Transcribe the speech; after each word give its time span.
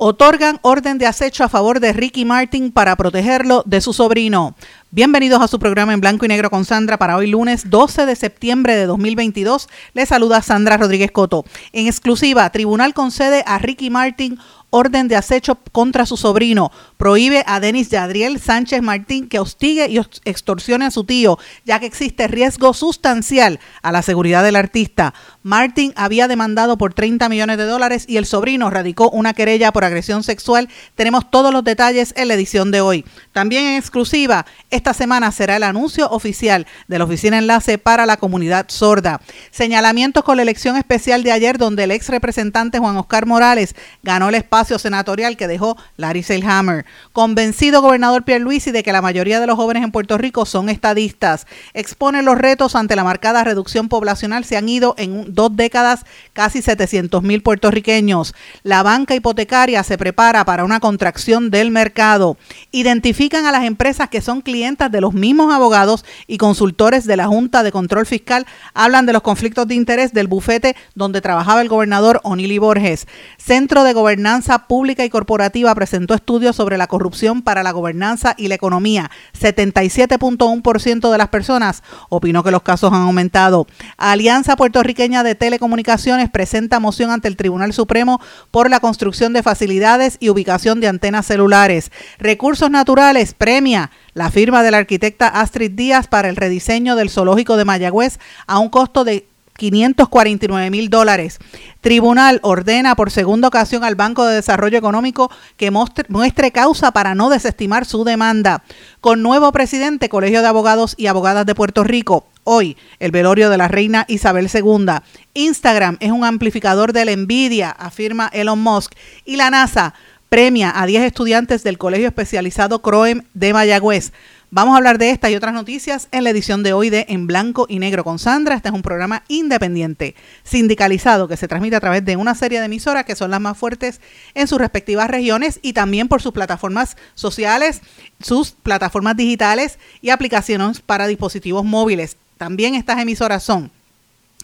Otorgan 0.00 0.60
orden 0.62 0.96
de 0.96 1.06
acecho 1.06 1.42
a 1.42 1.48
favor 1.48 1.80
de 1.80 1.92
Ricky 1.92 2.24
Martin 2.24 2.70
para 2.70 2.94
protegerlo 2.94 3.64
de 3.66 3.80
su 3.80 3.92
sobrino. 3.92 4.54
Bienvenidos 4.92 5.42
a 5.42 5.48
su 5.48 5.58
programa 5.58 5.92
en 5.92 6.00
blanco 6.00 6.24
y 6.24 6.28
negro 6.28 6.50
con 6.50 6.64
Sandra 6.64 6.98
para 6.98 7.16
hoy 7.16 7.26
lunes 7.26 7.68
12 7.68 8.06
de 8.06 8.14
septiembre 8.14 8.76
de 8.76 8.86
2022. 8.86 9.68
Les 9.94 10.08
saluda 10.08 10.40
Sandra 10.40 10.76
Rodríguez 10.76 11.10
Coto. 11.10 11.44
En 11.72 11.88
exclusiva, 11.88 12.48
tribunal 12.50 12.94
concede 12.94 13.42
a 13.44 13.58
Ricky 13.58 13.90
Martin 13.90 14.38
orden 14.70 15.08
de 15.08 15.16
acecho 15.16 15.56
contra 15.72 16.06
su 16.06 16.16
sobrino. 16.16 16.70
Prohíbe 16.96 17.42
a 17.46 17.60
Denis 17.60 17.90
Yadriel 17.90 18.40
Sánchez 18.40 18.82
Martín 18.82 19.28
que 19.28 19.38
hostigue 19.38 19.88
y 19.88 19.98
extorsione 20.24 20.84
a 20.84 20.90
su 20.90 21.04
tío, 21.04 21.38
ya 21.64 21.78
que 21.78 21.86
existe 21.86 22.28
riesgo 22.28 22.74
sustancial 22.74 23.60
a 23.82 23.92
la 23.92 24.02
seguridad 24.02 24.42
del 24.42 24.56
artista. 24.56 25.14
Martin 25.42 25.94
había 25.96 26.28
demandado 26.28 26.76
por 26.76 26.92
30 26.92 27.28
millones 27.28 27.56
de 27.56 27.64
dólares 27.64 28.04
y 28.06 28.18
el 28.18 28.26
sobrino 28.26 28.68
radicó 28.68 29.08
una 29.10 29.32
querella 29.32 29.72
por 29.72 29.84
agresión 29.84 30.22
sexual. 30.22 30.68
Tenemos 30.94 31.30
todos 31.30 31.52
los 31.52 31.64
detalles 31.64 32.12
en 32.16 32.28
la 32.28 32.34
edición 32.34 32.70
de 32.70 32.82
hoy. 32.82 33.04
También 33.32 33.64
en 33.64 33.76
exclusiva, 33.76 34.44
esta 34.70 34.92
semana 34.92 35.32
será 35.32 35.56
el 35.56 35.62
anuncio 35.62 36.10
oficial 36.10 36.66
de 36.88 36.98
la 36.98 37.04
Oficina 37.04 37.38
Enlace 37.38 37.78
para 37.78 38.04
la 38.04 38.18
Comunidad 38.18 38.66
Sorda. 38.68 39.20
Señalamientos 39.50 40.24
con 40.24 40.36
la 40.36 40.42
elección 40.42 40.76
especial 40.76 41.22
de 41.22 41.32
ayer, 41.32 41.56
donde 41.56 41.84
el 41.84 41.92
ex 41.92 42.08
representante 42.08 42.78
Juan 42.78 42.96
Oscar 42.96 43.24
Morales 43.24 43.74
ganó 44.02 44.28
el 44.28 44.34
espacio 44.34 44.57
senatorial 44.64 45.36
que 45.36 45.46
dejó 45.46 45.76
Larry 45.96 46.22
Selhammer. 46.22 46.84
Convencido 47.12 47.80
gobernador 47.80 48.24
Pierre 48.24 48.42
Luisi 48.42 48.72
de 48.72 48.82
que 48.82 48.92
la 48.92 49.02
mayoría 49.02 49.40
de 49.40 49.46
los 49.46 49.56
jóvenes 49.56 49.84
en 49.84 49.92
Puerto 49.92 50.18
Rico 50.18 50.46
son 50.46 50.68
estadistas. 50.68 51.46
Expone 51.74 52.22
los 52.22 52.36
retos 52.36 52.74
ante 52.74 52.96
la 52.96 53.04
marcada 53.04 53.44
reducción 53.44 53.88
poblacional. 53.88 54.44
Se 54.44 54.56
han 54.56 54.68
ido 54.68 54.94
en 54.98 55.34
dos 55.34 55.54
décadas 55.54 56.04
casi 56.32 56.62
700 56.62 57.22
mil 57.22 57.42
puertorriqueños. 57.42 58.34
La 58.62 58.82
banca 58.82 59.14
hipotecaria 59.14 59.82
se 59.84 59.98
prepara 59.98 60.44
para 60.44 60.64
una 60.64 60.80
contracción 60.80 61.50
del 61.50 61.70
mercado. 61.70 62.36
Identifican 62.72 63.46
a 63.46 63.52
las 63.52 63.64
empresas 63.64 64.08
que 64.08 64.20
son 64.20 64.40
clientas 64.40 64.90
de 64.90 65.00
los 65.00 65.14
mismos 65.14 65.52
abogados 65.54 66.04
y 66.26 66.38
consultores 66.38 67.06
de 67.06 67.16
la 67.16 67.26
Junta 67.26 67.62
de 67.62 67.72
Control 67.72 68.06
Fiscal. 68.06 68.46
Hablan 68.74 69.06
de 69.06 69.12
los 69.12 69.22
conflictos 69.22 69.68
de 69.68 69.74
interés 69.74 70.12
del 70.12 70.26
bufete 70.26 70.74
donde 70.94 71.20
trabajaba 71.20 71.62
el 71.62 71.68
gobernador 71.68 72.20
Onili 72.24 72.58
Borges. 72.58 73.06
Centro 73.36 73.84
de 73.84 73.92
Gobernanza 73.92 74.47
Pública 74.56 75.04
y 75.04 75.10
Corporativa 75.10 75.74
presentó 75.74 76.14
estudios 76.14 76.56
sobre 76.56 76.78
la 76.78 76.86
corrupción 76.86 77.42
para 77.42 77.62
la 77.62 77.72
gobernanza 77.72 78.34
y 78.38 78.48
la 78.48 78.54
economía. 78.54 79.10
77.1% 79.38 81.12
de 81.12 81.18
las 81.18 81.28
personas 81.28 81.82
opinó 82.08 82.42
que 82.42 82.50
los 82.50 82.62
casos 82.62 82.92
han 82.92 83.02
aumentado. 83.02 83.66
Alianza 83.98 84.56
Puertorriqueña 84.56 85.22
de 85.22 85.34
Telecomunicaciones 85.34 86.30
presenta 86.30 86.80
moción 86.80 87.10
ante 87.10 87.28
el 87.28 87.36
Tribunal 87.36 87.74
Supremo 87.74 88.20
por 88.50 88.70
la 88.70 88.80
construcción 88.80 89.34
de 89.34 89.42
facilidades 89.42 90.16
y 90.18 90.30
ubicación 90.30 90.80
de 90.80 90.88
antenas 90.88 91.26
celulares. 91.26 91.92
Recursos 92.18 92.70
Naturales 92.70 93.34
premia 93.34 93.90
la 94.14 94.30
firma 94.30 94.62
de 94.62 94.70
la 94.70 94.78
arquitecta 94.78 95.28
Astrid 95.28 95.72
Díaz 95.72 96.08
para 96.08 96.28
el 96.28 96.36
rediseño 96.36 96.96
del 96.96 97.10
zoológico 97.10 97.56
de 97.56 97.66
Mayagüez 97.66 98.18
a 98.46 98.58
un 98.58 98.70
costo 98.70 99.04
de 99.04 99.27
549 99.58 100.70
mil 100.70 100.88
dólares. 100.88 101.38
Tribunal 101.82 102.38
ordena 102.42 102.94
por 102.94 103.10
segunda 103.10 103.48
ocasión 103.48 103.84
al 103.84 103.96
Banco 103.96 104.24
de 104.24 104.36
Desarrollo 104.36 104.78
Económico 104.78 105.30
que 105.56 105.70
muestre 105.70 106.52
causa 106.52 106.92
para 106.92 107.14
no 107.14 107.28
desestimar 107.28 107.84
su 107.84 108.04
demanda. 108.04 108.62
Con 109.00 109.22
nuevo 109.22 109.52
presidente, 109.52 110.08
Colegio 110.08 110.40
de 110.40 110.48
Abogados 110.48 110.94
y 110.96 111.08
Abogadas 111.08 111.44
de 111.44 111.56
Puerto 111.56 111.84
Rico. 111.84 112.28
Hoy, 112.44 112.76
el 113.00 113.10
velorio 113.10 113.50
de 113.50 113.58
la 113.58 113.68
reina 113.68 114.06
Isabel 114.08 114.48
II. 114.52 114.86
Instagram 115.34 115.98
es 116.00 116.12
un 116.12 116.24
amplificador 116.24 116.92
de 116.92 117.04
la 117.04 117.12
envidia, 117.12 117.70
afirma 117.70 118.30
Elon 118.32 118.60
Musk. 118.60 118.92
Y 119.24 119.36
la 119.36 119.50
NASA 119.50 119.92
premia 120.28 120.72
a 120.74 120.86
10 120.86 121.02
estudiantes 121.02 121.64
del 121.64 121.78
Colegio 121.78 122.06
Especializado 122.06 122.80
CROEM 122.80 123.24
de 123.34 123.52
Mayagüez 123.52 124.12
Vamos 124.50 124.72
a 124.72 124.78
hablar 124.78 124.96
de 124.96 125.10
esta 125.10 125.30
y 125.30 125.34
otras 125.34 125.52
noticias 125.52 126.08
en 126.10 126.24
la 126.24 126.30
edición 126.30 126.62
de 126.62 126.72
hoy 126.72 126.88
de 126.88 127.04
En 127.10 127.26
Blanco 127.26 127.66
y 127.68 127.80
Negro 127.80 128.02
con 128.02 128.18
Sandra. 128.18 128.54
Este 128.54 128.70
es 128.70 128.74
un 128.74 128.80
programa 128.80 129.22
independiente, 129.28 130.14
sindicalizado, 130.42 131.28
que 131.28 131.36
se 131.36 131.48
transmite 131.48 131.76
a 131.76 131.80
través 131.80 132.02
de 132.02 132.16
una 132.16 132.34
serie 132.34 132.58
de 132.58 132.64
emisoras 132.64 133.04
que 133.04 133.14
son 133.14 133.30
las 133.30 133.42
más 133.42 133.58
fuertes 133.58 134.00
en 134.32 134.48
sus 134.48 134.58
respectivas 134.58 135.10
regiones 135.10 135.60
y 135.60 135.74
también 135.74 136.08
por 136.08 136.22
sus 136.22 136.32
plataformas 136.32 136.96
sociales, 137.14 137.82
sus 138.22 138.52
plataformas 138.52 139.18
digitales 139.18 139.78
y 140.00 140.08
aplicaciones 140.08 140.80
para 140.80 141.06
dispositivos 141.06 141.66
móviles. 141.66 142.16
También 142.38 142.74
estas 142.74 143.00
emisoras 143.00 143.42
son 143.42 143.70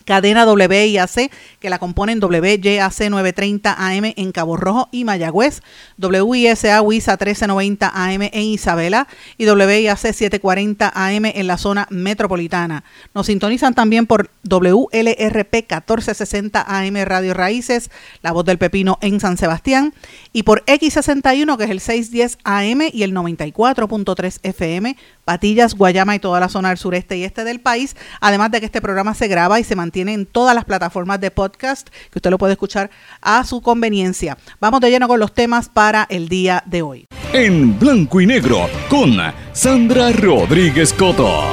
cadena 0.04 0.44
WIAC, 0.46 1.30
que 1.60 1.70
la 1.70 1.78
componen 1.78 2.22
WYAC 2.22 3.10
930 3.10 3.74
AM 3.78 4.12
en 4.16 4.32
Cabo 4.32 4.56
Rojo 4.56 4.88
y 4.92 5.04
Mayagüez, 5.04 5.62
WISA 5.98 6.82
WISA 6.82 7.12
1390 7.12 7.92
AM 7.94 8.22
en 8.22 8.42
Isabela 8.42 9.08
y 9.38 9.46
WIAC 9.46 9.98
740 9.98 10.92
AM 10.94 11.24
en 11.26 11.46
la 11.46 11.58
zona 11.58 11.86
metropolitana. 11.90 12.84
Nos 13.14 13.26
sintonizan 13.26 13.74
también 13.74 14.06
por 14.06 14.30
WLRP 14.48 15.54
1460 15.54 16.64
AM 16.66 16.96
Radio 17.04 17.34
Raíces, 17.34 17.90
La 18.22 18.32
Voz 18.32 18.44
del 18.44 18.58
Pepino 18.58 18.98
en 19.00 19.20
San 19.20 19.36
Sebastián, 19.36 19.94
y 20.32 20.42
por 20.42 20.64
X61, 20.66 21.56
que 21.56 21.64
es 21.64 21.70
el 21.70 21.80
610 21.80 22.38
AM 22.44 22.82
y 22.92 23.02
el 23.02 23.14
94.3 23.14 24.40
FM, 24.42 24.96
Patillas, 25.24 25.74
Guayama 25.74 26.14
y 26.16 26.18
toda 26.18 26.40
la 26.40 26.48
zona 26.48 26.68
del 26.68 26.78
sureste 26.78 27.16
y 27.16 27.24
este 27.24 27.44
del 27.44 27.60
país, 27.60 27.96
además 28.20 28.50
de 28.50 28.60
que 28.60 28.66
este 28.66 28.82
programa 28.82 29.14
se 29.14 29.28
graba 29.28 29.58
y 29.60 29.64
se 29.64 29.74
mantiene 29.74 29.93
tienen 29.94 30.26
todas 30.26 30.56
las 30.56 30.64
plataformas 30.64 31.20
de 31.20 31.30
podcast 31.30 31.88
que 32.10 32.18
usted 32.18 32.30
lo 32.30 32.36
puede 32.36 32.54
escuchar 32.54 32.90
a 33.22 33.44
su 33.44 33.62
conveniencia. 33.62 34.36
Vamos 34.58 34.80
de 34.80 34.90
lleno 34.90 35.06
con 35.06 35.20
los 35.20 35.32
temas 35.32 35.68
para 35.68 36.04
el 36.10 36.28
día 36.28 36.64
de 36.66 36.82
hoy. 36.82 37.06
En 37.32 37.78
blanco 37.78 38.20
y 38.20 38.26
negro 38.26 38.68
con 38.90 39.16
Sandra 39.52 40.10
Rodríguez 40.10 40.92
Coto. 40.92 41.44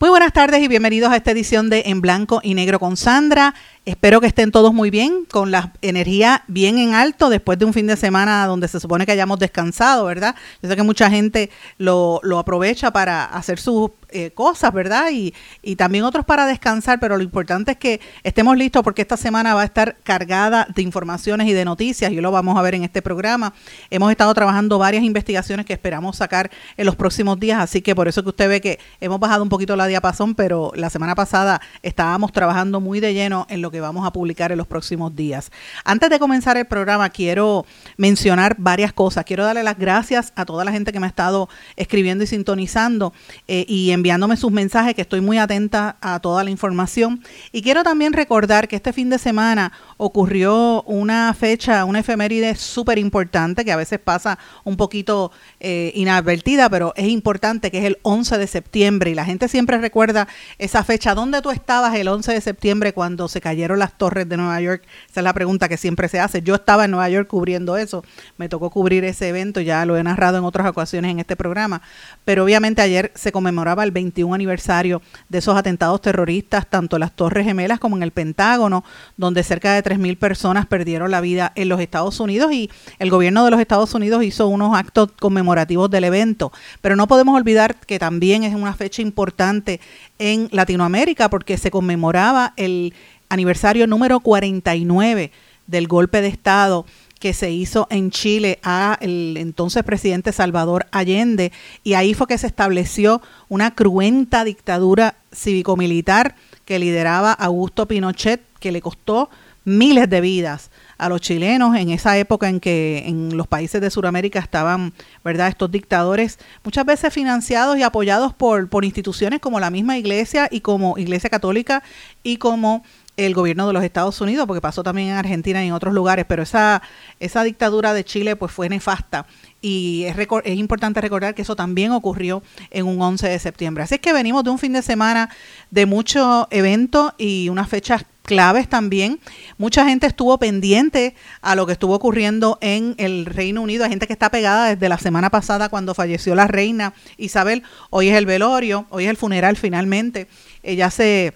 Muy 0.00 0.10
buenas 0.10 0.32
tardes 0.32 0.62
y 0.62 0.68
bienvenidos 0.68 1.10
a 1.12 1.16
esta 1.16 1.32
edición 1.32 1.68
de 1.68 1.84
En 1.86 2.00
Blanco 2.00 2.40
y 2.42 2.54
Negro 2.54 2.78
con 2.78 2.96
Sandra. 2.96 3.54
Espero 3.86 4.20
que 4.20 4.26
estén 4.26 4.50
todos 4.50 4.74
muy 4.74 4.90
bien, 4.90 5.26
con 5.30 5.52
la 5.52 5.72
energía 5.80 6.42
bien 6.48 6.78
en 6.78 6.92
alto 6.92 7.28
después 7.28 7.56
de 7.56 7.66
un 7.66 7.72
fin 7.72 7.86
de 7.86 7.94
semana 7.94 8.44
donde 8.44 8.66
se 8.66 8.80
supone 8.80 9.06
que 9.06 9.12
hayamos 9.12 9.38
descansado, 9.38 10.06
¿verdad? 10.06 10.34
Yo 10.60 10.68
sé 10.68 10.74
que 10.74 10.82
mucha 10.82 11.08
gente 11.08 11.50
lo, 11.78 12.18
lo 12.24 12.40
aprovecha 12.40 12.90
para 12.90 13.24
hacer 13.24 13.60
sus 13.60 13.92
eh, 14.08 14.32
cosas, 14.32 14.72
¿verdad? 14.72 15.10
Y, 15.12 15.34
y 15.62 15.76
también 15.76 16.02
otros 16.02 16.24
para 16.24 16.46
descansar, 16.46 16.98
pero 16.98 17.16
lo 17.16 17.22
importante 17.22 17.72
es 17.72 17.76
que 17.76 18.00
estemos 18.24 18.56
listos 18.56 18.82
porque 18.82 19.02
esta 19.02 19.16
semana 19.16 19.54
va 19.54 19.62
a 19.62 19.64
estar 19.64 19.96
cargada 20.02 20.66
de 20.74 20.82
informaciones 20.82 21.46
y 21.46 21.52
de 21.52 21.64
noticias 21.64 22.10
y 22.10 22.20
lo 22.20 22.32
vamos 22.32 22.58
a 22.58 22.62
ver 22.62 22.74
en 22.74 22.82
este 22.82 23.02
programa. 23.02 23.52
Hemos 23.90 24.10
estado 24.10 24.34
trabajando 24.34 24.78
varias 24.78 25.04
investigaciones 25.04 25.64
que 25.64 25.72
esperamos 25.72 26.16
sacar 26.16 26.50
en 26.76 26.86
los 26.86 26.96
próximos 26.96 27.38
días, 27.38 27.60
así 27.60 27.82
que 27.82 27.94
por 27.94 28.08
eso 28.08 28.24
que 28.24 28.30
usted 28.30 28.48
ve 28.48 28.60
que 28.60 28.80
hemos 29.00 29.20
bajado 29.20 29.44
un 29.44 29.48
poquito 29.48 29.76
la 29.76 29.86
diapasón, 29.86 30.34
pero 30.34 30.72
la 30.74 30.90
semana 30.90 31.14
pasada 31.14 31.60
estábamos 31.82 32.32
trabajando 32.32 32.80
muy 32.80 32.98
de 32.98 33.14
lleno 33.14 33.46
en 33.48 33.62
lo 33.62 33.70
que 33.70 33.75
vamos 33.80 34.06
a 34.06 34.12
publicar 34.12 34.52
en 34.52 34.58
los 34.58 34.66
próximos 34.66 35.14
días. 35.14 35.50
Antes 35.84 36.10
de 36.10 36.18
comenzar 36.18 36.56
el 36.56 36.66
programa, 36.66 37.08
quiero 37.10 37.66
mencionar 37.96 38.56
varias 38.58 38.92
cosas. 38.92 39.24
Quiero 39.24 39.44
darle 39.44 39.62
las 39.62 39.78
gracias 39.78 40.32
a 40.36 40.44
toda 40.44 40.64
la 40.64 40.72
gente 40.72 40.92
que 40.92 41.00
me 41.00 41.06
ha 41.06 41.08
estado 41.08 41.48
escribiendo 41.76 42.24
y 42.24 42.26
sintonizando 42.26 43.12
eh, 43.48 43.64
y 43.68 43.90
enviándome 43.90 44.36
sus 44.36 44.52
mensajes, 44.52 44.94
que 44.94 45.02
estoy 45.02 45.20
muy 45.20 45.38
atenta 45.38 45.96
a 46.00 46.20
toda 46.20 46.44
la 46.44 46.50
información. 46.50 47.22
Y 47.52 47.62
quiero 47.62 47.82
también 47.82 48.12
recordar 48.12 48.68
que 48.68 48.76
este 48.76 48.92
fin 48.92 49.10
de 49.10 49.18
semana 49.18 49.72
ocurrió 49.96 50.82
una 50.82 51.32
fecha, 51.34 51.84
una 51.84 52.00
efeméride 52.00 52.54
súper 52.54 52.98
importante 52.98 53.64
que 53.64 53.72
a 53.72 53.76
veces 53.76 53.98
pasa 53.98 54.38
un 54.64 54.76
poquito 54.76 55.32
eh, 55.68 55.90
inadvertida, 55.96 56.70
pero 56.70 56.92
es 56.94 57.08
importante 57.08 57.72
que 57.72 57.78
es 57.78 57.84
el 57.84 57.98
11 58.02 58.38
de 58.38 58.46
septiembre 58.46 59.10
y 59.10 59.16
la 59.16 59.24
gente 59.24 59.48
siempre 59.48 59.78
recuerda 59.78 60.28
esa 60.58 60.84
fecha. 60.84 61.12
¿Dónde 61.12 61.42
tú 61.42 61.50
estabas 61.50 61.92
el 61.96 62.06
11 62.06 62.34
de 62.34 62.40
septiembre 62.40 62.92
cuando 62.92 63.26
se 63.26 63.40
cayeron 63.40 63.80
las 63.80 63.98
torres 63.98 64.28
de 64.28 64.36
Nueva 64.36 64.60
York? 64.60 64.84
Esa 65.10 65.18
es 65.18 65.24
la 65.24 65.32
pregunta 65.32 65.68
que 65.68 65.76
siempre 65.76 66.08
se 66.08 66.20
hace. 66.20 66.40
Yo 66.40 66.54
estaba 66.54 66.84
en 66.84 66.92
Nueva 66.92 67.08
York 67.08 67.26
cubriendo 67.26 67.76
eso, 67.76 68.04
me 68.36 68.48
tocó 68.48 68.70
cubrir 68.70 69.02
ese 69.02 69.28
evento, 69.28 69.60
ya 69.60 69.84
lo 69.86 69.96
he 69.96 70.04
narrado 70.04 70.38
en 70.38 70.44
otras 70.44 70.68
ocasiones 70.68 71.10
en 71.10 71.18
este 71.18 71.34
programa, 71.34 71.82
pero 72.24 72.44
obviamente 72.44 72.80
ayer 72.80 73.10
se 73.16 73.32
conmemoraba 73.32 73.82
el 73.82 73.90
21 73.90 74.32
aniversario 74.36 75.02
de 75.28 75.38
esos 75.38 75.56
atentados 75.56 76.00
terroristas, 76.00 76.70
tanto 76.70 76.94
en 76.94 77.00
las 77.00 77.16
Torres 77.16 77.44
Gemelas 77.44 77.80
como 77.80 77.96
en 77.96 78.04
el 78.04 78.12
Pentágono, 78.12 78.84
donde 79.16 79.42
cerca 79.42 79.74
de 79.74 79.82
3.000 79.82 80.16
personas 80.16 80.66
perdieron 80.66 81.10
la 81.10 81.20
vida 81.20 81.50
en 81.56 81.68
los 81.68 81.80
Estados 81.80 82.20
Unidos 82.20 82.52
y 82.52 82.70
el 83.00 83.10
gobierno 83.10 83.44
de 83.44 83.50
los 83.50 83.58
Estados 83.58 83.92
Unidos 83.94 84.22
hizo 84.22 84.46
unos 84.46 84.72
actos 84.76 85.10
conmemorativos 85.18 85.55
del 85.64 86.04
evento. 86.04 86.52
Pero 86.80 86.96
no 86.96 87.06
podemos 87.06 87.36
olvidar 87.36 87.76
que 87.76 87.98
también 87.98 88.44
es 88.44 88.54
una 88.54 88.74
fecha 88.74 89.00
importante 89.00 89.80
en 90.18 90.48
Latinoamérica 90.52 91.30
porque 91.30 91.56
se 91.56 91.70
conmemoraba 91.70 92.52
el 92.56 92.92
aniversario 93.28 93.86
número 93.86 94.20
49 94.20 95.32
del 95.66 95.88
golpe 95.88 96.20
de 96.20 96.28
Estado 96.28 96.84
que 97.18 97.32
se 97.32 97.50
hizo 97.50 97.86
en 97.90 98.10
Chile 98.10 98.58
a 98.62 98.98
el 99.00 99.36
entonces 99.38 99.82
presidente 99.82 100.32
Salvador 100.32 100.86
Allende 100.90 101.50
y 101.82 101.94
ahí 101.94 102.14
fue 102.14 102.26
que 102.26 102.38
se 102.38 102.46
estableció 102.46 103.22
una 103.48 103.74
cruenta 103.74 104.44
dictadura 104.44 105.16
cívico-militar 105.34 106.36
que 106.66 106.78
lideraba 106.78 107.32
Augusto 107.32 107.88
Pinochet 107.88 108.42
que 108.60 108.70
le 108.70 108.82
costó 108.82 109.30
miles 109.64 110.10
de 110.10 110.20
vidas 110.20 110.70
a 110.98 111.08
los 111.08 111.20
chilenos 111.20 111.76
en 111.76 111.90
esa 111.90 112.16
época 112.18 112.48
en 112.48 112.60
que 112.60 113.04
en 113.06 113.36
los 113.36 113.46
países 113.46 113.80
de 113.80 113.90
Sudamérica 113.90 114.38
estaban, 114.38 114.92
¿verdad?, 115.24 115.48
estos 115.48 115.70
dictadores 115.70 116.38
muchas 116.64 116.84
veces 116.84 117.12
financiados 117.12 117.76
y 117.76 117.82
apoyados 117.82 118.32
por, 118.32 118.68
por 118.68 118.84
instituciones 118.84 119.40
como 119.40 119.60
la 119.60 119.70
misma 119.70 119.98
iglesia 119.98 120.48
y 120.50 120.60
como 120.60 120.98
Iglesia 120.98 121.30
Católica 121.30 121.82
y 122.22 122.38
como 122.38 122.82
el 123.16 123.34
gobierno 123.34 123.66
de 123.66 123.72
los 123.72 123.82
Estados 123.82 124.20
Unidos, 124.20 124.46
porque 124.46 124.60
pasó 124.60 124.82
también 124.82 125.08
en 125.08 125.14
Argentina 125.14 125.64
y 125.64 125.68
en 125.68 125.72
otros 125.72 125.94
lugares, 125.94 126.26
pero 126.28 126.42
esa, 126.42 126.82
esa 127.18 127.42
dictadura 127.44 127.94
de 127.94 128.04
Chile 128.04 128.36
pues 128.36 128.52
fue 128.52 128.68
nefasta 128.68 129.26
y 129.62 130.04
es, 130.04 130.16
es 130.44 130.58
importante 130.58 131.00
recordar 131.00 131.34
que 131.34 131.42
eso 131.42 131.56
también 131.56 131.92
ocurrió 131.92 132.42
en 132.70 132.86
un 132.86 133.00
11 133.00 133.28
de 133.28 133.38
septiembre. 133.38 133.84
Así 133.84 133.94
es 133.96 134.00
que 134.00 134.12
venimos 134.12 134.44
de 134.44 134.50
un 134.50 134.58
fin 134.58 134.72
de 134.72 134.82
semana 134.82 135.30
de 135.70 135.86
mucho 135.86 136.46
evento 136.50 137.14
y 137.16 137.48
unas 137.48 137.68
fechas 137.68 138.04
claves 138.26 138.68
también. 138.68 139.18
Mucha 139.56 139.86
gente 139.86 140.06
estuvo 140.06 140.36
pendiente 140.38 141.14
a 141.40 141.54
lo 141.54 141.64
que 141.64 141.72
estuvo 141.72 141.94
ocurriendo 141.94 142.58
en 142.60 142.94
el 142.98 143.24
Reino 143.24 143.62
Unido. 143.62 143.84
Hay 143.84 143.90
gente 143.90 144.06
que 144.06 144.12
está 144.12 144.30
pegada 144.30 144.68
desde 144.68 144.88
la 144.88 144.98
semana 144.98 145.30
pasada 145.30 145.68
cuando 145.68 145.94
falleció 145.94 146.34
la 146.34 146.46
reina 146.46 146.92
Isabel. 147.16 147.62
Hoy 147.90 148.08
es 148.08 148.16
el 148.16 148.26
velorio, 148.26 148.86
hoy 148.90 149.04
es 149.04 149.10
el 149.10 149.16
funeral 149.16 149.56
finalmente. 149.56 150.26
Ella 150.62 150.90
se 150.90 151.32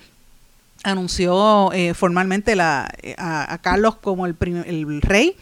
anunció 0.83 1.73
eh, 1.73 1.95
formalmente 1.95 2.57
la, 2.57 2.93
eh, 3.03 3.15
a, 3.17 3.59
Carlos 3.63 3.97
como 3.97 4.27
el, 4.27 4.37
el 4.67 5.01
rey 5.03 5.37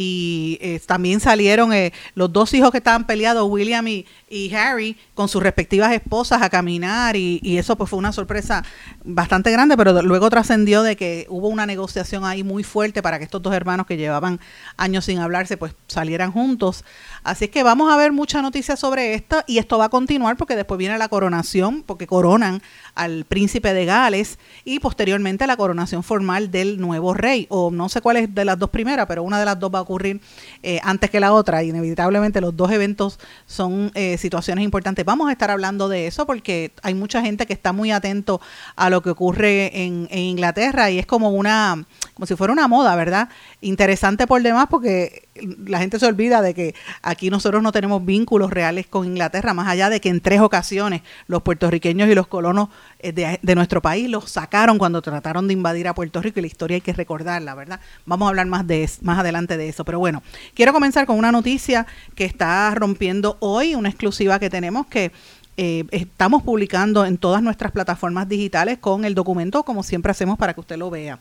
y 0.00 0.58
eh, 0.60 0.80
también 0.86 1.18
salieron 1.18 1.72
los 2.14 2.32
dos 2.32 2.54
hijos 2.54 2.70
que 2.70 2.78
estaban 2.78 3.04
peleados, 3.04 3.50
William 3.50 3.88
y, 3.88 4.06
y 4.30 4.54
Harry 4.54 4.96
con 5.14 5.28
sus 5.28 5.42
respectivas 5.42 5.92
esposas 5.92 6.40
a 6.42 6.50
caminar 6.50 7.16
y, 7.16 7.58
eso 7.58 7.76
pues 7.76 7.90
fue 7.90 7.98
una 7.98 8.12
sorpresa 8.12 8.62
bastante 9.02 9.50
grande, 9.50 9.76
pero 9.76 10.00
luego 10.02 10.30
trascendió 10.30 10.84
de 10.84 10.94
que 10.94 11.26
hubo 11.28 11.48
una 11.48 11.66
negociación 11.66 12.24
ahí 12.24 12.44
muy 12.44 12.62
fuerte 12.62 13.02
para 13.02 13.18
que 13.18 13.24
estos 13.24 13.42
dos 13.42 13.52
hermanos 13.52 13.86
que 13.86 13.96
llevaban 13.96 14.38
años 14.76 15.06
sin 15.06 15.18
hablarse 15.18 15.56
pues 15.56 15.74
salieran 15.88 16.30
juntos. 16.30 16.84
Así 17.24 17.46
es 17.46 17.50
que 17.50 17.64
vamos 17.64 17.92
a 17.92 17.96
ver 17.96 18.12
mucha 18.12 18.40
noticia 18.40 18.76
sobre 18.76 19.14
esto 19.14 19.42
y 19.48 19.58
esto 19.58 19.78
va 19.78 19.86
a 19.86 19.88
continuar 19.88 20.36
porque 20.36 20.54
después 20.54 20.78
viene 20.78 20.96
la 20.98 21.08
coronación, 21.08 21.82
porque 21.82 22.06
coronan 22.06 22.62
al 22.94 23.24
príncipe 23.24 23.74
de 23.74 23.86
Gales 23.86 24.38
y 24.64 24.78
posteriormente 24.78 25.46
la 25.48 25.56
coronación 25.56 26.04
formal 26.04 26.52
del 26.52 26.80
nuevo 26.80 27.14
rey, 27.14 27.46
o 27.50 27.72
no 27.72 27.88
sé 27.88 28.00
cuál 28.00 28.18
es 28.18 28.32
de 28.32 28.44
las 28.44 28.58
dos 28.58 28.70
primeras, 28.70 29.06
pero 29.06 29.24
una 29.24 29.40
de 29.40 29.46
las 29.46 29.58
dos 29.58 29.74
va 29.74 29.80
a 29.80 29.84
ocurrir 29.88 30.20
eh, 30.62 30.80
antes 30.84 31.10
que 31.10 31.20
la 31.20 31.32
otra. 31.32 31.62
Inevitablemente 31.62 32.40
los 32.40 32.56
dos 32.56 32.70
eventos 32.70 33.18
son... 33.46 33.90
Eh, 33.94 34.16
situaciones 34.18 34.64
importantes. 34.64 35.04
Vamos 35.04 35.28
a 35.28 35.32
estar 35.32 35.50
hablando 35.50 35.88
de 35.88 36.06
eso 36.06 36.26
porque 36.26 36.72
hay 36.82 36.94
mucha 36.94 37.22
gente 37.22 37.46
que 37.46 37.54
está 37.54 37.72
muy 37.72 37.90
atento 37.90 38.40
a 38.76 38.90
lo 38.90 39.02
que 39.02 39.10
ocurre 39.10 39.84
en, 39.84 40.08
Inglaterra 40.10 40.90
y 40.90 40.98
es 40.98 41.06
como 41.06 41.30
una, 41.30 41.86
como 42.14 42.26
si 42.26 42.36
fuera 42.36 42.52
una 42.52 42.68
moda, 42.68 42.94
¿verdad? 42.96 43.28
Interesante 43.60 44.28
por 44.28 44.40
demás 44.40 44.68
porque 44.70 45.28
la 45.66 45.80
gente 45.80 45.98
se 45.98 46.06
olvida 46.06 46.42
de 46.42 46.54
que 46.54 46.76
aquí 47.02 47.28
nosotros 47.28 47.60
no 47.60 47.72
tenemos 47.72 48.04
vínculos 48.04 48.50
reales 48.50 48.86
con 48.86 49.04
Inglaterra, 49.04 49.52
más 49.52 49.66
allá 49.66 49.90
de 49.90 50.00
que 50.00 50.08
en 50.08 50.20
tres 50.20 50.40
ocasiones 50.40 51.02
los 51.26 51.42
puertorriqueños 51.42 52.08
y 52.08 52.14
los 52.14 52.28
colonos 52.28 52.68
eh, 53.00 53.12
de, 53.12 53.54
nuestro 53.56 53.82
país 53.82 54.08
los 54.08 54.30
sacaron 54.30 54.78
cuando 54.78 55.02
trataron 55.02 55.48
de 55.48 55.54
invadir 55.54 55.88
a 55.88 55.94
Puerto 55.94 56.22
Rico 56.22 56.38
y 56.38 56.42
la 56.42 56.46
historia 56.46 56.76
hay 56.76 56.80
que 56.80 56.92
recordarla, 56.92 57.56
¿verdad? 57.56 57.80
Vamos 58.06 58.26
a 58.26 58.28
hablar 58.28 58.46
más, 58.46 58.64
de, 58.64 58.88
más 59.02 59.18
adelante 59.18 59.56
de 59.56 59.68
eso, 59.68 59.84
pero 59.84 59.98
bueno, 59.98 60.22
quiero 60.54 60.72
comenzar 60.72 61.06
con 61.06 61.18
una 61.18 61.32
noticia 61.32 61.86
que 62.14 62.24
está 62.24 62.72
rompiendo 62.76 63.38
hoy, 63.40 63.74
una 63.74 63.88
exclusiva 63.88 64.38
que 64.38 64.50
tenemos 64.50 64.86
que 64.86 65.10
eh, 65.60 65.84
estamos 65.90 66.44
publicando 66.44 67.04
en 67.04 67.18
todas 67.18 67.42
nuestras 67.42 67.72
plataformas 67.72 68.28
digitales 68.28 68.78
con 68.78 69.04
el 69.04 69.16
documento, 69.16 69.64
como 69.64 69.82
siempre 69.82 70.12
hacemos 70.12 70.38
para 70.38 70.54
que 70.54 70.60
usted 70.60 70.76
lo 70.76 70.88
vea. 70.88 71.18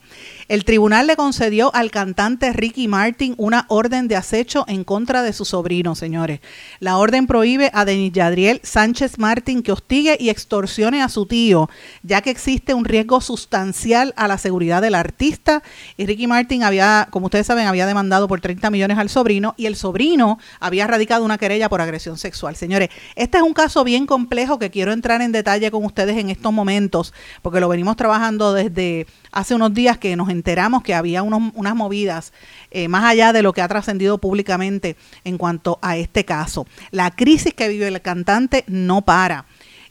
El 0.47 0.63
tribunal 0.63 1.07
le 1.07 1.15
concedió 1.15 1.73
al 1.73 1.89
cantante 1.89 2.53
Ricky 2.53 2.87
Martin 2.87 3.33
una 3.39 3.65
orden 3.67 4.07
de 4.07 4.15
acecho 4.15 4.63
en 4.67 4.83
contra 4.83 5.23
de 5.23 5.33
su 5.33 5.43
sobrino, 5.43 5.95
señores. 5.95 6.39
La 6.79 6.99
orden 6.99 7.25
prohíbe 7.25 7.71
a 7.73 7.83
Denis 7.83 8.13
Yadriel 8.13 8.61
Sánchez 8.61 9.17
Martin 9.17 9.63
que 9.63 9.71
hostigue 9.71 10.17
y 10.19 10.29
extorsione 10.29 11.01
a 11.01 11.09
su 11.09 11.25
tío, 11.25 11.67
ya 12.03 12.21
que 12.21 12.29
existe 12.29 12.75
un 12.75 12.85
riesgo 12.85 13.21
sustancial 13.21 14.13
a 14.17 14.27
la 14.27 14.37
seguridad 14.37 14.83
del 14.83 14.93
artista. 14.93 15.63
Y 15.97 16.05
Ricky 16.05 16.27
Martin 16.27 16.61
había, 16.61 17.07
como 17.09 17.25
ustedes 17.25 17.47
saben, 17.47 17.65
había 17.65 17.87
demandado 17.87 18.27
por 18.27 18.39
30 18.39 18.69
millones 18.69 18.99
al 18.99 19.09
sobrino 19.09 19.55
y 19.57 19.65
el 19.65 19.75
sobrino 19.75 20.37
había 20.59 20.85
radicado 20.85 21.25
una 21.25 21.39
querella 21.39 21.69
por 21.69 21.81
agresión 21.81 22.19
sexual. 22.19 22.55
Señores, 22.55 22.89
este 23.15 23.39
es 23.39 23.43
un 23.43 23.55
caso 23.55 23.83
bien 23.83 24.05
complejo 24.05 24.26
complejo 24.27 24.59
que 24.59 24.69
quiero 24.69 24.91
entrar 24.91 25.21
en 25.21 25.31
detalle 25.31 25.71
con 25.71 25.85
ustedes 25.85 26.17
en 26.17 26.29
estos 26.29 26.51
momentos, 26.51 27.13
porque 27.41 27.61
lo 27.61 27.69
venimos 27.69 27.95
trabajando 27.95 28.51
desde 28.51 29.07
hace 29.31 29.55
unos 29.55 29.73
días 29.73 29.97
que 29.97 30.17
nos 30.17 30.27
enteramos 30.27 30.83
que 30.83 30.93
había 30.93 31.23
unas 31.23 31.75
movidas 31.75 32.33
eh, 32.69 32.89
más 32.89 33.05
allá 33.05 33.31
de 33.31 33.41
lo 33.41 33.53
que 33.53 33.61
ha 33.61 33.69
trascendido 33.69 34.17
públicamente 34.17 34.97
en 35.23 35.37
cuanto 35.37 35.79
a 35.81 35.95
este 35.95 36.25
caso. 36.25 36.67
La 36.91 37.11
crisis 37.11 37.53
que 37.53 37.69
vive 37.69 37.87
el 37.87 38.01
cantante 38.01 38.65
no 38.67 39.01
para. 39.01 39.45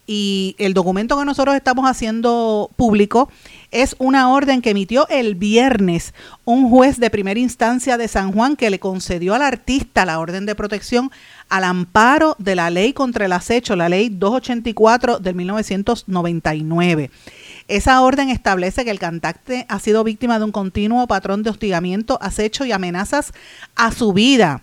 Y 0.06 0.54
el 0.58 0.72
documento 0.72 1.18
que 1.18 1.24
nosotros 1.24 1.56
estamos 1.56 1.88
haciendo 1.90 2.70
público 2.76 3.28
es 3.72 3.96
una 3.98 4.30
orden 4.30 4.62
que 4.62 4.70
emitió 4.70 5.08
el 5.08 5.34
viernes 5.34 6.14
un 6.44 6.70
juez 6.70 7.00
de 7.00 7.10
primera 7.10 7.40
instancia 7.40 7.98
de 7.98 8.06
San 8.06 8.32
Juan 8.32 8.54
que 8.54 8.70
le 8.70 8.78
concedió 8.78 9.34
al 9.34 9.42
artista 9.42 10.06
la 10.06 10.20
orden 10.20 10.46
de 10.46 10.54
protección 10.54 11.10
al 11.48 11.64
amparo 11.64 12.36
de 12.38 12.54
la 12.54 12.70
ley 12.70 12.92
contra 12.92 13.26
el 13.26 13.32
acecho, 13.32 13.74
la 13.74 13.88
ley 13.88 14.08
284 14.08 15.18
del 15.18 15.34
1999. 15.34 17.10
Esa 17.66 18.00
orden 18.00 18.30
establece 18.30 18.84
que 18.84 18.92
el 18.92 19.00
cantante 19.00 19.66
ha 19.68 19.80
sido 19.80 20.04
víctima 20.04 20.38
de 20.38 20.44
un 20.44 20.52
continuo 20.52 21.08
patrón 21.08 21.42
de 21.42 21.50
hostigamiento, 21.50 22.18
acecho 22.22 22.64
y 22.64 22.70
amenazas 22.70 23.32
a 23.74 23.90
su 23.90 24.12
vida 24.12 24.62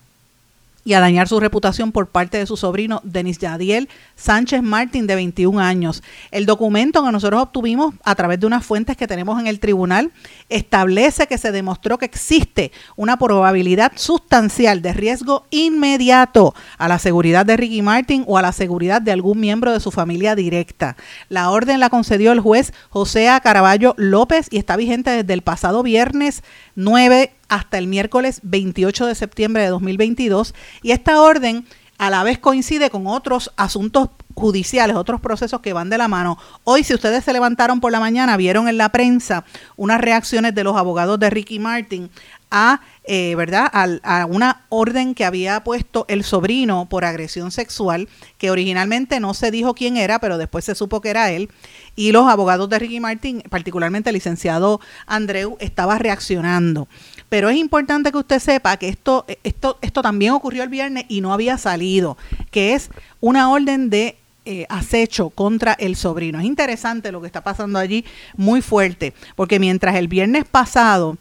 y 0.86 0.94
a 0.94 1.00
dañar 1.00 1.28
su 1.28 1.40
reputación 1.40 1.92
por 1.92 2.08
parte 2.08 2.38
de 2.38 2.46
su 2.46 2.58
sobrino 2.58 3.02
Denis 3.04 3.38
Yadiel 3.40 3.90
Sánchez 4.16 4.62
Martín, 4.62 5.08
de 5.08 5.16
21 5.16 5.60
años. 5.60 6.04
El 6.32 6.46
documento 6.46 7.04
que 7.04 7.12
nosotros 7.12 7.42
obtuvimos 7.42 7.96
a 8.04 8.16
través 8.16 8.40
de 8.40 8.48
unas 8.48 8.66
fuentes 8.66 8.98
que 8.98 9.08
tenemos 9.08 9.40
en 9.40 9.48
el 9.48 9.60
tribunal 9.60 10.12
establece 10.50 11.28
que 11.28 11.38
se 11.38 11.52
demostró 11.52 11.98
que 11.98 12.06
existe 12.06 12.72
una 12.96 13.18
probabilidad 13.18 13.94
sustancial 13.96 14.82
de 14.82 14.94
riesgo 14.94 15.46
inmediato 15.50 16.54
a 16.78 16.88
la 16.88 17.00
seguridad 17.00 17.46
de 17.46 17.58
Ricky 17.58 17.82
Martin 17.82 18.24
o 18.28 18.38
a 18.38 18.42
la 18.42 18.52
seguridad 18.52 19.02
de 19.02 19.12
algún 19.12 19.40
miembro 19.40 19.72
de 19.72 19.80
su 19.80 19.92
familia 19.92 20.36
directa. 20.36 20.96
La 21.30 21.50
orden 21.50 21.80
la 21.80 21.90
concedió 21.90 22.32
el 22.32 22.40
juez 22.40 22.74
José 22.90 23.30
Caraballo 23.44 23.94
López 23.98 24.48
y 24.52 24.58
está 24.58 24.75
vigente 24.75 25.12
desde 25.12 25.34
el 25.34 25.42
pasado 25.42 25.84
viernes 25.84 26.44
9 26.75 27.32
hasta 27.53 27.77
el 27.77 27.86
miércoles 27.86 28.39
28 28.41 29.05
de 29.05 29.13
septiembre 29.13 29.62
de 29.62 29.69
2022 29.69 30.55
y 30.81 30.91
esta 30.91 31.22
orden 31.22 31.65
a 32.00 32.10
la 32.10 32.24
vez 32.24 32.39
coincide 32.39 32.89
con 32.89 33.05
otros 33.05 33.51
asuntos 33.55 34.10
judiciales, 34.33 34.95
otros 34.95 35.22
procesos 35.22 35.62
que 35.62 35.74
van 35.74 35.91
de 35.91 36.00
la 36.00 36.07
mano. 36.07 36.39
Hoy, 36.63 36.83
si 36.83 36.95
ustedes 36.95 37.24
se 37.24 37.31
levantaron 37.31 37.79
por 37.79 37.91
la 37.91 38.00
mañana, 38.00 38.36
vieron 38.38 38.67
en 38.67 38.77
la 38.77 38.89
prensa 38.89 39.45
unas 39.75 40.01
reacciones 40.01 40.55
de 40.55 40.63
los 40.63 40.75
abogados 40.75 41.19
de 41.19 41.29
Ricky 41.29 41.60
Martin 41.60 42.10
a, 42.53 42.81
eh, 43.03 43.33
¿verdad? 43.36 43.69
A, 43.74 44.25
una 44.27 44.62
orden 44.69 45.15
que 45.15 45.25
había 45.25 45.63
puesto 45.63 46.05
el 46.07 46.24
sobrino 46.24 46.88
por 46.88 47.03
agresión 47.03 47.51
sexual, 47.51 48.07
que 48.38 48.51
originalmente 48.51 49.19
no 49.19 49.33
se 49.33 49.50
dijo 49.50 49.74
quién 49.74 49.98
era, 49.98 50.19
pero 50.19 50.38
después 50.38 50.63
se 50.63 50.75
supo 50.75 51.01
que 51.01 51.10
era 51.10 51.31
él. 51.31 51.50
Y 51.95 52.12
los 52.12 52.29
abogados 52.29 52.69
de 52.69 52.79
Ricky 52.79 53.00
Martin, 53.00 53.41
particularmente 53.50 54.12
el 54.12 54.13
licenciado 54.13 54.79
Andreu, 55.07 55.57
estaba 55.60 55.98
reaccionando. 55.98 56.88
Pero 57.27 57.50
es 57.50 57.57
importante 57.57 58.12
que 58.12 58.19
usted 58.19 58.39
sepa 58.39 58.77
que 58.77 58.88
esto, 58.88 59.25
esto, 59.43 59.79
esto 59.81 60.01
también 60.03 60.33
ocurrió 60.33 60.62
el 60.62 60.69
viernes 60.69 61.05
y 61.10 61.22
no 61.22 61.33
había 61.33 61.57
salido, 61.57 62.17
que 62.51 62.75
es 62.75 62.91
una 63.19 63.50
orden 63.50 63.89
de 63.89 64.15
eh, 64.45 64.67
acecho 64.69 65.31
contra 65.31 65.74
el 65.74 65.95
sobrino. 65.95 66.38
Es 66.38 66.45
interesante 66.45 67.12
lo 67.12 67.19
que 67.22 67.27
está 67.27 67.41
pasando 67.41 67.79
allí, 67.79 68.05
muy 68.38 68.62
fuerte, 68.62 69.13
porque 69.36 69.57
mientras 69.57 69.95
el 69.95 70.07
viernes 70.07 70.45
pasado 70.45 71.17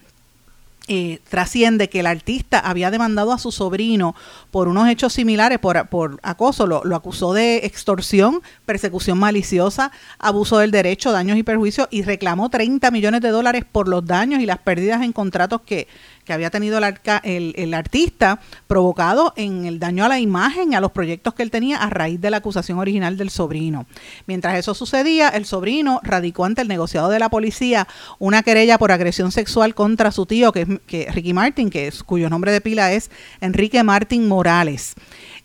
eh, 0.88 1.20
trasciende 1.28 1.88
que 1.88 2.00
el 2.00 2.06
artista 2.06 2.58
había 2.58 2.90
demandado 2.90 3.32
a 3.32 3.38
su 3.38 3.52
sobrino 3.52 4.16
por 4.50 4.66
unos 4.66 4.88
hechos 4.88 5.12
similares, 5.12 5.60
por, 5.60 5.88
por 5.88 6.18
acoso, 6.22 6.66
lo, 6.66 6.82
lo, 6.84 6.96
acusó 6.96 7.32
de 7.34 7.58
extorsión, 7.58 8.42
persecución 8.66 9.16
maliciosa, 9.18 9.92
abuso 10.18 10.58
del 10.58 10.72
derecho, 10.72 11.12
daños 11.12 11.38
y 11.38 11.44
perjuicios 11.44 11.86
y 11.92 12.02
reclamó 12.02 12.50
30 12.50 12.90
millones 12.90 13.20
de 13.20 13.28
dólares 13.28 13.64
por 13.70 13.86
los 13.86 14.04
daños 14.04 14.40
y 14.40 14.46
las 14.46 14.58
pérdidas 14.58 15.02
en 15.02 15.12
contratos 15.12 15.60
que, 15.60 15.86
que 16.24 16.32
había 16.32 16.50
tenido 16.50 16.78
el, 16.78 17.74
artista 17.74 18.40
provocado 18.66 19.32
en 19.36 19.66
el 19.66 19.78
daño 19.78 20.04
a 20.04 20.08
la 20.08 20.20
imagen 20.20 20.72
y 20.72 20.74
a 20.76 20.80
los 20.80 20.92
proyectos 20.92 21.34
que 21.34 21.42
él 21.42 21.50
tenía 21.50 21.78
a 21.78 21.90
raíz 21.90 22.20
de 22.20 22.30
la 22.30 22.38
acusación 22.38 22.78
original 22.78 23.16
del 23.16 23.30
sobrino. 23.30 23.86
Mientras 24.26 24.56
eso 24.56 24.74
sucedía, 24.74 25.28
el 25.30 25.44
sobrino 25.44 26.00
radicó 26.02 26.44
ante 26.44 26.62
el 26.62 26.68
negociado 26.68 27.08
de 27.08 27.18
la 27.18 27.28
policía 27.28 27.88
una 28.18 28.42
querella 28.42 28.78
por 28.78 28.92
agresión 28.92 29.32
sexual 29.32 29.74
contra 29.74 30.12
su 30.12 30.26
tío, 30.26 30.52
que 30.52 30.80
es 30.90 31.14
Ricky 31.14 31.32
Martin, 31.32 31.70
que 31.70 31.88
es, 31.88 32.02
cuyo 32.02 32.30
nombre 32.30 32.52
de 32.52 32.60
pila 32.60 32.92
es 32.92 33.10
Enrique 33.40 33.82
Martin 33.82 34.28
Morales. 34.28 34.94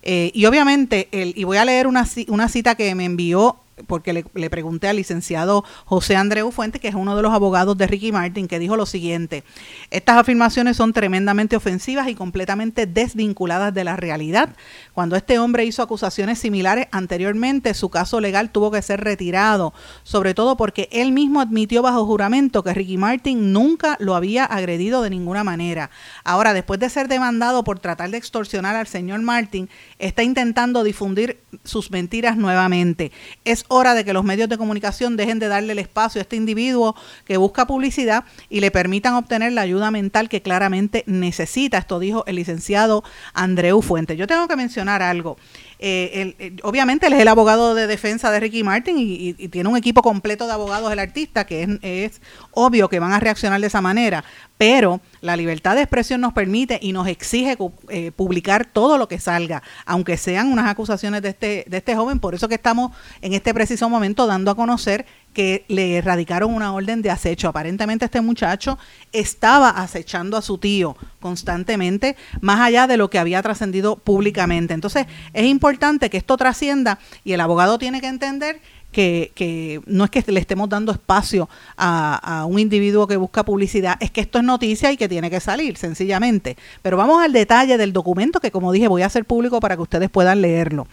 Eh, 0.02 0.30
y 0.32 0.46
obviamente, 0.46 1.08
el, 1.12 1.32
y 1.36 1.44
voy 1.44 1.56
a 1.56 1.64
leer 1.64 1.86
una, 1.86 2.06
una 2.28 2.48
cita 2.48 2.74
que 2.74 2.94
me 2.94 3.04
envió 3.04 3.56
porque 3.86 4.12
le, 4.12 4.50
pregunté 4.50 4.88
al 4.88 4.96
licenciado 4.96 5.64
José 5.84 6.16
Andreu 6.16 6.50
Fuente, 6.50 6.80
que 6.80 6.88
es 6.88 6.94
uno 6.94 7.16
de 7.16 7.22
los 7.22 7.32
abogados 7.32 7.76
de 7.76 7.86
Ricky 7.86 8.12
Martin, 8.12 8.48
que 8.48 8.58
dijo 8.58 8.76
lo 8.76 8.86
siguiente, 8.86 9.44
estas 9.90 10.16
afirmaciones 10.16 10.76
son 10.76 10.92
tremendamente 10.92 11.56
ofensivas 11.56 12.08
y 12.08 12.14
completamente 12.14 12.86
desvinculadas 12.86 13.72
de 13.74 13.84
la 13.84 13.96
realidad. 13.96 14.54
Cuando 14.92 15.16
este 15.16 15.38
hombre 15.38 15.64
hizo 15.64 15.82
acusaciones 15.82 16.38
similares 16.38 16.86
anteriormente, 16.90 17.74
su 17.74 17.88
caso 17.90 18.20
legal 18.20 18.50
tuvo 18.50 18.70
que 18.70 18.82
ser 18.82 19.00
retirado, 19.02 19.72
sobre 20.02 20.34
todo 20.34 20.56
porque 20.56 20.88
él 20.92 21.12
mismo 21.12 21.40
admitió 21.40 21.82
bajo 21.82 22.06
juramento 22.06 22.62
que 22.62 22.74
Ricky 22.74 22.96
Martin 22.96 23.52
nunca 23.52 23.96
lo 24.00 24.14
había 24.14 24.44
agredido 24.44 25.02
de 25.02 25.10
ninguna 25.10 25.44
manera. 25.44 25.90
Ahora, 26.24 26.52
después 26.52 26.80
de 26.80 26.90
ser 26.90 27.08
demandado 27.08 27.64
por 27.64 27.78
tratar 27.78 28.10
de 28.10 28.18
extorsionar 28.18 28.76
al 28.76 28.86
señor 28.86 29.20
Martin, 29.22 29.68
está 29.98 30.22
intentando 30.22 30.82
difundir 30.84 31.40
sus 31.64 31.90
mentiras 31.90 32.36
nuevamente. 32.36 33.12
Es 33.44 33.64
hora 33.68 33.94
de 33.94 34.04
que 34.04 34.12
los 34.12 34.24
medios 34.24 34.48
de 34.48 34.58
comunicación 34.58 35.16
dejen 35.16 35.38
de 35.38 35.48
darle 35.48 35.72
el 35.72 35.78
espacio 35.78 36.20
a 36.20 36.22
este 36.22 36.36
individuo 36.36 36.96
que 37.24 37.36
busca 37.36 37.66
publicidad 37.66 38.24
y 38.48 38.60
le 38.60 38.70
permitan 38.70 39.14
obtener 39.14 39.52
la 39.52 39.60
ayuda 39.60 39.90
mental 39.90 40.28
que 40.28 40.42
claramente 40.42 41.04
necesita. 41.06 41.78
Esto 41.78 41.98
dijo 41.98 42.24
el 42.26 42.36
licenciado 42.36 43.04
Andreu 43.34 43.82
Fuentes. 43.82 44.18
Yo 44.18 44.26
tengo 44.26 44.48
que 44.48 44.56
mencionar 44.56 45.02
algo. 45.02 45.36
Eh, 45.80 46.34
eh, 46.38 46.56
obviamente 46.64 47.06
él 47.06 47.12
es 47.12 47.20
el 47.20 47.28
abogado 47.28 47.74
de 47.74 47.86
defensa 47.86 48.32
de 48.32 48.40
Ricky 48.40 48.64
Martin 48.64 48.96
y, 48.98 49.34
tiene 49.48 49.68
un 49.68 49.76
equipo 49.76 50.02
completo 50.02 50.46
de 50.46 50.52
abogados 50.52 50.92
el 50.92 50.98
artista, 50.98 51.46
que 51.46 51.62
es, 51.62 51.68
es, 51.82 52.20
obvio 52.50 52.88
que 52.88 52.98
van 52.98 53.12
a 53.12 53.20
reaccionar 53.20 53.60
de 53.60 53.68
esa 53.68 53.80
manera, 53.80 54.24
pero 54.58 55.00
la 55.20 55.36
libertad 55.36 55.76
de 55.76 55.82
expresión 55.82 56.20
nos 56.20 56.32
permite 56.32 56.78
y 56.82 56.92
nos 56.92 57.06
exige 57.06 57.56
eh, 57.88 58.10
publicar 58.10 58.66
todo 58.66 58.98
lo 58.98 59.06
que 59.06 59.20
salga, 59.20 59.62
aunque 59.86 60.16
sean 60.16 60.50
unas 60.50 60.68
acusaciones 60.68 61.22
de 61.22 61.28
este, 61.28 61.64
de 61.68 61.76
este 61.76 61.94
joven, 61.94 62.18
por 62.18 62.34
eso 62.34 62.48
que 62.48 62.56
estamos 62.56 62.90
en 63.22 63.32
este 63.32 63.54
preciso 63.54 63.88
momento 63.88 64.26
dando 64.26 64.50
a 64.50 64.56
conocer 64.56 65.06
que 65.38 65.64
le 65.68 65.98
erradicaron 65.98 66.52
una 66.52 66.74
orden 66.74 67.00
de 67.00 67.12
acecho. 67.12 67.46
Aparentemente 67.46 68.04
este 68.04 68.20
muchacho 68.20 68.76
estaba 69.12 69.68
acechando 69.68 70.36
a 70.36 70.42
su 70.42 70.58
tío 70.58 70.96
constantemente, 71.20 72.16
más 72.40 72.58
allá 72.58 72.88
de 72.88 72.96
lo 72.96 73.08
que 73.08 73.20
había 73.20 73.40
trascendido 73.40 73.94
públicamente. 73.94 74.74
Entonces 74.74 75.06
es 75.32 75.44
importante 75.44 76.10
que 76.10 76.16
esto 76.16 76.36
trascienda 76.36 76.98
y 77.22 77.34
el 77.34 77.40
abogado 77.40 77.78
tiene 77.78 78.00
que 78.00 78.08
entender 78.08 78.60
que, 78.90 79.30
que, 79.36 79.80
no 79.86 80.02
es 80.02 80.10
que 80.10 80.24
le 80.26 80.40
estemos 80.40 80.68
dando 80.68 80.90
espacio 80.90 81.48
a, 81.76 82.40
a, 82.40 82.44
un 82.44 82.58
individuo 82.58 83.06
que 83.06 83.16
busca 83.16 83.44
publicidad, 83.44 83.96
es 84.00 84.10
que 84.10 84.22
esto 84.22 84.38
es 84.38 84.44
noticia 84.44 84.90
y 84.90 84.96
que 84.96 85.08
tiene 85.08 85.30
que 85.30 85.38
salir, 85.38 85.76
sencillamente. 85.76 86.56
Pero 86.82 86.96
vamos 86.96 87.22
al 87.22 87.32
detalle 87.32 87.78
del 87.78 87.92
documento 87.92 88.40
que, 88.40 88.50
como 88.50 88.72
dije, 88.72 88.88
voy 88.88 89.02
a 89.02 89.06
hacer 89.06 89.24
público 89.24 89.60
para 89.60 89.76
que 89.76 89.82
ustedes 89.82 90.10
puedan 90.10 90.40
leerlo. 90.40 90.88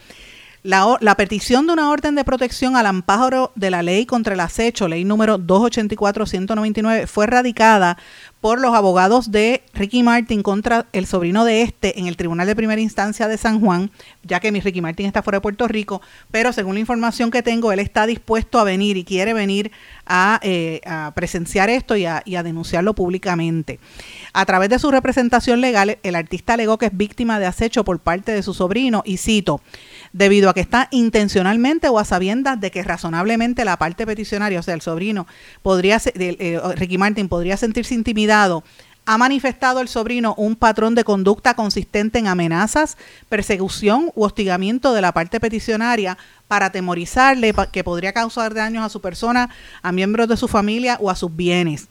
La, 0.66 1.14
petición 1.16 1.68
de 1.68 1.74
una 1.74 1.92
orden 1.92 2.16
de 2.16 2.24
protección 2.24 2.76
al 2.76 2.88
amparo 2.88 3.52
de 3.54 3.70
la 3.70 3.84
ley 3.84 4.08
contra 4.08 4.34
el 4.34 4.40
acecho, 4.40 4.88
ley 4.88 5.06
número 5.06 5.38
284-199, 5.38 7.06
fue 7.06 7.28
radicada 7.28 8.00
por 8.42 8.60
los 8.60 8.74
abogados 8.74 9.30
de 9.30 9.62
Ricky 9.76 10.02
Martin 10.02 10.42
contra 10.42 10.88
el 10.92 11.06
sobrino 11.06 11.46
de 11.46 11.62
este 11.62 12.00
en 12.00 12.08
el 12.08 12.18
Tribunal 12.18 12.48
de 12.48 12.56
Primera 12.56 12.82
Instancia 12.82 13.28
de 13.28 13.38
San 13.38 13.60
Juan, 13.60 13.92
ya 14.24 14.40
que 14.40 14.52
mi 14.52 14.60
Ricky 14.60 14.82
Martin 14.82 15.06
está 15.06 15.22
fuera 15.22 15.38
de 15.38 15.42
Puerto 15.42 15.68
Rico, 15.68 16.02
pero 16.32 16.52
según 16.52 16.74
la 16.74 16.80
información 16.80 17.30
que 17.30 17.44
tengo, 17.44 17.72
él 17.72 17.80
está 17.80 18.08
dispuesto 18.08 18.60
a 18.60 18.64
venir 18.64 18.98
y 18.98 19.04
quiere 19.04 19.36
venir 19.36 19.72
a, 20.08 20.40
eh, 20.42 20.82
presenciar 21.14 21.70
esto 21.70 21.96
y 21.96 22.06
a, 22.06 22.24
y 22.26 22.38
a 22.38 22.44
denunciarlo 22.44 22.96
públicamente. 22.96 23.80
A 24.34 24.46
través 24.46 24.70
de 24.70 24.80
su 24.80 24.90
representación 24.90 25.62
legal, 25.62 26.00
el 26.02 26.16
artista 26.16 26.54
alegó 26.54 26.80
que 26.80 26.88
es 26.88 26.98
víctima 26.98 27.40
de 27.40 27.46
acecho 27.46 27.84
por 27.84 28.00
parte 28.00 28.32
de 28.32 28.42
su 28.42 28.56
sobrino 28.56 29.04
y 29.06 29.18
cito, 29.18 29.62
debido 30.16 30.50
a 30.50 30.54
que 30.54 30.62
está 30.62 30.88
intencionalmente 30.92 31.90
o 31.90 32.00
a 32.00 32.06
sabiendas 32.06 32.62
de 32.62 32.72
que 32.72 32.84
razonablemente 32.84 33.66
la 33.66 33.76
parte 33.76 34.06
peticionaria, 34.06 34.62
o 34.62 34.64
sea, 34.64 34.74
el 34.74 34.82
sobrino, 34.82 35.28
podría 35.62 36.00
Ricky 36.00 36.98
Martin 36.98 37.28
podría 37.28 37.58
sentirse 37.58 37.94
intimidado 37.94 38.64
ha 39.08 39.18
manifestado 39.20 39.82
el 39.82 39.88
sobrino 39.88 40.34
un 40.36 40.56
patrón 40.56 40.96
de 40.96 41.04
conducta 41.04 41.54
consistente 41.54 42.18
en 42.18 42.28
amenazas, 42.28 42.98
persecución 43.30 44.10
u 44.16 44.24
hostigamiento 44.24 44.94
de 44.94 45.02
la 45.02 45.12
parte 45.12 45.40
peticionaria 45.40 46.18
para 46.48 46.68
atemorizarle 46.68 47.54
que 47.72 47.84
podría 47.84 48.14
causar 48.14 48.56
daños 48.56 48.84
a 48.84 48.90
su 48.90 49.02
persona, 49.02 49.52
a 49.84 49.92
miembros 49.92 50.28
de 50.28 50.38
su 50.38 50.48
familia 50.48 50.98
o 51.00 51.12
a 51.12 51.16
sus 51.16 51.36
bienes. 51.36 51.88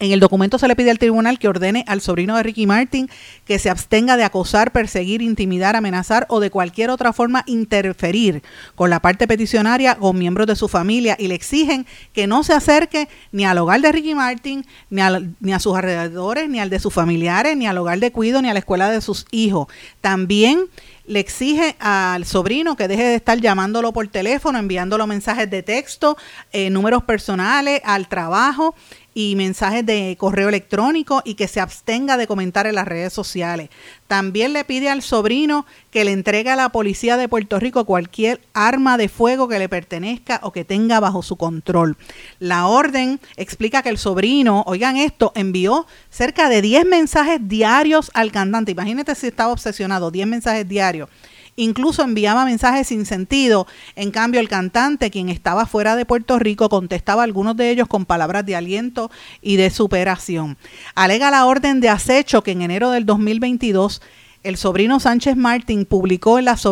En 0.00 0.10
el 0.10 0.18
documento 0.18 0.58
se 0.58 0.66
le 0.66 0.74
pide 0.74 0.90
al 0.90 0.98
tribunal 0.98 1.38
que 1.38 1.46
ordene 1.46 1.84
al 1.86 2.00
sobrino 2.00 2.36
de 2.36 2.42
Ricky 2.42 2.66
Martin 2.66 3.08
que 3.44 3.60
se 3.60 3.70
abstenga 3.70 4.16
de 4.16 4.24
acosar, 4.24 4.72
perseguir, 4.72 5.22
intimidar, 5.22 5.76
amenazar 5.76 6.26
o 6.28 6.40
de 6.40 6.50
cualquier 6.50 6.90
otra 6.90 7.12
forma 7.12 7.44
interferir 7.46 8.42
con 8.74 8.90
la 8.90 8.98
parte 8.98 9.28
peticionaria 9.28 9.96
o 10.00 10.12
miembros 10.12 10.48
de 10.48 10.56
su 10.56 10.66
familia 10.66 11.14
y 11.16 11.28
le 11.28 11.36
exigen 11.36 11.86
que 12.12 12.26
no 12.26 12.42
se 12.42 12.54
acerque 12.54 13.08
ni 13.30 13.44
al 13.44 13.56
hogar 13.58 13.80
de 13.80 13.92
Ricky 13.92 14.16
Martin, 14.16 14.66
ni, 14.90 15.00
ni 15.38 15.52
a 15.52 15.60
sus 15.60 15.76
alrededores, 15.76 16.48
ni 16.48 16.58
al 16.58 16.70
de 16.70 16.80
sus 16.80 16.92
familiares, 16.92 17.56
ni 17.56 17.68
al 17.68 17.78
hogar 17.78 18.00
de 18.00 18.10
cuido, 18.10 18.42
ni 18.42 18.50
a 18.50 18.52
la 18.52 18.58
escuela 18.58 18.90
de 18.90 19.00
sus 19.00 19.26
hijos. 19.30 19.68
También 20.00 20.64
le 21.06 21.20
exige 21.20 21.76
al 21.78 22.24
sobrino 22.24 22.76
que 22.76 22.88
deje 22.88 23.04
de 23.04 23.14
estar 23.16 23.38
llamándolo 23.38 23.92
por 23.92 24.08
teléfono, 24.08 24.58
enviándolo 24.58 25.06
mensajes 25.06 25.50
de 25.50 25.62
texto, 25.62 26.16
eh, 26.52 26.70
números 26.70 27.04
personales, 27.04 27.80
al 27.84 28.08
trabajo 28.08 28.74
y 29.14 29.36
mensajes 29.36 29.86
de 29.86 30.16
correo 30.18 30.48
electrónico 30.48 31.22
y 31.24 31.34
que 31.34 31.48
se 31.48 31.60
abstenga 31.60 32.16
de 32.16 32.26
comentar 32.26 32.66
en 32.66 32.74
las 32.74 32.86
redes 32.86 33.12
sociales. 33.12 33.70
También 34.08 34.52
le 34.52 34.64
pide 34.64 34.90
al 34.90 35.02
sobrino 35.02 35.64
que 35.90 36.04
le 36.04 36.12
entregue 36.12 36.50
a 36.50 36.56
la 36.56 36.70
policía 36.70 37.16
de 37.16 37.28
Puerto 37.28 37.58
Rico 37.60 37.84
cualquier 37.84 38.40
arma 38.52 38.98
de 38.98 39.08
fuego 39.08 39.48
que 39.48 39.58
le 39.58 39.68
pertenezca 39.68 40.40
o 40.42 40.52
que 40.52 40.64
tenga 40.64 41.00
bajo 41.00 41.22
su 41.22 41.36
control. 41.36 41.96
La 42.40 42.66
orden 42.66 43.20
explica 43.36 43.82
que 43.82 43.88
el 43.88 43.98
sobrino, 43.98 44.64
oigan 44.66 44.96
esto, 44.96 45.32
envió 45.34 45.86
cerca 46.10 46.48
de 46.48 46.60
10 46.60 46.86
mensajes 46.86 47.38
diarios 47.40 48.10
al 48.14 48.32
cantante. 48.32 48.72
Imagínate 48.72 49.14
si 49.14 49.28
estaba 49.28 49.52
obsesionado, 49.52 50.10
10 50.10 50.26
mensajes 50.26 50.68
diarios 50.68 51.08
Incluso 51.56 52.02
enviaba 52.02 52.44
mensajes 52.44 52.88
sin 52.88 53.06
sentido. 53.06 53.66
En 53.94 54.10
cambio, 54.10 54.40
el 54.40 54.48
cantante, 54.48 55.10
quien 55.10 55.28
estaba 55.28 55.66
fuera 55.66 55.96
de 55.96 56.04
Puerto 56.04 56.38
Rico, 56.38 56.68
contestaba 56.68 57.22
algunos 57.22 57.56
de 57.56 57.70
ellos 57.70 57.88
con 57.88 58.04
palabras 58.06 58.44
de 58.44 58.56
aliento 58.56 59.10
y 59.40 59.56
de 59.56 59.70
superación. 59.70 60.56
Alega 60.94 61.30
la 61.30 61.46
orden 61.46 61.80
de 61.80 61.88
acecho 61.88 62.42
que 62.42 62.52
en 62.52 62.62
enero 62.62 62.90
del 62.90 63.06
2022 63.06 64.02
el 64.44 64.58
sobrino 64.58 65.00
Sánchez 65.00 65.36
Martín 65.36 65.86
publicó 65.86 66.38
en, 66.38 66.44
las 66.44 66.62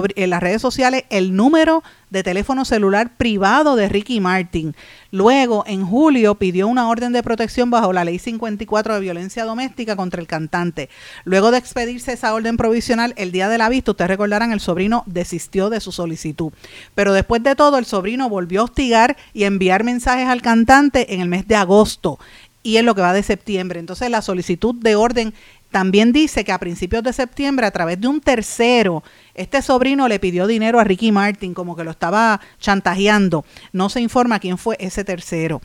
redes 0.41 0.63
sociales 0.63 1.05
el 1.09 1.35
número 1.35 1.83
de 2.11 2.23
teléfono 2.23 2.67
celular 2.67 3.17
privado 3.17 3.77
de 3.77 3.89
Ricky 3.89 4.21
Martin. 4.21 4.77
Luego, 5.11 5.65
en 5.67 5.85
julio, 5.85 6.35
pidió 6.35 6.69
una 6.69 6.89
orden 6.89 7.13
de 7.13 7.23
protección 7.23 7.71
bajo 7.71 7.95
la 7.95 8.05
ley 8.05 8.19
54 8.19 8.95
de 8.95 9.01
violencia 9.01 9.47
doméstica 9.47 9.97
contra 9.97 10.21
el 10.21 10.27
cantante. 10.27 10.91
Luego 11.25 11.51
de 11.51 11.59
expedirse 11.59 12.13
esa 12.13 12.35
orden 12.35 12.59
provisional, 12.59 13.15
el 13.17 13.33
día 13.33 13.49
de 13.49 13.57
la 13.57 13.71
vista, 13.71 13.93
ustedes 13.93 14.11
recordarán, 14.11 14.53
el 14.53 14.61
sobrino 14.61 15.03
desistió 15.07 15.71
de 15.71 15.81
su 15.81 15.93
solicitud. 15.93 16.53
Pero 16.95 17.15
después 17.15 17.43
de 17.43 17.57
todo, 17.57 17.79
el 17.79 17.87
sobrino 17.87 18.29
volvió 18.29 18.61
a 18.61 18.65
hostigar 18.65 19.17
y 19.33 19.45
enviar 19.45 19.83
mensajes 19.83 20.29
al 20.29 20.43
cantante 20.43 21.15
en 21.15 21.23
el 21.23 21.29
mes 21.29 21.49
de 21.49 21.57
agosto 21.57 22.19
y 22.63 22.77
en 22.77 22.87
lo 22.87 22.95
que 22.95 23.01
va 23.01 23.13
de 23.13 23.23
septiembre. 23.23 23.81
Entonces, 23.81 24.11
la 24.11 24.23
solicitud 24.23 24.75
de 24.75 24.95
orden 24.95 25.35
también 25.73 26.13
dice 26.13 26.45
que 26.45 26.53
a 26.53 26.59
principios 26.59 27.03
de 27.03 27.13
septiembre, 27.13 27.67
a 27.67 27.71
través 27.73 28.01
de 28.01 28.07
un 28.07 28.21
tercero, 28.21 29.03
este 29.35 29.63
sobrino 29.63 30.07
le 30.07 30.21
pidió 30.21 30.47
dinero 30.47 30.79
a 30.79 30.85
Ricky 30.85 31.11
Martin, 31.11 31.55
como 31.55 31.75
que 31.75 31.83
lo 31.83 31.91
estaba 31.91 32.41
chantajeando. 32.61 33.45
No 33.73 33.89
se 33.89 34.01
informa 34.01 34.39
quién 34.39 34.59
fue 34.59 34.77
ese 34.79 35.03
tercero. 35.03 35.61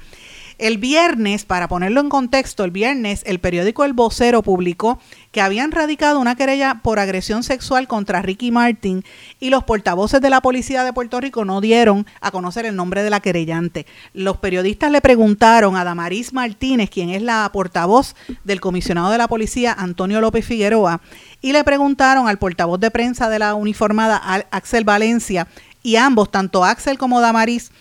El 0.58 0.80
viernes, 0.80 1.46
para 1.46 1.68
ponerlo 1.68 2.02
en 2.02 2.10
contexto, 2.10 2.64
el 2.64 2.72
viernes 2.72 3.22
el 3.28 3.40
periódico 3.40 3.86
El 3.86 3.94
Vocero 3.94 4.42
publicó 4.42 5.00
que 5.32 5.40
habían 5.40 5.72
radicado 5.72 6.20
una 6.20 6.36
querella 6.36 6.80
por 6.82 6.98
agresión 6.98 7.44
sexual 7.44 7.88
contra 7.88 8.24
Ricky 8.24 8.50
Martin 8.50 9.04
y 9.40 9.52
los 9.52 9.66
portavoces 9.66 10.20
de 10.20 10.32
la 10.32 10.42
policía 10.42 10.84
de 10.84 10.94
Puerto 10.94 11.20
Rico 11.20 11.46
no 11.46 11.62
dieron 11.62 12.08
a 12.22 12.32
conocer 12.32 12.66
el 12.66 12.76
nombre 12.76 13.04
de 13.04 13.12
la 13.12 13.20
querellante. 13.20 13.86
Los 14.14 14.38
periodistas 14.38 14.90
le 14.90 15.00
preguntaron 15.00 15.76
a 15.76 15.84
Damaris 15.84 16.34
Martínez, 16.34 16.90
quien 16.90 17.12
es 17.12 17.22
la 17.22 17.48
portavoz 17.54 18.16
del 18.44 18.60
comisionado 18.60 19.12
de 19.12 19.20
la 19.20 19.28
policía 19.28 19.76
Antonio 19.78 20.22
López 20.22 20.44
Figueroa, 20.44 21.02
y 21.40 21.54
le 21.54 21.64
preguntaron 21.64 22.28
al 22.28 22.40
portavoz 22.40 22.80
de 22.80 22.90
prensa 22.90 23.30
de 23.30 23.38
la 23.38 23.54
uniformada 23.54 24.18
Axel 24.50 24.86
Valencia 24.86 25.48
y 25.84 25.98
ambos, 25.98 26.32
tanto 26.32 26.66
Axel 26.66 26.98
como 26.98 27.22
Damaris, 27.22 27.72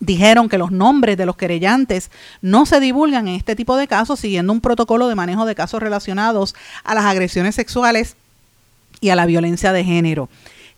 dijeron 0.00 0.48
que 0.48 0.58
los 0.58 0.70
nombres 0.70 1.16
de 1.16 1.26
los 1.26 1.36
querellantes 1.36 2.10
no 2.42 2.66
se 2.66 2.80
divulgan 2.80 3.28
en 3.28 3.36
este 3.36 3.56
tipo 3.56 3.76
de 3.76 3.88
casos 3.88 4.20
siguiendo 4.20 4.52
un 4.52 4.60
protocolo 4.60 5.08
de 5.08 5.14
manejo 5.14 5.46
de 5.46 5.54
casos 5.54 5.80
relacionados 5.80 6.54
a 6.84 6.94
las 6.94 7.04
agresiones 7.04 7.54
sexuales 7.54 8.16
y 9.00 9.10
a 9.10 9.16
la 9.16 9.26
violencia 9.26 9.72
de 9.72 9.84
género. 9.84 10.28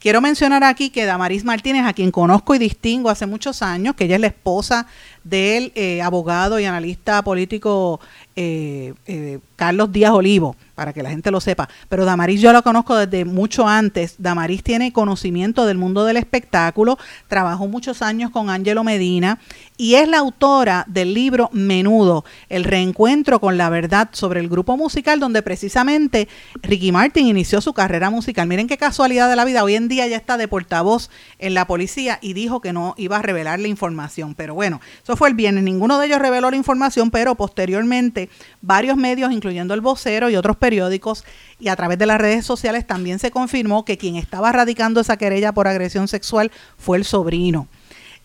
Quiero 0.01 0.21
mencionar 0.21 0.63
aquí 0.63 0.91
que 0.91 1.07
Damaris 1.07 1.45
Martínez, 1.45 1.85
a 1.85 1.93
quien 1.93 2.13
conozco 2.13 2.55
y 2.55 2.59
distingo 2.59 3.11
hace 3.11 3.27
muchos 3.27 3.63
años, 3.63 3.97
que 3.97 4.05
ella 4.05 4.15
es 4.15 4.21
la 4.21 4.29
esposa 4.29 4.87
del 5.25 5.73
eh, 5.75 6.03
abogado 6.03 6.61
y 6.61 6.67
analista 6.67 7.23
político 7.23 7.99
eh, 8.37 8.95
eh, 9.07 9.41
Carlos 9.57 9.91
Díaz 9.91 10.13
Olivo, 10.13 10.55
para 10.79 10.93
que 10.93 11.03
la 11.03 11.11
gente 11.11 11.33
lo 11.33 11.41
sepa. 11.41 11.69
Pero 11.89 12.05
Damaris 12.05 12.41
yo 12.41 12.53
la 12.53 12.63
conozco 12.63 12.95
desde 12.95 13.25
mucho 13.25 13.67
antes. 13.67 14.15
Damaris 14.19 14.63
tiene 14.63 14.93
conocimiento 14.93 15.67
del 15.67 15.77
mundo 15.77 16.05
del 16.05 16.17
espectáculo, 16.17 16.99
trabajó 17.27 17.67
muchos 17.67 18.01
años 18.01 18.31
con 18.31 18.49
Angelo 18.49 18.85
Medina 18.85 19.41
y 19.77 19.97
es 19.97 20.07
la 20.09 20.19
autora 20.19 20.85
del 20.87 21.15
libro 21.15 21.51
Menudo, 21.53 22.25
el 22.49 22.63
reencuentro 22.63 23.41
con 23.41 23.59
la 23.59 23.71
verdad 23.71 24.11
sobre 24.13 24.39
el 24.39 24.49
grupo 24.49 24.77
musical 24.77 25.19
donde 25.19 25.43
precisamente 25.43 26.29
Ricky 26.63 26.93
Martin 26.93 27.27
inició 27.27 27.61
su 27.61 27.73
carrera 27.73 28.09
musical. 28.09 28.47
Miren 28.47 28.69
qué 28.69 28.79
casualidad 28.79 29.29
de 29.29 29.35
la 29.35 29.45
vida, 29.45 29.65
hoy 29.65 29.75
en 29.75 29.89
día 29.89 30.07
ya 30.07 30.17
está 30.17 30.37
de 30.37 30.47
portavoz 30.47 31.11
en 31.41 31.55
la 31.55 31.67
policía 31.67 32.21
y 32.23 32.35
dijo 32.35 32.61
que 32.61 32.73
no 32.73 32.95
iba 32.99 33.17
a 33.17 33.23
revelar 33.23 33.59
la 33.59 33.67
información. 33.67 34.37
Pero 34.37 34.55
bueno, 34.55 34.81
eso 35.03 35.17
fue 35.17 35.29
el 35.29 35.35
viernes, 35.35 35.65
ninguno 35.65 35.99
de 35.99 36.07
ellos 36.07 36.21
reveló 36.21 36.53
la 36.53 36.57
información, 36.57 37.11
pero 37.11 37.35
posteriormente 37.35 38.29
varios 38.61 38.97
medios, 38.97 39.33
incluyendo 39.33 39.75
el 39.75 39.81
vocero 39.81 40.31
y 40.31 40.37
otros 40.37 40.57
periódicos, 40.69 41.25
y 41.59 41.69
a 41.69 41.77
través 41.77 41.99
de 41.99 42.05
las 42.05 42.21
redes 42.21 42.45
sociales 42.45 42.87
también 42.87 43.19
se 43.19 43.31
confirmó 43.31 43.87
que 43.87 43.97
quien 43.97 44.17
estaba 44.17 44.53
radicando 44.53 45.01
esa 45.01 45.17
querella 45.17 45.53
por 45.53 45.67
agresión 45.67 46.09
sexual 46.09 46.51
fue 46.77 46.99
el 46.99 47.05
sobrino. 47.05 47.69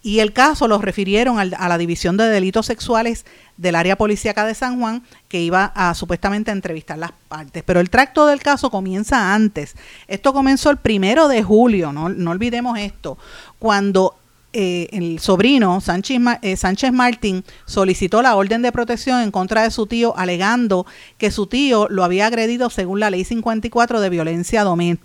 Y 0.06 0.20
el 0.20 0.34
caso 0.34 0.68
lo 0.68 0.80
refirieron 0.80 1.40
a 1.40 1.70
la 1.70 1.78
División 1.78 2.18
de 2.18 2.26
Delitos 2.26 2.66
Sexuales 2.66 3.26
del 3.56 3.76
área 3.76 3.96
policíaca 3.96 4.46
de 4.46 4.54
San 4.54 4.78
Juan, 4.78 5.04
que 5.30 5.40
iba 5.40 5.72
a 5.74 5.94
supuestamente 5.94 6.52
entrevistar 6.52 6.98
las 6.98 7.14
partes. 7.30 7.64
Pero 7.64 7.80
el 7.80 7.90
tracto 7.90 8.28
del 8.28 8.42
caso 8.42 8.70
comienza 8.70 9.34
antes. 9.34 9.76
Esto 10.10 10.34
comenzó 10.34 10.70
el 10.72 10.78
primero 10.78 11.30
de 11.30 11.42
julio, 11.42 11.94
no, 11.94 12.10
no 12.10 12.32
olvidemos 12.32 12.78
esto, 12.78 13.18
cuando 13.60 14.16
eh, 14.54 14.88
el 14.92 15.20
sobrino 15.20 15.82
Sánchez, 15.82 16.22
eh, 16.44 16.56
Sánchez 16.56 16.94
Martín 16.94 17.44
solicitó 17.66 18.22
la 18.22 18.36
orden 18.36 18.62
de 18.62 18.72
protección 18.72 19.22
en 19.22 19.32
contra 19.32 19.64
de 19.64 19.72
su 19.72 19.88
tío, 19.88 20.16
alegando 20.16 20.86
que 21.18 21.32
su 21.32 21.48
tío 21.48 21.88
lo 21.90 22.04
había 22.04 22.28
agredido 22.28 22.70
según 22.70 23.00
la 23.00 23.10
ley 23.10 23.24
54 23.24 24.00
de 24.00 24.10
violencia 24.10 24.64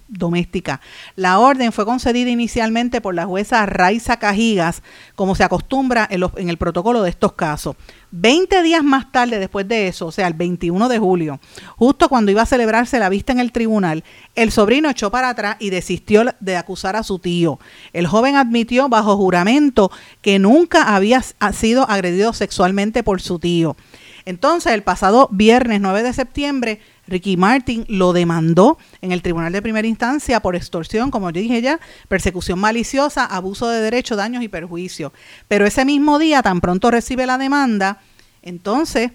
doméstica. 0.08 0.80
La 1.16 1.38
orden 1.38 1.72
fue 1.72 1.86
concedida 1.86 2.30
inicialmente 2.30 3.00
por 3.00 3.14
la 3.14 3.24
jueza 3.24 3.64
Raiza 3.64 4.18
Cajigas, 4.18 4.82
como 5.14 5.34
se 5.34 5.44
acostumbra 5.44 6.06
en, 6.10 6.24
en 6.36 6.50
el 6.50 6.58
protocolo 6.58 7.02
de 7.02 7.10
estos 7.10 7.32
casos. 7.32 7.76
Veinte 8.10 8.62
días 8.62 8.82
más 8.82 9.12
tarde, 9.12 9.38
después 9.38 9.68
de 9.68 9.86
eso, 9.86 10.06
o 10.06 10.12
sea, 10.12 10.26
el 10.28 10.32
21 10.32 10.88
de 10.88 10.98
julio, 10.98 11.40
justo 11.76 12.08
cuando 12.08 12.30
iba 12.30 12.40
a 12.40 12.46
celebrarse 12.46 12.98
la 12.98 13.10
vista 13.10 13.32
en 13.32 13.38
el 13.38 13.52
tribunal, 13.52 14.02
el 14.34 14.50
sobrino 14.50 14.88
echó 14.88 15.10
para 15.10 15.28
atrás 15.28 15.56
y 15.58 15.68
desistió 15.68 16.24
de 16.40 16.56
acusar 16.56 16.96
a 16.96 17.02
su 17.02 17.18
tío. 17.18 17.58
El 17.92 18.06
joven 18.06 18.36
admitió 18.36 18.88
bajo 18.88 19.16
juramento 19.18 19.90
que 20.22 20.38
nunca 20.38 20.94
había 20.94 21.22
sido 21.52 21.88
agredido 21.88 22.32
sexualmente 22.32 23.02
por 23.02 23.20
su 23.20 23.38
tío. 23.38 23.76
Entonces, 24.24 24.72
el 24.72 24.82
pasado 24.82 25.28
viernes 25.30 25.82
9 25.82 26.02
de 26.02 26.12
septiembre, 26.14 26.80
Ricky 27.08 27.36
Martin 27.36 27.84
lo 27.88 28.12
demandó 28.12 28.78
en 29.00 29.12
el 29.12 29.22
Tribunal 29.22 29.52
de 29.52 29.62
Primera 29.62 29.88
Instancia 29.88 30.40
por 30.40 30.54
extorsión, 30.54 31.10
como 31.10 31.30
yo 31.30 31.40
dije 31.40 31.60
ya, 31.62 31.80
persecución 32.08 32.58
maliciosa, 32.58 33.24
abuso 33.24 33.68
de 33.68 33.80
derecho, 33.80 34.14
daños 34.14 34.42
y 34.42 34.48
perjuicio. 34.48 35.12
Pero 35.48 35.66
ese 35.66 35.84
mismo 35.84 36.18
día, 36.18 36.42
tan 36.42 36.60
pronto 36.60 36.90
recibe 36.90 37.26
la 37.26 37.38
demanda, 37.38 38.00
entonces 38.42 39.10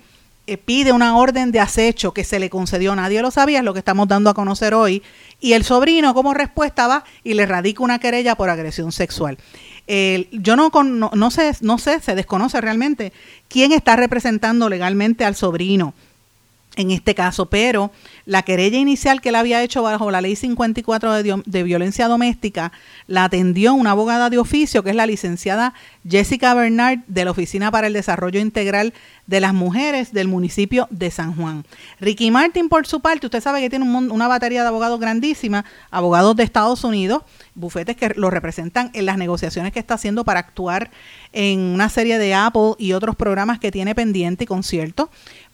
eh, 0.48 0.58
pide 0.58 0.92
una 0.92 1.16
orden 1.16 1.52
de 1.52 1.60
acecho 1.60 2.14
que 2.14 2.24
se 2.24 2.40
le 2.40 2.50
concedió, 2.50 2.96
nadie 2.96 3.22
lo 3.22 3.32
sabía, 3.32 3.60
es 3.60 3.66
lo 3.66 3.74
que 3.74 3.80
estamos 3.80 4.08
dando 4.08 4.30
a 4.30 4.34
conocer 4.34 4.74
hoy, 4.74 5.04
y 5.40 5.54
el 5.54 5.64
sobrino 5.64 6.14
como 6.14 6.34
respuesta 6.34 6.88
va 6.88 7.06
y 7.24 7.36
le 7.36 7.46
radica 7.46 7.84
una 7.84 8.00
querella 8.00 8.36
por 8.36 8.50
agresión 8.50 8.92
sexual. 8.92 9.38
yo 10.32 10.56
no, 10.56 10.72
no, 10.84 11.12
no, 11.14 11.32
sé, 11.32 11.56
no 11.62 11.78
sé, 11.78 12.00
se 12.00 12.16
desconoce 12.16 12.60
realmente 12.60 13.14
quién 13.48 13.72
está 13.72 13.96
representando 13.96 14.68
legalmente 14.68 15.26
al 15.26 15.36
sobrino 15.36 15.94
en 16.76 16.92
este 16.92 17.14
caso, 17.14 17.48
pero 17.48 17.92
la 18.26 18.42
querella 18.44 18.78
inicial 18.78 19.22
que 19.22 19.30
él 19.30 19.36
había 19.36 19.62
hecho 19.62 19.84
bajo 19.84 20.10
la 20.10 20.22
ley 20.22 20.36
54 20.36 21.14
de, 21.14 21.44
de, 21.46 21.64
violencia 21.64 22.08
doméstica 22.08 22.72
la 23.08 23.26
atendió 23.26 23.74
una 23.74 23.92
abogada 23.92 24.30
de 24.30 24.38
oficio 24.38 24.84
que 24.84 24.90
es 24.90 24.96
la 24.96 25.06
licenciada 25.06 25.74
Jessica 26.08 26.54
Bernard 26.54 27.00
de 27.08 27.26
la 27.26 27.32
Oficina 27.32 27.70
para 27.70 27.88
el 27.88 27.94
Desarrollo 27.94 28.40
Integral 28.40 28.94
de 29.28 29.40
las 29.40 29.54
Mujeres 29.54 30.12
del 30.12 30.28
municipio 30.28 30.88
de 30.90 31.10
San 31.12 31.36
Juan. 31.36 31.66
Ricky 32.00 32.30
Martin, 32.32 32.68
por 32.68 32.86
su 32.86 33.00
parte, 33.00 33.28
usted 33.28 33.42
sabe 33.42 33.62
que 33.62 33.70
tiene 33.70 33.86
una 33.86 34.28
batería 34.28 34.64
de 34.64 34.68
abogados 34.68 35.00
grandísima, 35.00 35.64
abogados 35.92 36.36
de 36.36 36.44
Estados 36.44 36.84
Unidos, 36.84 37.24
bufetes 37.56 37.96
que 37.96 38.10
lo 38.16 38.30
representan 38.30 38.92
en 38.94 39.06
las 39.06 39.18
negociaciones 39.18 39.72
que 39.72 39.80
está 39.80 39.94
haciendo 39.94 40.26
para 40.26 40.40
actuar 40.40 40.92
en 41.32 41.60
una 41.60 41.90
serie 41.90 42.20
de 42.20 42.34
Apple 42.34 42.74
y 42.78 42.94
otros 42.94 43.16
programas 43.16 43.60
que 43.60 43.72
tiene 43.72 43.96
pendiente 43.96 44.44
y 44.44 44.48
concierto 44.48 45.10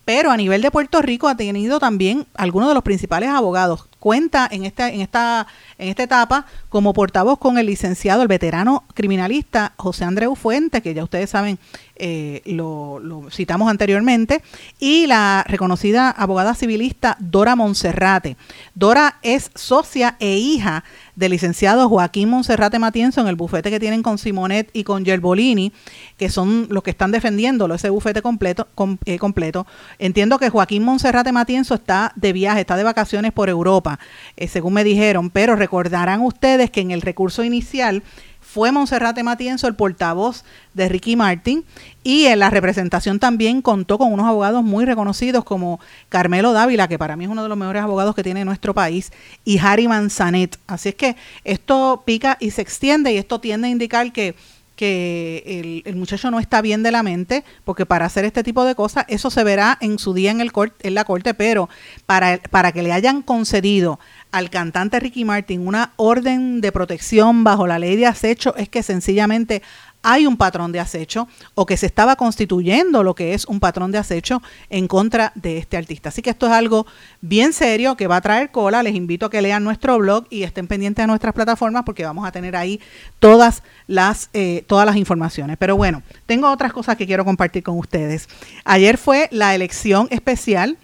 pero 0.10 0.32
a 0.32 0.38
nivel 0.38 0.64
de 0.64 0.72
Puerto 0.72 1.04
Rico 1.04 1.28
ha 1.28 1.38
tenido 1.38 1.78
también 1.78 2.26
algunos 2.34 2.68
de 2.70 2.74
los 2.74 2.82
principales 2.82 3.30
abogados. 3.30 3.89
Cuenta 4.00 4.48
en 4.50 4.64
esta, 4.64 4.90
en 4.90 5.02
esta, 5.02 5.48
en 5.78 5.90
esta 5.90 6.04
etapa 6.04 6.46
como 6.70 6.94
portavoz 6.94 7.40
con 7.40 7.58
el 7.58 7.66
licenciado, 7.66 8.22
el 8.22 8.28
veterano 8.28 8.84
criminalista 8.94 9.74
José 9.78 10.06
Andreu 10.06 10.36
Fuente, 10.36 10.82
que 10.82 10.94
ya 10.94 11.04
ustedes 11.04 11.30
saben, 11.30 11.60
eh, 11.96 12.42
lo, 12.46 13.02
citamos 13.32 13.70
anteriormente, 13.70 14.42
y 14.80 15.08
la 15.08 15.44
reconocida 15.48 16.12
abogada 16.12 16.54
civilista 16.54 17.18
Dora 17.20 17.56
Monserrate. 17.56 18.38
Dora 18.76 19.18
es 19.22 19.52
socia 19.56 20.16
e 20.20 20.38
hija 20.38 20.84
del 21.16 21.32
licenciado 21.32 21.90
Joaquín 21.90 22.30
Monserrate 22.30 22.80
Matienzo 22.80 23.20
en 23.20 23.28
el 23.28 23.36
bufete 23.36 23.70
que 23.70 23.80
tienen 23.80 24.04
con 24.04 24.18
Simonet 24.18 24.70
y 24.74 24.84
con 24.84 25.04
Gerbolini, 25.04 25.74
que 26.18 26.30
son 26.30 26.68
los 26.70 26.84
que 26.84 26.92
están 26.92 27.12
defendiéndolo, 27.12 27.76
ese 27.76 27.90
bufete 27.90 28.22
completo, 28.22 28.68
eh, 29.06 29.18
completo. 29.18 29.66
Entiendo 29.98 30.40
que 30.40 30.50
Joaquín 30.50 30.84
Monserrate 30.84 31.32
Matienzo 31.32 31.74
está 31.74 32.14
de 32.16 32.32
viaje, 32.32 32.62
está 32.62 32.78
de 32.78 32.84
vacaciones 32.84 33.34
por 33.34 33.50
Europa, 33.50 33.89
eh, 34.36 34.48
según 34.48 34.74
me 34.74 34.84
dijeron, 34.84 35.30
pero 35.30 35.56
recordarán 35.56 36.22
ustedes 36.22 36.70
que 36.70 36.82
en 36.82 36.92
el 36.92 37.02
recurso 37.02 37.44
inicial 37.44 38.04
fue 38.52 38.72
Monserrate 38.72 39.22
Matienzo 39.22 39.68
el 39.68 39.76
portavoz 39.76 40.44
de 40.74 40.90
Ricky 40.90 41.16
Martin 41.16 41.64
y 42.04 42.26
en 42.26 42.40
la 42.40 42.50
representación 42.50 43.20
también 43.20 43.62
contó 43.62 44.00
con 44.00 44.12
unos 44.12 44.26
abogados 44.26 44.64
muy 44.64 44.86
reconocidos 44.86 45.44
como 45.44 45.80
Carmelo 46.10 46.52
Dávila, 46.52 46.88
que 46.88 46.98
para 46.98 47.16
mí 47.16 47.26
es 47.26 47.30
uno 47.30 47.44
de 47.44 47.50
los 47.50 47.58
mejores 47.58 47.84
abogados 47.84 48.16
que 48.16 48.24
tiene 48.24 48.46
nuestro 48.46 48.74
país, 48.74 49.12
y 49.46 49.60
Harry 49.60 49.88
Manzanet. 49.88 50.58
Así 50.66 50.90
es 50.90 50.96
que 50.96 51.16
esto 51.44 52.02
pica 52.06 52.38
y 52.40 52.50
se 52.50 52.64
extiende 52.64 53.14
y 53.14 53.18
esto 53.18 53.40
tiende 53.40 53.68
a 53.68 53.72
indicar 53.72 54.12
que 54.12 54.36
que 54.80 55.84
el, 55.86 55.96
muchacho 55.98 56.32
no 56.32 56.40
está 56.40 56.62
bien 56.62 56.84
de 56.84 56.92
la 56.94 57.04
mente, 57.04 57.44
porque 57.66 57.86
para 57.86 58.06
hacer 58.06 58.24
este 58.24 58.44
tipo 58.46 58.64
de 58.64 58.76
cosas, 58.76 59.04
eso 59.10 59.30
se 59.30 59.44
verá 59.44 59.78
en 59.82 60.00
su 60.00 60.14
día 60.14 60.32
en, 60.32 60.40
el 60.40 60.54
en 60.56 60.94
la 60.94 61.04
corte, 61.04 61.34
pero 61.34 61.68
para, 62.06 62.38
para 62.50 62.72
que 62.72 62.82
le 62.82 62.94
hayan 62.94 63.22
concedido 63.22 64.00
al 64.32 64.50
cantante 64.50 65.02
Ricky 65.02 65.26
Martin 65.26 65.68
una 65.68 65.92
orden 65.98 66.62
de 66.62 66.72
protección 66.72 67.44
bajo 67.44 67.68
la 67.68 67.78
ley 67.78 67.98
de 67.98 68.06
acecho, 68.06 68.56
es 68.56 68.70
que 68.70 68.82
sencillamente 68.82 69.62
hay 70.02 70.26
un 70.26 70.38
patrón 70.38 70.72
de 70.72 70.80
acecho 70.80 71.28
o 71.56 71.66
que 71.66 71.78
se 71.78 71.86
estaba 71.86 72.16
constituyendo 72.16 73.04
lo 73.04 73.16
que 73.16 73.34
es 73.34 73.46
un 73.46 73.60
patrón 73.60 73.92
de 73.92 73.98
acecho 73.98 74.42
en 74.70 74.88
contra 74.88 75.32
de 75.36 75.58
este 75.58 75.78
artista. 75.78 76.10
Así 76.10 76.22
que 76.22 76.30
esto 76.30 76.48
es 76.48 76.54
algo 76.54 76.88
bien 77.22 77.54
serio 77.54 77.98
que 77.98 78.08
va 78.08 78.18
a 78.18 78.22
traer 78.22 78.52
cola. 78.52 78.84
Les 78.84 78.96
invito 78.96 79.26
a 79.26 79.30
que 79.30 79.42
lean 79.42 79.64
nuestro 79.64 79.98
blog 79.98 80.26
y 80.30 80.44
estén 80.44 80.68
pendientes 80.68 81.04
de 81.04 81.08
nuestras 81.08 81.34
plataformas 81.34 81.84
porque 81.84 82.06
vamos 82.06 82.28
a 82.28 82.32
tener 82.32 82.56
ahí 82.56 82.80
todas 83.20 83.64
las, 83.88 84.30
eh, 84.34 84.64
todas 84.68 84.86
las 84.86 84.96
informaciones. 84.96 85.58
Pero 85.58 85.76
bueno, 85.76 86.02
tengo 86.26 86.50
otras 86.50 86.74
cosas 86.74 86.96
que 86.96 87.06
quiero 87.06 87.26
compartir 87.26 87.64
con 87.64 87.78
ustedes. 87.78 88.30
Ayer 88.64 88.98
fue 88.98 89.28
la 89.32 89.56
elección 89.56 90.08
especial 90.12 90.78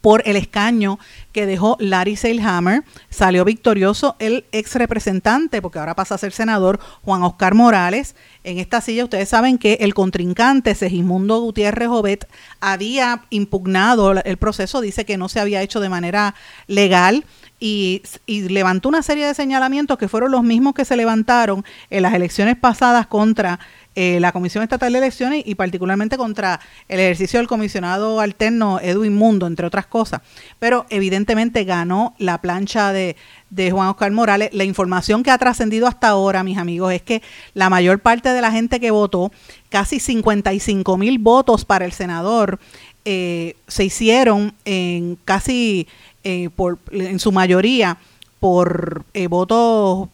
por 0.00 0.22
el 0.26 0.36
escaño 0.36 0.98
que 1.32 1.46
dejó 1.46 1.76
Larry 1.80 2.16
Seilhammer. 2.16 2.84
Salió 3.10 3.44
victorioso 3.44 4.16
el 4.18 4.44
ex 4.52 4.74
representante, 4.74 5.62
porque 5.62 5.78
ahora 5.78 5.94
pasa 5.94 6.14
a 6.14 6.18
ser 6.18 6.32
senador, 6.32 6.78
Juan 7.02 7.22
Oscar 7.22 7.54
Morales. 7.54 8.14
En 8.44 8.58
esta 8.58 8.80
silla 8.80 9.04
ustedes 9.04 9.28
saben 9.28 9.58
que 9.58 9.74
el 9.80 9.94
contrincante 9.94 10.74
Segismundo 10.74 11.40
Gutiérrez 11.40 11.88
Jovet 11.88 12.28
había 12.60 13.24
impugnado 13.30 14.12
el 14.12 14.36
proceso, 14.36 14.80
dice 14.80 15.04
que 15.04 15.16
no 15.16 15.28
se 15.28 15.40
había 15.40 15.62
hecho 15.62 15.80
de 15.80 15.88
manera 15.88 16.34
legal. 16.66 17.24
Y, 17.60 18.02
y, 18.26 18.48
levantó 18.48 18.90
una 18.90 19.02
serie 19.02 19.26
de 19.26 19.32
señalamientos 19.32 19.96
que 19.96 20.08
fueron 20.08 20.32
los 20.32 20.42
mismos 20.42 20.74
que 20.74 20.84
se 20.84 20.96
levantaron 20.96 21.64
en 21.88 22.02
las 22.02 22.12
elecciones 22.12 22.56
pasadas 22.56 23.06
contra 23.06 23.58
eh, 23.96 24.18
la 24.18 24.32
Comisión 24.32 24.64
Estatal 24.64 24.92
de 24.92 24.98
Elecciones 24.98 25.44
y 25.46 25.54
particularmente 25.54 26.16
contra 26.16 26.58
el 26.88 26.98
ejercicio 26.98 27.38
del 27.38 27.46
comisionado 27.46 28.18
alterno 28.18 28.80
Edwin 28.80 29.14
Mundo, 29.14 29.46
entre 29.46 29.68
otras 29.68 29.86
cosas. 29.86 30.20
Pero 30.58 30.84
evidentemente 30.90 31.62
ganó 31.62 32.12
la 32.18 32.40
plancha 32.40 32.92
de, 32.92 33.14
de 33.50 33.70
Juan 33.70 33.86
Oscar 33.86 34.10
Morales. 34.10 34.50
La 34.52 34.64
información 34.64 35.22
que 35.22 35.30
ha 35.30 35.38
trascendido 35.38 35.86
hasta 35.86 36.08
ahora, 36.08 36.42
mis 36.42 36.58
amigos, 36.58 36.92
es 36.92 37.02
que 37.02 37.22
la 37.54 37.70
mayor 37.70 38.00
parte 38.00 38.30
de 38.30 38.40
la 38.40 38.50
gente 38.50 38.80
que 38.80 38.90
votó, 38.90 39.30
casi 39.68 40.00
55 40.00 40.98
mil 40.98 41.20
votos 41.20 41.64
para 41.64 41.84
el 41.84 41.92
senador, 41.92 42.58
eh, 43.04 43.54
se 43.68 43.84
hicieron 43.84 44.54
en 44.64 45.16
casi, 45.24 45.86
eh, 46.24 46.50
por, 46.56 46.78
en 46.90 47.20
su 47.20 47.30
mayoría, 47.30 47.98
por 48.40 49.04
votos 49.28 50.08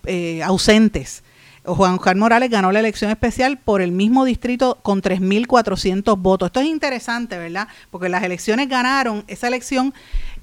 ausentes. 0.45 1.23
Juan 1.65 1.95
Oscar 1.95 2.17
Morales 2.17 2.49
ganó 2.49 2.73
la 2.73 2.81
elección 2.81 3.11
especial 3.11 3.59
por 3.59 3.83
el 3.83 3.93
mismo 3.93 4.25
distrito 4.25 4.79
con 4.83 5.03
3.400 5.03 6.19
votos. 6.19 6.47
Esto 6.47 6.61
es 6.61 6.67
interesante, 6.67 7.37
¿verdad? 7.37 7.69
Porque 7.91 8.09
las 8.09 8.23
elecciones 8.23 8.69
ganaron, 8.69 9.25
esa 9.27 9.49
elección 9.49 9.93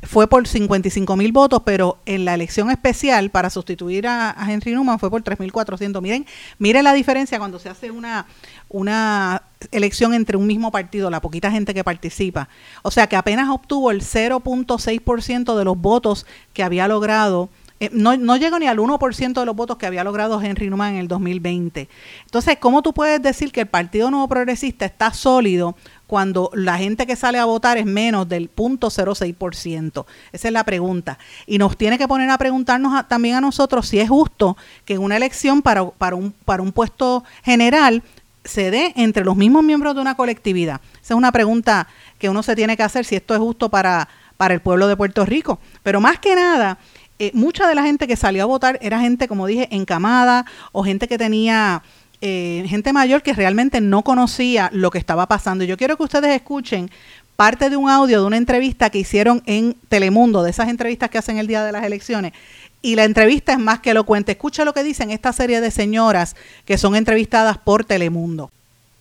fue 0.03 0.27
por 0.27 0.43
55.000 0.43 1.33
votos, 1.33 1.61
pero 1.65 1.97
en 2.05 2.23
la 2.23 2.35
elección 2.35 2.69
especial 2.69 3.31
para 3.31 3.49
sustituir 3.49 4.07
a, 4.07 4.35
Henry 4.47 4.71
Newman 4.71 4.99
fue 4.99 5.09
por 5.09 5.23
3.400. 5.23 6.01
Miren, 6.01 6.25
miren 6.59 6.83
la 6.83 6.93
diferencia 6.93 7.39
cuando 7.39 7.57
se 7.57 7.69
hace 7.69 7.89
una, 7.89 8.27
una 8.69 9.41
elección 9.71 10.13
entre 10.13 10.37
un 10.37 10.45
mismo 10.45 10.71
partido, 10.71 11.09
la 11.09 11.21
poquita 11.21 11.49
gente 11.49 11.73
que 11.73 11.83
participa. 11.83 12.47
O 12.83 12.91
sea 12.91 13.07
que 13.07 13.15
apenas 13.15 13.49
obtuvo 13.49 13.89
el 13.89 14.01
0.6% 14.01 15.57
de 15.57 15.65
los 15.65 15.77
votos 15.77 16.27
que 16.53 16.61
había 16.61 16.87
logrado 16.87 17.49
eh, 17.79 17.89
no, 17.93 18.17
no 18.17 18.37
llegó 18.37 18.57
ni 18.57 18.67
al 18.67 18.79
1% 18.79 19.39
de 19.39 19.45
los 19.45 19.55
votos 19.55 19.77
que 19.77 19.85
había 19.85 20.03
logrado 20.03 20.41
Henry 20.41 20.67
Newman 20.67 20.93
en 20.93 20.99
el 21.01 21.07
2020. 21.07 21.87
Entonces, 22.25 22.57
¿cómo 22.59 22.81
tú 22.81 22.93
puedes 22.93 23.21
decir 23.21 23.51
que 23.51 23.61
el 23.61 23.67
Partido 23.67 24.09
Nuevo 24.09 24.27
Progresista 24.27 24.85
está 24.85 25.13
sólido 25.13 25.75
cuando 26.07 26.49
la 26.53 26.77
gente 26.77 27.05
que 27.05 27.15
sale 27.15 27.37
a 27.37 27.45
votar 27.45 27.77
es 27.77 27.85
menos 27.85 28.27
del 28.27 28.49
0.06%? 28.53 30.05
Esa 30.31 30.47
es 30.47 30.53
la 30.53 30.63
pregunta. 30.63 31.19
Y 31.45 31.59
nos 31.59 31.77
tiene 31.77 31.99
que 31.99 32.07
poner 32.07 32.29
a 32.31 32.37
preguntarnos 32.39 33.07
también 33.07 33.35
a 33.35 33.41
nosotros 33.41 33.87
si 33.87 33.99
es 33.99 34.09
justo 34.09 34.57
que 34.83 34.97
una 34.97 35.17
elección 35.17 35.61
para, 35.61 35.87
para, 35.87 36.15
un, 36.15 36.31
para 36.45 36.63
un 36.63 36.71
puesto 36.71 37.23
general 37.43 38.01
se 38.43 38.71
dé 38.71 38.93
entre 38.95 39.23
los 39.23 39.35
mismos 39.35 39.63
miembros 39.63 39.93
de 39.93 40.01
una 40.01 40.15
colectividad. 40.15 40.81
Esa 40.95 41.13
es 41.13 41.17
una 41.17 41.31
pregunta 41.31 41.87
que 42.17 42.29
uno 42.29 42.41
se 42.41 42.55
tiene 42.55 42.75
que 42.75 42.83
hacer 42.83 43.05
si 43.05 43.15
esto 43.15 43.35
es 43.35 43.39
justo 43.39 43.69
para, 43.69 44.07
para 44.37 44.53
el 44.53 44.61
pueblo 44.61 44.87
de 44.87 44.95
Puerto 44.95 45.25
Rico. 45.25 45.59
Pero 45.83 46.01
más 46.01 46.19
que 46.19 46.33
nada, 46.33 46.79
eh, 47.19 47.31
mucha 47.33 47.67
de 47.67 47.75
la 47.75 47.83
gente 47.83 48.07
que 48.07 48.15
salió 48.15 48.43
a 48.43 48.45
votar 48.45 48.77
era 48.81 48.99
gente, 48.99 49.27
como 49.27 49.47
dije, 49.47 49.67
encamada 49.71 50.45
o 50.71 50.83
gente 50.83 51.07
que 51.07 51.17
tenía, 51.17 51.81
eh, 52.21 52.63
gente 52.67 52.93
mayor 52.93 53.23
que 53.23 53.33
realmente 53.33 53.81
no 53.81 54.03
conocía 54.03 54.69
lo 54.71 54.91
que 54.91 54.99
estaba 54.99 55.27
pasando. 55.27 55.63
Yo 55.63 55.77
quiero 55.77 55.97
que 55.97 56.03
ustedes 56.03 56.35
escuchen 56.35 56.91
parte 57.35 57.69
de 57.69 57.77
un 57.77 57.89
audio 57.89 58.21
de 58.21 58.27
una 58.27 58.37
entrevista 58.37 58.89
que 58.89 58.99
hicieron 58.99 59.41
en 59.45 59.75
Telemundo, 59.89 60.43
de 60.43 60.51
esas 60.51 60.69
entrevistas 60.69 61.09
que 61.09 61.17
hacen 61.17 61.37
el 61.37 61.47
día 61.47 61.63
de 61.63 61.71
las 61.71 61.83
elecciones. 61.83 62.33
Y 62.81 62.95
la 62.95 63.03
entrevista 63.03 63.53
es 63.53 63.59
más 63.59 63.79
que 63.79 63.91
elocuente. 63.91 64.33
Escucha 64.33 64.63
lo 64.63 64.73
que 64.73 64.83
dicen 64.83 65.09
esta 65.11 65.33
serie 65.33 65.61
de 65.61 65.71
señoras 65.71 66.35
que 66.65 66.77
son 66.77 66.95
entrevistadas 66.95 67.57
por 67.57 67.83
Telemundo. 67.83 68.51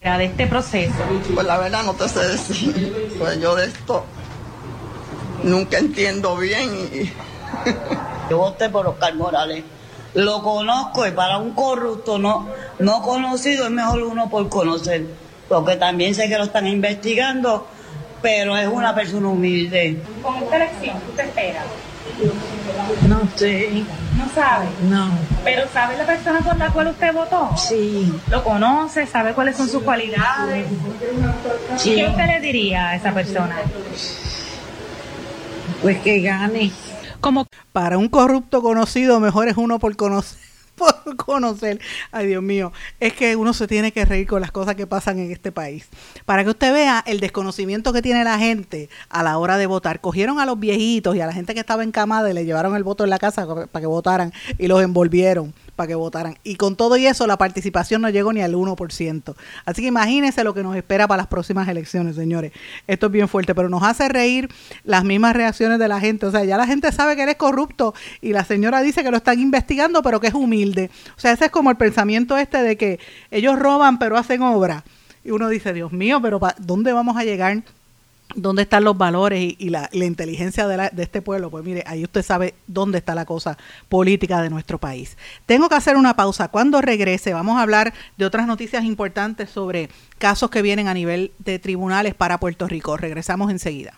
De 0.01 0.25
este 0.25 0.47
proceso. 0.47 0.93
Pues 1.33 1.45
la 1.45 1.57
verdad 1.57 1.83
no 1.83 1.93
te 1.93 2.07
sé 2.07 2.19
decir. 2.19 3.13
Pues 3.19 3.41
yo 3.41 3.55
de 3.55 3.65
esto 3.65 4.05
nunca 5.43 5.79
entiendo 5.79 6.37
bien 6.37 6.69
y 6.93 7.11
yo 8.29 8.37
voté 8.37 8.69
por 8.69 8.87
Oscar 8.87 9.15
Morales. 9.15 9.63
Lo 10.13 10.41
conozco 10.41 11.05
y 11.05 11.11
para 11.11 11.37
un 11.37 11.51
corrupto 11.51 12.17
no, 12.17 12.47
no 12.79 13.01
conocido 13.01 13.65
es 13.65 13.71
mejor 13.71 14.01
uno 14.03 14.29
por 14.29 14.49
conocer. 14.49 15.05
Porque 15.47 15.75
también 15.75 16.15
sé 16.15 16.27
que 16.27 16.37
lo 16.37 16.45
están 16.45 16.67
investigando, 16.67 17.67
pero 18.21 18.57
es 18.57 18.67
una 18.67 18.93
persona 18.95 19.29
humilde. 19.29 20.01
¿Con 20.21 20.35
esta 20.37 20.55
elección 20.57 20.97
qué 21.15 21.21
espera? 21.21 21.63
No 23.07 23.21
sé. 23.35 23.83
¿No 24.17 24.27
sabe? 24.33 24.65
No. 24.89 25.09
¿Pero 25.43 25.67
sabe 25.71 25.97
la 25.97 26.05
persona 26.05 26.39
por 26.39 26.57
la 26.57 26.69
cual 26.71 26.87
usted 26.87 27.13
votó? 27.13 27.49
Sí. 27.55 28.11
¿Lo 28.29 28.43
conoce? 28.43 29.05
¿Sabe 29.05 29.33
cuáles 29.33 29.55
son 29.55 29.69
sus 29.69 29.83
cualidades? 29.83 30.65
Sí. 31.77 31.95
¿Qué 31.95 32.07
usted 32.07 32.25
le 32.25 32.39
diría 32.41 32.89
a 32.89 32.95
esa 32.95 33.13
persona? 33.13 33.55
Pues 35.81 35.99
que 35.99 36.21
gane. 36.21 36.71
Para 37.73 37.97
un 37.97 38.09
corrupto 38.09 38.61
conocido, 38.61 39.19
mejor 39.19 39.47
es 39.47 39.57
uno 39.57 39.79
por 39.79 39.95
conocer. 39.95 40.39
Por 40.77 41.17
conocer, 41.17 41.79
ay 42.11 42.27
Dios 42.27 42.43
mío, 42.43 42.71
es 42.99 43.13
que 43.13 43.35
uno 43.35 43.51
se 43.55 43.65
tiene 43.65 43.91
que 43.91 44.05
reír 44.05 44.27
con 44.27 44.41
las 44.41 44.51
cosas 44.51 44.75
que 44.75 44.85
pasan 44.85 45.17
en 45.17 45.31
este 45.31 45.51
país. 45.51 45.89
Para 46.23 46.43
que 46.43 46.51
usted 46.51 46.71
vea 46.71 47.03
el 47.07 47.19
desconocimiento 47.19 47.91
que 47.93 48.03
tiene 48.03 48.23
la 48.23 48.37
gente 48.37 48.87
a 49.09 49.23
la 49.23 49.39
hora 49.39 49.57
de 49.57 49.65
votar. 49.65 50.01
Cogieron 50.01 50.39
a 50.39 50.45
los 50.45 50.59
viejitos 50.59 51.15
y 51.15 51.21
a 51.21 51.25
la 51.25 51.33
gente 51.33 51.55
que 51.55 51.61
estaba 51.61 51.83
encamada 51.83 52.29
y 52.29 52.35
le 52.35 52.45
llevaron 52.45 52.75
el 52.75 52.83
voto 52.83 53.03
en 53.03 53.09
la 53.09 53.17
casa 53.17 53.47
para 53.47 53.81
que 53.81 53.87
votaran 53.87 54.31
y 54.59 54.67
los 54.67 54.83
envolvieron 54.83 55.51
para 55.77 55.87
que 55.87 55.95
votaran. 55.95 56.37
Y 56.43 56.55
con 56.55 56.75
todo 56.75 56.97
y 56.97 57.05
eso, 57.05 57.25
la 57.27 57.37
participación 57.37 58.01
no 58.01 58.09
llegó 58.09 58.33
ni 58.33 58.41
al 58.41 58.55
1%. 58.55 59.35
Así 59.63 59.81
que 59.81 59.87
imagínense 59.87 60.43
lo 60.43 60.53
que 60.53 60.63
nos 60.63 60.75
espera 60.75 61.07
para 61.07 61.19
las 61.19 61.27
próximas 61.27 61.69
elecciones, 61.69 62.17
señores. 62.17 62.51
Esto 62.87 63.05
es 63.05 63.11
bien 63.13 63.29
fuerte, 63.29 63.55
pero 63.55 63.69
nos 63.69 63.83
hace 63.83 64.09
reír 64.09 64.49
las 64.83 65.05
mismas 65.05 65.35
reacciones 65.35 65.79
de 65.79 65.87
la 65.87 66.01
gente. 66.01 66.25
O 66.25 66.31
sea, 66.31 66.43
ya 66.43 66.57
la 66.57 66.67
gente 66.67 66.91
sabe 66.91 67.15
que 67.15 67.21
eres 67.21 67.35
corrupto 67.35 67.93
y 68.19 68.33
la 68.33 68.43
señora 68.43 68.81
dice 68.81 69.03
que 69.03 69.11
lo 69.11 69.17
están 69.17 69.39
investigando, 69.39 70.01
pero 70.01 70.19
que 70.19 70.27
es 70.27 70.33
humilde. 70.33 70.89
O 71.15 71.19
sea, 71.19 71.31
ese 71.31 71.45
es 71.45 71.51
como 71.51 71.69
el 71.69 71.77
pensamiento 71.77 72.35
este 72.37 72.61
de 72.61 72.75
que 72.75 72.99
ellos 73.31 73.57
roban, 73.57 73.99
pero 73.99 74.17
hacen 74.17 74.41
obra. 74.41 74.83
Y 75.23 75.31
uno 75.31 75.47
dice, 75.47 75.73
Dios 75.73 75.93
mío, 75.93 76.19
pero 76.21 76.39
¿dónde 76.57 76.91
vamos 76.91 77.17
a 77.17 77.23
llegar? 77.23 77.63
Dónde 78.37 78.61
están 78.61 78.83
los 78.83 78.97
valores 78.97 79.55
y, 79.57 79.69
la, 79.69 79.89
inteligencia 79.91 80.67
de, 80.67 80.89
de, 80.93 81.03
este 81.03 81.21
pueblo, 81.21 81.49
pues 81.49 81.65
mire, 81.65 81.83
ahí 81.85 82.03
usted 82.03 82.23
sabe 82.23 82.53
dónde 82.67 82.99
está 82.99 83.15
la 83.15 83.25
cosa 83.25 83.57
política 83.89 84.41
de 84.41 84.49
nuestro 84.49 84.77
país. 84.77 85.17
Tengo 85.45 85.67
que 85.67 85.75
hacer 85.75 85.97
una 85.97 86.15
pausa. 86.15 86.47
Cuando 86.47 86.79
regrese 86.81 87.33
vamos 87.33 87.57
a 87.57 87.63
hablar 87.63 87.93
de 88.15 88.25
otras 88.25 88.47
noticias 88.47 88.85
importantes 88.85 89.49
sobre 89.49 89.89
casos 90.17 90.49
que 90.49 90.61
vienen 90.61 90.87
a 90.87 90.93
nivel 90.93 91.31
de 91.39 91.59
tribunales 91.59 92.13
para 92.15 92.39
Puerto 92.39 92.67
Rico. 92.67 92.95
Regresamos 92.95 93.51
enseguida. 93.51 93.93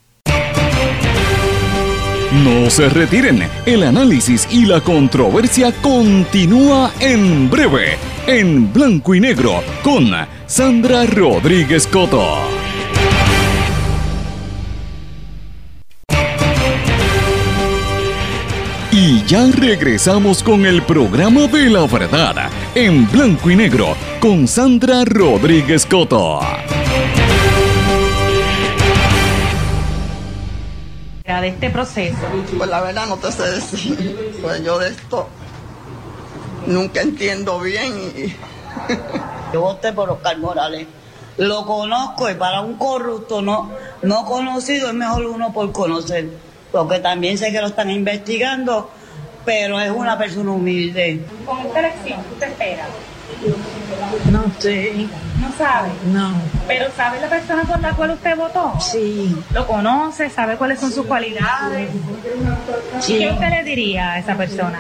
No 2.32 2.69
se 2.69 2.88
retiren, 2.89 3.43
el 3.65 3.84
análisis 3.84 4.47
y 4.52 4.65
la 4.65 4.82
controversia 4.82 5.73
continúa 5.82 6.91
en 6.99 7.49
breve, 7.49 7.97
en 8.28 8.71
blanco 8.71 9.15
y 9.15 9.19
negro, 9.19 9.63
con 9.84 10.12
Sandra 10.45 11.08
Rodríguez 11.08 11.88
Coto. 11.88 12.59
Y 19.02 19.24
ya 19.24 19.48
regresamos 19.50 20.44
con 20.44 20.66
el 20.66 20.84
programa 20.84 21.48
de 21.48 21.70
la 21.70 21.88
verdad, 21.88 22.50
en 22.76 23.10
blanco 23.10 23.50
y 23.50 23.56
negro, 23.56 23.96
con 24.20 24.46
Sandra 24.46 25.06
Rodríguez 25.06 25.86
Coto. 25.86 26.42
De 31.24 31.48
este 31.48 31.70
proceso. 31.70 32.18
Pues 32.58 32.70
la 32.70 32.82
verdad 32.82 33.06
no 33.08 33.16
te 33.16 33.32
sé 33.32 33.44
decir. 33.44 34.36
Pues 34.42 34.62
yo 34.66 34.78
de 34.78 34.90
esto 34.90 35.30
nunca 36.68 37.00
entiendo 37.00 37.62
bien 37.62 37.94
y 38.18 38.36
Yo 39.54 39.62
voté 39.62 39.94
por 39.94 40.10
Oscar 40.10 40.38
Morales. 40.40 40.88
Lo 41.38 41.66
conozco 41.66 42.30
y 42.30 42.34
para 42.34 42.60
un 42.60 42.74
corrupto 42.74 43.42
no, 43.42 43.72
no 44.02 44.26
conocido 44.26 44.90
es 44.90 44.94
mejor 44.94 45.26
uno 45.26 45.54
por 45.54 45.72
conocer. 45.72 46.49
Porque 46.72 47.00
también 47.00 47.38
sé 47.38 47.52
que 47.52 47.62
lo 47.62 47.68
están 47.68 47.90
investigando, 47.90 48.92
pero 49.46 49.80
es 49.80 49.90
una 49.92 50.18
persona 50.18 50.52
humilde. 50.52 51.22
Con 51.46 51.60
esta 51.60 51.80
elección, 51.80 52.22
¿qué 52.24 52.34
usted 52.34 52.48
espera? 52.50 52.86
No 54.32 54.44
sé, 54.60 55.08
No 55.40 55.52
sabe. 55.58 55.90
no, 56.12 56.34
Pero 56.68 56.88
¿sabe 56.96 57.22
la 57.22 57.30
persona 57.30 57.64
por 57.64 57.80
la 57.80 57.94
cual 57.94 58.12
usted 58.12 58.36
votó? 58.36 58.74
sí, 58.82 59.36
¿Lo 59.54 59.66
conoce? 59.66 60.30
¿Sabe 60.30 60.58
cuáles 60.58 60.80
son 60.80 60.92
sus 60.92 61.06
cualidades? 61.06 61.90
sí, 63.00 63.18
¿Qué 63.20 63.30
usted 63.32 63.50
le 63.50 63.64
diría 63.64 64.14
a 64.14 64.20
esa 64.20 64.36
persona? 64.36 64.80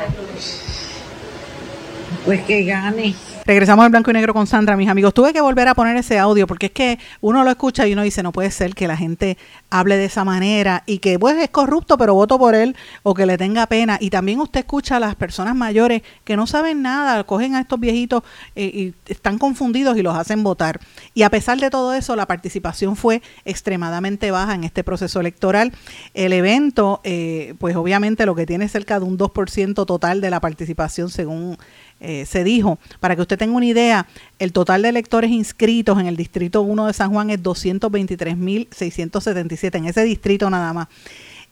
pues 2.25 2.41
que 2.41 2.63
gane. 2.63 3.15
Regresamos 3.49 3.83
al 3.83 3.89
blanco 3.89 4.11
y 4.11 4.13
negro 4.13 4.31
con 4.31 4.45
Sandra, 4.45 4.77
mis 4.77 4.89
amigos. 4.89 5.11
Tuve 5.11 5.33
que 5.33 5.41
volver 5.41 5.67
a 5.67 5.73
poner 5.73 5.97
ese 5.97 6.19
audio 6.19 6.45
porque 6.45 6.67
es 6.67 6.71
que 6.71 6.99
uno 7.19 7.43
lo 7.43 7.49
escucha 7.49 7.87
y 7.87 7.93
uno 7.93 8.03
dice, 8.03 8.21
no 8.21 8.31
puede 8.31 8.51
ser 8.51 8.75
que 8.75 8.87
la 8.87 8.95
gente 8.95 9.39
hable 9.71 9.97
de 9.97 10.05
esa 10.05 10.23
manera 10.23 10.83
y 10.85 10.99
que 10.99 11.17
pues 11.17 11.35
es 11.35 11.49
corrupto, 11.49 11.97
pero 11.97 12.13
voto 12.13 12.37
por 12.37 12.53
él 12.53 12.75
o 13.01 13.15
que 13.15 13.25
le 13.25 13.39
tenga 13.39 13.65
pena. 13.65 13.97
Y 13.99 14.11
también 14.11 14.39
usted 14.39 14.59
escucha 14.59 14.97
a 14.97 14.99
las 14.99 15.15
personas 15.15 15.55
mayores 15.55 16.03
que 16.25 16.37
no 16.37 16.45
saben 16.45 16.83
nada, 16.83 17.23
cogen 17.23 17.55
a 17.55 17.61
estos 17.61 17.79
viejitos 17.79 18.21
eh, 18.55 18.93
y 19.07 19.11
están 19.11 19.39
confundidos 19.39 19.97
y 19.97 20.03
los 20.03 20.15
hacen 20.15 20.43
votar. 20.43 20.79
Y 21.15 21.23
a 21.23 21.31
pesar 21.31 21.59
de 21.59 21.71
todo 21.71 21.95
eso, 21.95 22.15
la 22.15 22.27
participación 22.27 22.95
fue 22.95 23.23
extremadamente 23.45 24.29
baja 24.29 24.53
en 24.53 24.63
este 24.63 24.83
proceso 24.83 25.19
electoral. 25.21 25.73
El 26.13 26.33
evento, 26.33 27.01
eh, 27.03 27.55
pues 27.57 27.75
obviamente 27.75 28.27
lo 28.27 28.35
que 28.35 28.45
tiene 28.45 28.65
es 28.65 28.71
cerca 28.71 28.99
de 28.99 29.05
un 29.07 29.17
2% 29.17 29.87
total 29.87 30.21
de 30.21 30.29
la 30.29 30.39
participación 30.39 31.09
según 31.09 31.57
eh, 31.99 32.25
se 32.25 32.43
dijo. 32.43 32.79
Para 32.99 33.15
que 33.15 33.21
usted 33.21 33.37
tenga 33.37 33.55
una 33.55 33.65
idea, 33.65 34.07
el 34.39 34.51
total 34.53 34.81
de 34.81 34.89
electores 34.89 35.29
inscritos 35.31 35.99
en 35.99 36.07
el 36.07 36.15
Distrito 36.15 36.61
1 36.61 36.87
de 36.87 36.93
San 36.93 37.11
Juan 37.11 37.29
es 37.29 37.43
223.677, 37.43 39.75
en 39.75 39.85
ese 39.85 40.03
distrito 40.03 40.49
nada 40.49 40.73
más. 40.73 40.87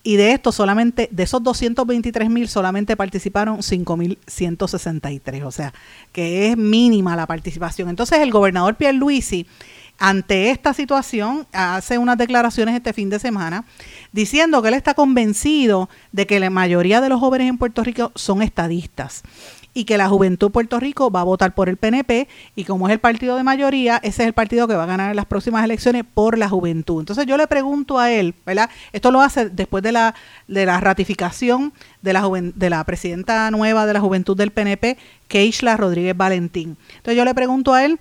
Y 0.03 0.15
de 0.15 0.31
estos 0.31 0.55
solamente, 0.55 1.10
de 1.12 1.23
esos 1.23 1.41
223.000 1.41 2.47
solamente 2.47 2.95
participaron 2.95 3.57
5.163, 3.57 5.43
o 5.43 5.51
sea, 5.51 5.73
que 6.13 6.49
es 6.49 6.55
mínima 6.55 7.17
la 7.17 7.27
participación. 7.27 7.89
Entonces 7.89 8.19
el 8.19 8.31
gobernador 8.31 8.75
Pierluisi, 8.75 9.45
ante 9.99 10.51
esta 10.51 10.73
situación, 10.73 11.45
hace 11.51 11.97
unas 11.97 12.17
declaraciones 12.17 12.73
este 12.75 12.93
fin 12.93 13.10
de 13.10 13.19
semana 13.19 13.65
diciendo 14.13 14.62
que 14.62 14.69
él 14.69 14.75
está 14.75 14.93
convencido 14.93 15.89
de 16.13 16.25
que 16.25 16.39
la 16.39 16.51
mayoría 16.51 17.01
de 17.01 17.10
los 17.10 17.19
jóvenes 17.19 17.49
en 17.49 17.57
Puerto 17.57 17.83
Rico 17.83 18.13
son 18.15 18.41
estadistas 18.41 19.23
y 19.77 19.85
que 19.85 19.95
la 19.97 20.09
juventud 20.09 20.49
Puerto 20.49 20.79
Rico 20.79 21.11
va 21.11 21.21
a 21.21 21.23
votar 21.23 21.53
por 21.53 21.69
el 21.69 21.77
PNP 21.77 22.27
y 22.55 22.63
como 22.63 22.87
es 22.87 22.93
el 22.93 22.99
partido 22.99 23.35
de 23.35 23.43
mayoría, 23.43 23.97
ese 23.97 24.23
es 24.23 24.27
el 24.27 24.33
partido 24.33 24.67
que 24.67 24.73
va 24.73 24.83
a 24.83 24.87
ganar 24.87 25.11
en 25.11 25.15
las 25.15 25.25
próximas 25.27 25.63
elecciones 25.63 26.03
por 26.11 26.35
la 26.39 26.49
juventud. 26.49 26.99
Entonces 26.99 27.27
yo 27.27 27.37
le 27.37 27.45
pregunto 27.45 27.99
a 27.99 28.11
él, 28.11 28.33
¿verdad? 28.43 28.71
Esto 28.91 29.11
lo 29.11 29.21
hace 29.21 29.49
después 29.51 29.83
de 29.83 29.91
la, 29.91 30.15
de 30.47 30.65
la 30.65 30.79
ratificación 30.79 31.73
de 32.01 32.13
la, 32.13 32.23
juven- 32.23 32.53
de 32.55 32.69
la 32.71 32.83
presidenta 32.85 33.51
nueva 33.51 33.85
de 33.85 33.93
la 33.93 33.99
juventud 33.99 34.35
del 34.35 34.49
PNP, 34.49 34.97
Keishla 35.27 35.77
Rodríguez 35.77 36.17
Valentín. 36.17 36.75
Entonces 36.95 37.15
yo 37.15 37.23
le 37.23 37.35
pregunto 37.35 37.73
a 37.75 37.85
él 37.85 37.99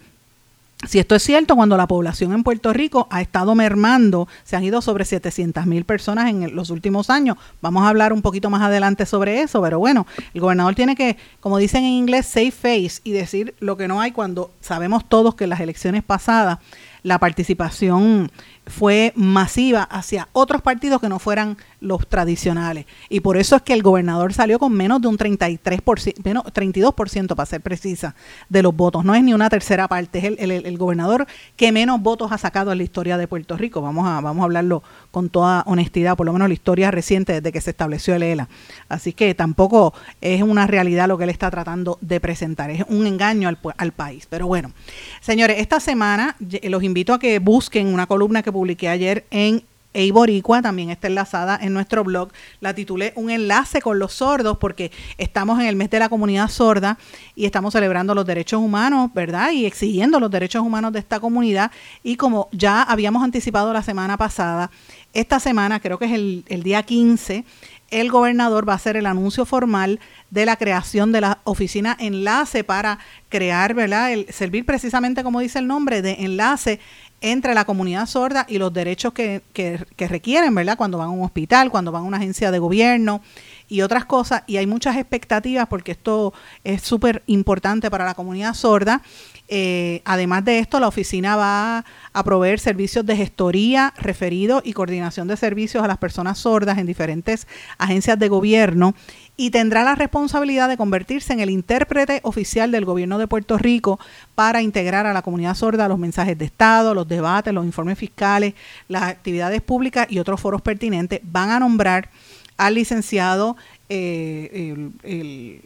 si 0.84 0.98
esto 0.98 1.14
es 1.14 1.22
cierto, 1.22 1.56
cuando 1.56 1.76
la 1.78 1.86
población 1.86 2.32
en 2.32 2.42
Puerto 2.42 2.72
Rico 2.72 3.08
ha 3.10 3.22
estado 3.22 3.54
mermando, 3.54 4.28
se 4.44 4.56
han 4.56 4.64
ido 4.64 4.82
sobre 4.82 5.06
700 5.06 5.64
mil 5.64 5.84
personas 5.86 6.28
en 6.28 6.54
los 6.54 6.68
últimos 6.68 7.08
años. 7.08 7.38
Vamos 7.62 7.84
a 7.84 7.88
hablar 7.88 8.12
un 8.12 8.20
poquito 8.20 8.50
más 8.50 8.60
adelante 8.60 9.06
sobre 9.06 9.40
eso, 9.40 9.62
pero 9.62 9.78
bueno, 9.78 10.06
el 10.34 10.40
gobernador 10.42 10.74
tiene 10.74 10.94
que, 10.94 11.16
como 11.40 11.56
dicen 11.56 11.84
en 11.84 11.92
inglés, 11.92 12.26
save 12.26 12.50
face 12.50 13.00
y 13.04 13.12
decir 13.12 13.54
lo 13.58 13.78
que 13.78 13.88
no 13.88 14.02
hay 14.02 14.12
cuando 14.12 14.50
sabemos 14.60 15.08
todos 15.08 15.34
que 15.34 15.44
en 15.44 15.50
las 15.50 15.60
elecciones 15.60 16.02
pasadas 16.02 16.58
la 17.02 17.20
participación 17.20 18.32
fue 18.66 19.12
masiva 19.14 19.84
hacia 19.84 20.28
otros 20.32 20.60
partidos 20.60 21.00
que 21.00 21.08
no 21.08 21.20
fueran 21.20 21.56
los 21.80 22.06
tradicionales. 22.08 22.86
Y 23.08 23.20
por 23.20 23.36
eso 23.36 23.56
es 23.56 23.62
que 23.62 23.72
el 23.72 23.82
gobernador 23.82 24.32
salió 24.32 24.58
con 24.58 24.72
menos 24.72 25.00
de 25.02 25.08
un 25.08 25.18
33%, 25.18 26.14
menos 26.24 26.44
32% 26.44 27.34
para 27.34 27.46
ser 27.46 27.60
precisa, 27.60 28.14
de 28.48 28.62
los 28.62 28.74
votos. 28.74 29.04
No 29.04 29.14
es 29.14 29.22
ni 29.22 29.34
una 29.34 29.48
tercera 29.48 29.86
parte, 29.88 30.18
es 30.18 30.24
el, 30.38 30.50
el- 30.50 30.78
gobernador 30.78 31.26
que 31.56 31.72
menos 31.72 32.00
votos 32.00 32.32
ha 32.32 32.38
sacado 32.38 32.72
en 32.72 32.78
la 32.78 32.84
historia 32.84 33.16
de 33.18 33.28
Puerto 33.28 33.56
Rico. 33.56 33.80
Vamos 33.82 34.06
a, 34.06 34.20
vamos 34.20 34.42
a 34.42 34.44
hablarlo 34.44 34.82
con 35.10 35.28
toda 35.28 35.62
honestidad, 35.66 36.16
por 36.16 36.26
lo 36.26 36.32
menos 36.32 36.48
la 36.48 36.54
historia 36.54 36.90
reciente 36.90 37.32
desde 37.34 37.52
que 37.52 37.60
se 37.60 37.70
estableció 37.70 38.14
el 38.14 38.22
ELA. 38.22 38.48
Así 38.88 39.12
que 39.12 39.34
tampoco 39.34 39.94
es 40.20 40.42
una 40.42 40.66
realidad 40.66 41.08
lo 41.08 41.18
que 41.18 41.24
él 41.24 41.30
está 41.30 41.50
tratando 41.50 41.98
de 42.00 42.20
presentar, 42.20 42.70
es 42.70 42.84
un 42.88 43.06
engaño 43.06 43.48
al, 43.48 43.58
al 43.76 43.92
país. 43.92 44.26
Pero 44.28 44.46
bueno, 44.46 44.72
señores, 45.20 45.56
esta 45.60 45.80
semana 45.80 46.36
los 46.64 46.82
invito 46.82 47.14
a 47.14 47.18
que 47.18 47.38
busquen 47.38 47.86
una 47.88 48.06
columna 48.06 48.42
que 48.42 48.52
publiqué 48.52 48.88
ayer 48.88 49.24
en 49.30 49.62
Eiboricua, 49.96 50.60
también 50.60 50.90
está 50.90 51.06
enlazada 51.06 51.58
en 51.60 51.72
nuestro 51.72 52.04
blog. 52.04 52.30
La 52.60 52.74
titulé 52.74 53.12
Un 53.16 53.30
enlace 53.30 53.80
con 53.80 53.98
los 53.98 54.12
sordos 54.12 54.58
porque 54.58 54.92
estamos 55.16 55.58
en 55.58 55.66
el 55.66 55.76
mes 55.76 55.90
de 55.90 55.98
la 55.98 56.08
comunidad 56.08 56.48
sorda 56.48 56.98
y 57.34 57.46
estamos 57.46 57.72
celebrando 57.72 58.14
los 58.14 58.26
derechos 58.26 58.60
humanos, 58.60 59.10
¿verdad? 59.14 59.52
Y 59.52 59.64
exigiendo 59.64 60.20
los 60.20 60.30
derechos 60.30 60.62
humanos 60.62 60.92
de 60.92 60.98
esta 60.98 61.18
comunidad. 61.18 61.70
Y 62.02 62.16
como 62.16 62.48
ya 62.52 62.82
habíamos 62.82 63.24
anticipado 63.24 63.72
la 63.72 63.82
semana 63.82 64.16
pasada, 64.16 64.70
esta 65.14 65.40
semana, 65.40 65.80
creo 65.80 65.98
que 65.98 66.04
es 66.04 66.12
el, 66.12 66.44
el 66.48 66.62
día 66.62 66.82
15, 66.82 67.44
el 67.90 68.10
gobernador 68.10 68.68
va 68.68 68.72
a 68.72 68.76
hacer 68.76 68.96
el 68.96 69.06
anuncio 69.06 69.46
formal 69.46 70.00
de 70.30 70.44
la 70.44 70.56
creación 70.56 71.12
de 71.12 71.20
la 71.20 71.38
oficina 71.44 71.96
enlace 71.98 72.64
para 72.64 72.98
crear, 73.28 73.74
¿verdad? 73.74 74.12
El, 74.12 74.26
servir 74.32 74.64
precisamente, 74.66 75.22
como 75.22 75.40
dice 75.40 75.58
el 75.58 75.66
nombre, 75.66 76.02
de 76.02 76.24
enlace 76.24 76.80
entre 77.20 77.54
la 77.54 77.64
comunidad 77.64 78.06
sorda 78.06 78.44
y 78.48 78.58
los 78.58 78.72
derechos 78.72 79.12
que, 79.12 79.42
que, 79.52 80.08
requieren, 80.08 80.54
¿verdad? 80.54 80.76
Cuando 80.76 80.98
van 80.98 81.08
a 81.08 81.10
un 81.10 81.24
hospital, 81.24 81.70
cuando 81.70 81.90
van 81.92 82.02
a 82.02 82.06
una 82.06 82.16
agencia 82.18 82.50
de 82.50 82.58
gobierno 82.58 83.22
y 83.68 83.80
otras 83.80 84.04
cosas. 84.04 84.42
Y 84.46 84.58
hay 84.58 84.66
muchas 84.66 84.96
expectativas 84.96 85.66
porque 85.68 85.92
esto 85.92 86.34
es 86.62 86.82
súper 86.82 87.22
importante 87.26 87.90
para 87.90 88.04
la 88.04 88.14
comunidad 88.14 88.54
sorda. 88.54 89.02
Eh, 89.48 90.02
además 90.04 90.44
de 90.44 90.58
esto, 90.58 90.80
la 90.80 90.88
oficina 90.88 91.36
va 91.36 91.84
a 92.12 92.24
proveer 92.24 92.58
servicios 92.58 93.06
de 93.06 93.16
gestoría, 93.16 93.94
referido 93.96 94.60
y 94.64 94.72
coordinación 94.72 95.28
de 95.28 95.36
servicios 95.36 95.84
a 95.84 95.86
las 95.86 95.98
personas 95.98 96.38
sordas 96.38 96.78
en 96.78 96.86
diferentes 96.86 97.46
agencias 97.78 98.18
de 98.18 98.28
gobierno 98.28 98.94
y 99.36 99.50
tendrá 99.50 99.84
la 99.84 99.94
responsabilidad 99.94 100.68
de 100.68 100.76
convertirse 100.76 101.32
en 101.32 101.40
el 101.40 101.50
intérprete 101.50 102.20
oficial 102.22 102.70
del 102.70 102.84
gobierno 102.84 103.18
de 103.18 103.28
Puerto 103.28 103.58
Rico 103.58 104.00
para 104.34 104.62
integrar 104.62 105.06
a 105.06 105.12
la 105.12 105.22
comunidad 105.22 105.54
sorda 105.54 105.88
los 105.88 105.98
mensajes 105.98 106.38
de 106.38 106.46
Estado, 106.46 106.94
los 106.94 107.06
debates, 107.06 107.52
los 107.52 107.66
informes 107.66 107.98
fiscales, 107.98 108.54
las 108.88 109.02
actividades 109.02 109.60
públicas 109.60 110.06
y 110.10 110.18
otros 110.18 110.40
foros 110.40 110.62
pertinentes. 110.62 111.20
Van 111.22 111.50
a 111.50 111.60
nombrar 111.60 112.08
al 112.56 112.74
licenciado 112.74 113.56
eh, 113.88 114.74
el, 115.02 115.62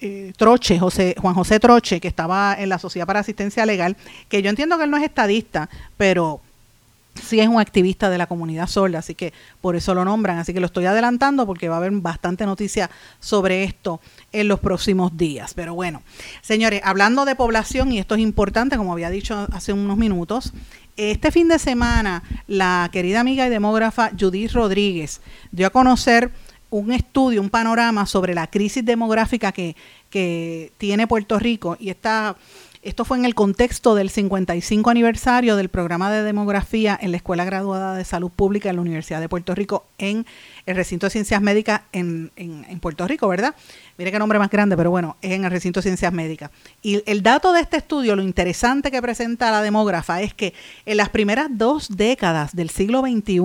eh, 0.00 0.32
Troche, 0.36 0.78
José, 0.78 1.14
Juan 1.18 1.34
José 1.34 1.58
Troche, 1.58 2.00
que 2.00 2.08
estaba 2.08 2.54
en 2.58 2.68
la 2.68 2.78
Sociedad 2.78 3.06
para 3.06 3.20
Asistencia 3.20 3.64
Legal, 3.64 3.96
que 4.28 4.42
yo 4.42 4.50
entiendo 4.50 4.76
que 4.76 4.84
él 4.84 4.90
no 4.90 4.98
es 4.98 5.04
estadista, 5.04 5.70
pero 5.96 6.42
sí 7.22 7.40
es 7.40 7.48
un 7.48 7.60
activista 7.60 8.10
de 8.10 8.18
la 8.18 8.26
comunidad 8.26 8.66
sorda, 8.66 8.98
así 8.98 9.14
que 9.14 9.32
por 9.60 9.76
eso 9.76 9.94
lo 9.94 10.04
nombran. 10.04 10.38
Así 10.38 10.52
que 10.52 10.60
lo 10.60 10.66
estoy 10.66 10.86
adelantando 10.86 11.46
porque 11.46 11.68
va 11.68 11.76
a 11.76 11.78
haber 11.78 11.92
bastante 11.92 12.46
noticia 12.46 12.90
sobre 13.20 13.64
esto 13.64 14.00
en 14.32 14.48
los 14.48 14.60
próximos 14.60 15.16
días. 15.16 15.54
Pero 15.54 15.74
bueno, 15.74 16.02
señores, 16.42 16.80
hablando 16.84 17.24
de 17.24 17.36
población, 17.36 17.92
y 17.92 17.98
esto 17.98 18.14
es 18.14 18.20
importante, 18.20 18.76
como 18.76 18.92
había 18.92 19.10
dicho 19.10 19.46
hace 19.52 19.72
unos 19.72 19.96
minutos, 19.96 20.52
este 20.96 21.32
fin 21.32 21.48
de 21.48 21.58
semana 21.58 22.22
la 22.46 22.88
querida 22.92 23.20
amiga 23.20 23.46
y 23.46 23.50
demógrafa 23.50 24.10
Judith 24.18 24.52
Rodríguez 24.52 25.20
dio 25.50 25.66
a 25.66 25.70
conocer 25.70 26.30
un 26.70 26.92
estudio, 26.92 27.40
un 27.40 27.50
panorama 27.50 28.06
sobre 28.06 28.34
la 28.34 28.48
crisis 28.48 28.84
demográfica 28.84 29.52
que, 29.52 29.76
que 30.10 30.72
tiene 30.78 31.06
Puerto 31.06 31.38
Rico 31.38 31.76
y 31.78 31.90
esta 31.90 32.36
esto 32.84 33.06
fue 33.06 33.16
en 33.16 33.24
el 33.24 33.34
contexto 33.34 33.94
del 33.94 34.10
55 34.10 34.90
aniversario 34.90 35.56
del 35.56 35.70
programa 35.70 36.12
de 36.12 36.22
demografía 36.22 36.98
en 37.00 37.12
la 37.12 37.16
Escuela 37.16 37.46
Graduada 37.46 37.94
de 37.94 38.04
Salud 38.04 38.30
Pública 38.30 38.68
en 38.68 38.76
la 38.76 38.82
Universidad 38.82 39.20
de 39.20 39.28
Puerto 39.28 39.54
Rico 39.54 39.86
en 39.96 40.26
el 40.66 40.76
recinto 40.76 41.06
de 41.06 41.10
ciencias 41.10 41.40
médicas 41.40 41.80
en, 41.92 42.30
en, 42.36 42.80
Puerto 42.80 43.06
Rico, 43.08 43.26
¿verdad? 43.28 43.54
Mire 43.96 44.12
qué 44.12 44.18
nombre 44.18 44.38
más 44.38 44.50
grande, 44.50 44.76
pero 44.76 44.90
bueno, 44.90 45.16
es 45.22 45.32
en 45.32 45.44
el 45.44 45.50
recinto 45.50 45.78
de 45.78 45.84
ciencias 45.84 46.12
médicas. 46.12 46.50
Y 46.82 47.02
el 47.06 47.22
dato 47.22 47.52
de 47.52 47.60
este 47.60 47.78
estudio, 47.78 48.16
lo 48.16 48.22
interesante 48.22 48.90
que 48.90 49.00
presenta 49.00 49.50
la 49.50 49.62
demógrafa 49.62 50.20
es 50.20 50.34
que 50.34 50.52
en 50.84 50.96
las 50.98 51.08
primeras 51.08 51.46
dos 51.50 51.96
décadas 51.96 52.54
del 52.54 52.68
siglo 52.68 53.00
XXI, 53.00 53.40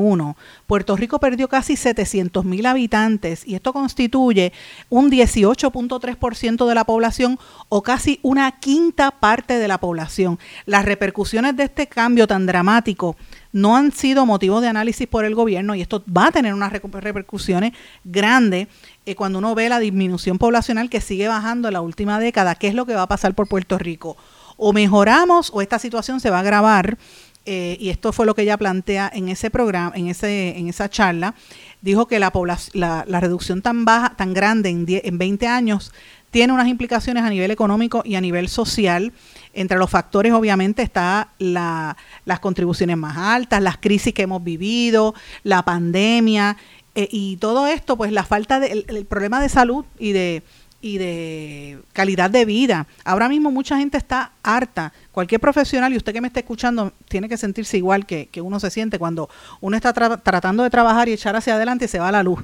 Puerto 0.67 0.97
Rico 0.97 1.19
perdió 1.19 1.47
casi 1.47 1.77
700 1.77 2.43
mil 2.43 2.65
habitantes 2.65 3.47
y 3.47 3.55
esto 3.55 3.71
constituye 3.71 4.51
un 4.89 5.09
18.3% 5.09 6.67
de 6.67 6.75
la 6.75 6.83
población 6.83 7.39
o 7.69 7.83
casi 7.83 8.19
una 8.23 8.59
quinta 8.59 9.11
parte 9.11 9.28
de 9.37 9.67
la 9.67 9.79
población. 9.79 10.39
Las 10.65 10.85
repercusiones 10.85 11.55
de 11.55 11.63
este 11.63 11.87
cambio 11.87 12.27
tan 12.27 12.45
dramático 12.45 13.15
no 13.51 13.75
han 13.75 13.91
sido 13.91 14.25
motivo 14.25 14.61
de 14.61 14.67
análisis 14.67 15.07
por 15.07 15.25
el 15.25 15.35
gobierno 15.35 15.75
y 15.75 15.81
esto 15.81 16.03
va 16.05 16.27
a 16.27 16.31
tener 16.31 16.53
unas 16.53 16.71
repercusiones 16.71 17.73
grandes 18.03 18.67
eh, 19.05 19.15
cuando 19.15 19.39
uno 19.39 19.55
ve 19.55 19.69
la 19.69 19.79
disminución 19.79 20.37
poblacional 20.37 20.89
que 20.89 21.01
sigue 21.01 21.27
bajando 21.27 21.67
en 21.67 21.73
la 21.73 21.81
última 21.81 22.19
década. 22.19 22.55
¿Qué 22.55 22.67
es 22.67 22.73
lo 22.73 22.85
que 22.85 22.95
va 22.95 23.03
a 23.03 23.07
pasar 23.07 23.35
por 23.35 23.47
Puerto 23.47 23.77
Rico? 23.77 24.17
o 24.59 24.73
mejoramos 24.73 25.49
o 25.53 25.61
esta 25.61 25.79
situación 25.79 26.19
se 26.19 26.29
va 26.29 26.37
a 26.37 26.41
agravar. 26.41 26.97
Eh, 27.45 27.77
y 27.79 27.89
esto 27.89 28.11
fue 28.11 28.25
lo 28.25 28.35
que 28.35 28.43
ella 28.43 28.57
plantea 28.57 29.09
en 29.11 29.29
ese 29.29 29.49
programa, 29.49 29.93
en 29.95 30.07
ese, 30.07 30.57
en 30.57 30.67
esa 30.67 30.89
charla, 30.89 31.33
dijo 31.81 32.05
que 32.05 32.19
la, 32.19 32.31
la, 32.73 33.05
la 33.07 33.19
reducción 33.19 33.61
tan 33.61 33.85
baja, 33.85 34.13
tan 34.17 34.33
grande 34.33 34.69
en, 34.69 34.85
en 34.87 35.17
20 35.17 35.47
años 35.47 35.91
tiene 36.31 36.53
unas 36.53 36.67
implicaciones 36.67 37.23
a 37.23 37.29
nivel 37.29 37.51
económico 37.51 38.01
y 38.05 38.15
a 38.15 38.21
nivel 38.21 38.49
social. 38.49 39.13
Entre 39.53 39.77
los 39.77 39.89
factores, 39.89 40.33
obviamente, 40.33 40.81
está 40.81 41.29
la, 41.39 41.97
las 42.25 42.39
contribuciones 42.39 42.97
más 42.97 43.17
altas, 43.17 43.61
las 43.61 43.77
crisis 43.77 44.13
que 44.13 44.23
hemos 44.23 44.43
vivido, 44.43 45.15
la 45.43 45.63
pandemia 45.63 46.57
eh, 46.95 47.07
y 47.11 47.37
todo 47.37 47.67
esto, 47.67 47.97
pues 47.97 48.11
la 48.11 48.23
falta 48.23 48.59
de, 48.59 48.85
el, 48.87 49.05
problema 49.05 49.41
de 49.41 49.49
salud 49.49 49.85
y 49.97 50.11
de 50.11 50.43
y 50.81 50.97
de 50.97 51.79
calidad 51.91 52.29
de 52.29 52.45
vida. 52.45 52.87
Ahora 53.03 53.27
mismo 53.27 53.51
mucha 53.51 53.77
gente 53.77 53.97
está 53.97 54.31
harta. 54.43 54.93
Cualquier 55.11 55.41
profesional, 55.41 55.91
y 55.91 55.97
usted 55.97 56.13
que 56.13 56.21
me 56.21 56.27
está 56.27 56.39
escuchando, 56.39 56.93
tiene 57.09 57.27
que 57.27 57.35
sentirse 57.35 57.75
igual 57.75 58.05
que, 58.05 58.27
que 58.27 58.39
uno 58.39 58.61
se 58.61 58.69
siente 58.69 58.97
cuando 58.97 59.29
uno 59.59 59.75
está 59.75 59.91
tratando 59.91 60.63
de 60.63 60.69
trabajar 60.69 61.09
y 61.09 61.11
echar 61.11 61.35
hacia 61.35 61.55
adelante 61.55 61.83
y 61.83 61.87
se 61.89 61.99
va 61.99 62.07
a 62.07 62.13
la 62.13 62.23
luz 62.23 62.39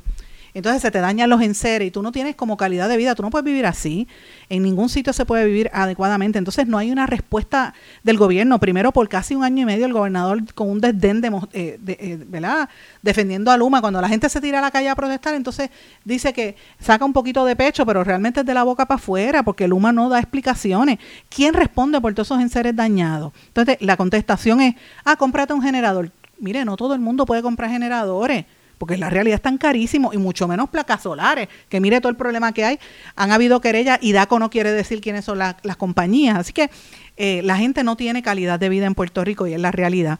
entonces 0.55 0.81
se 0.81 0.89
te 0.89 1.01
dañan 1.01 1.29
los 1.29 1.41
enseres 1.41 1.89
y 1.89 1.91
tú 1.91 2.01
no 2.01 2.13
tienes 2.13 2.33
como 2.33 2.55
calidad 2.55 2.87
de 2.87 2.95
vida, 2.95 3.13
tú 3.13 3.21
no 3.21 3.29
puedes 3.29 3.43
vivir 3.43 3.65
así, 3.65 4.07
en 4.47 4.63
ningún 4.63 4.87
sitio 4.87 5.11
se 5.11 5.25
puede 5.25 5.43
vivir 5.45 5.69
adecuadamente. 5.73 6.39
Entonces 6.39 6.65
no 6.65 6.77
hay 6.77 6.91
una 6.91 7.05
respuesta 7.05 7.73
del 8.03 8.17
gobierno. 8.17 8.57
Primero, 8.57 8.93
por 8.93 9.09
casi 9.09 9.35
un 9.35 9.43
año 9.43 9.63
y 9.63 9.65
medio 9.65 9.85
el 9.85 9.91
gobernador 9.91 10.53
con 10.53 10.69
un 10.69 10.79
desdén, 10.79 11.19
de, 11.19 11.27
eh, 11.51 11.77
eh, 11.85 12.25
¿verdad? 12.25 12.69
Defendiendo 13.01 13.51
a 13.51 13.57
Luma. 13.57 13.81
Cuando 13.81 13.99
la 13.99 14.07
gente 14.07 14.29
se 14.29 14.39
tira 14.39 14.59
a 14.59 14.61
la 14.61 14.71
calle 14.71 14.87
a 14.87 14.95
protestar, 14.95 15.33
entonces 15.33 15.69
dice 16.05 16.31
que 16.31 16.55
saca 16.79 17.03
un 17.03 17.11
poquito 17.11 17.43
de 17.43 17.57
pecho, 17.57 17.85
pero 17.85 18.05
realmente 18.05 18.39
es 18.39 18.45
de 18.45 18.53
la 18.53 18.63
boca 18.63 18.85
para 18.85 18.95
afuera, 18.95 19.43
porque 19.43 19.67
Luma 19.67 19.91
no 19.91 20.07
da 20.07 20.19
explicaciones. 20.19 20.99
¿Quién 21.27 21.53
responde 21.53 21.99
por 21.99 22.13
todos 22.13 22.27
esos 22.27 22.39
enseres 22.39 22.73
dañados? 22.73 23.33
Entonces 23.47 23.75
la 23.81 23.97
contestación 23.97 24.61
es, 24.61 24.75
ah, 25.03 25.17
cómprate 25.17 25.53
un 25.53 25.61
generador. 25.61 26.11
Mire, 26.39 26.63
no 26.63 26.77
todo 26.77 26.93
el 26.93 27.01
mundo 27.01 27.25
puede 27.25 27.41
comprar 27.41 27.69
generadores 27.69 28.45
porque 28.77 28.97
la 28.97 29.09
realidad 29.09 29.35
es 29.35 29.41
tan 29.41 29.57
carísimo 29.57 30.11
y 30.13 30.17
mucho 30.17 30.47
menos 30.47 30.69
placas 30.69 31.01
solares, 31.03 31.47
que 31.69 31.79
mire 31.79 31.99
todo 32.01 32.09
el 32.09 32.15
problema 32.15 32.51
que 32.53 32.65
hay. 32.65 32.79
Han 33.15 33.31
habido 33.31 33.61
querellas 33.61 33.99
y 34.01 34.11
DACO 34.11 34.39
no 34.39 34.49
quiere 34.49 34.71
decir 34.71 35.01
quiénes 35.01 35.25
son 35.25 35.39
las 35.39 35.77
compañías. 35.77 36.37
Así 36.37 36.53
que 36.53 36.69
eh, 37.17 37.41
la 37.43 37.57
gente 37.57 37.83
no 37.83 37.95
tiene 37.95 38.21
calidad 38.21 38.59
de 38.59 38.69
vida 38.69 38.85
en 38.85 38.95
Puerto 38.95 39.23
Rico 39.23 39.47
y 39.47 39.53
es 39.53 39.59
la 39.59 39.71
realidad. 39.71 40.19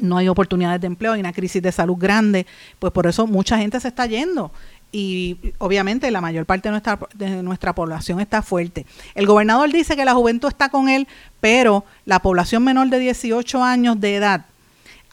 No 0.00 0.18
hay 0.18 0.28
oportunidades 0.28 0.80
de 0.80 0.88
empleo, 0.88 1.12
hay 1.12 1.20
una 1.20 1.32
crisis 1.32 1.62
de 1.62 1.72
salud 1.72 1.96
grande, 1.96 2.46
pues 2.78 2.92
por 2.92 3.06
eso 3.06 3.26
mucha 3.26 3.56
gente 3.56 3.80
se 3.80 3.88
está 3.88 4.04
yendo 4.06 4.52
y 4.92 5.36
obviamente 5.58 6.10
la 6.10 6.20
mayor 6.20 6.46
parte 6.46 6.68
de 6.68 6.70
nuestra, 6.70 6.98
de 7.14 7.42
nuestra 7.42 7.74
población 7.74 8.20
está 8.20 8.42
fuerte. 8.42 8.86
El 9.14 9.26
gobernador 9.26 9.70
dice 9.70 9.96
que 9.96 10.04
la 10.04 10.14
juventud 10.14 10.48
está 10.48 10.68
con 10.68 10.88
él, 10.88 11.06
pero 11.40 11.84
la 12.04 12.20
población 12.20 12.64
menor 12.64 12.88
de 12.88 12.98
18 12.98 13.62
años 13.62 14.00
de 14.00 14.16
edad 14.16 14.46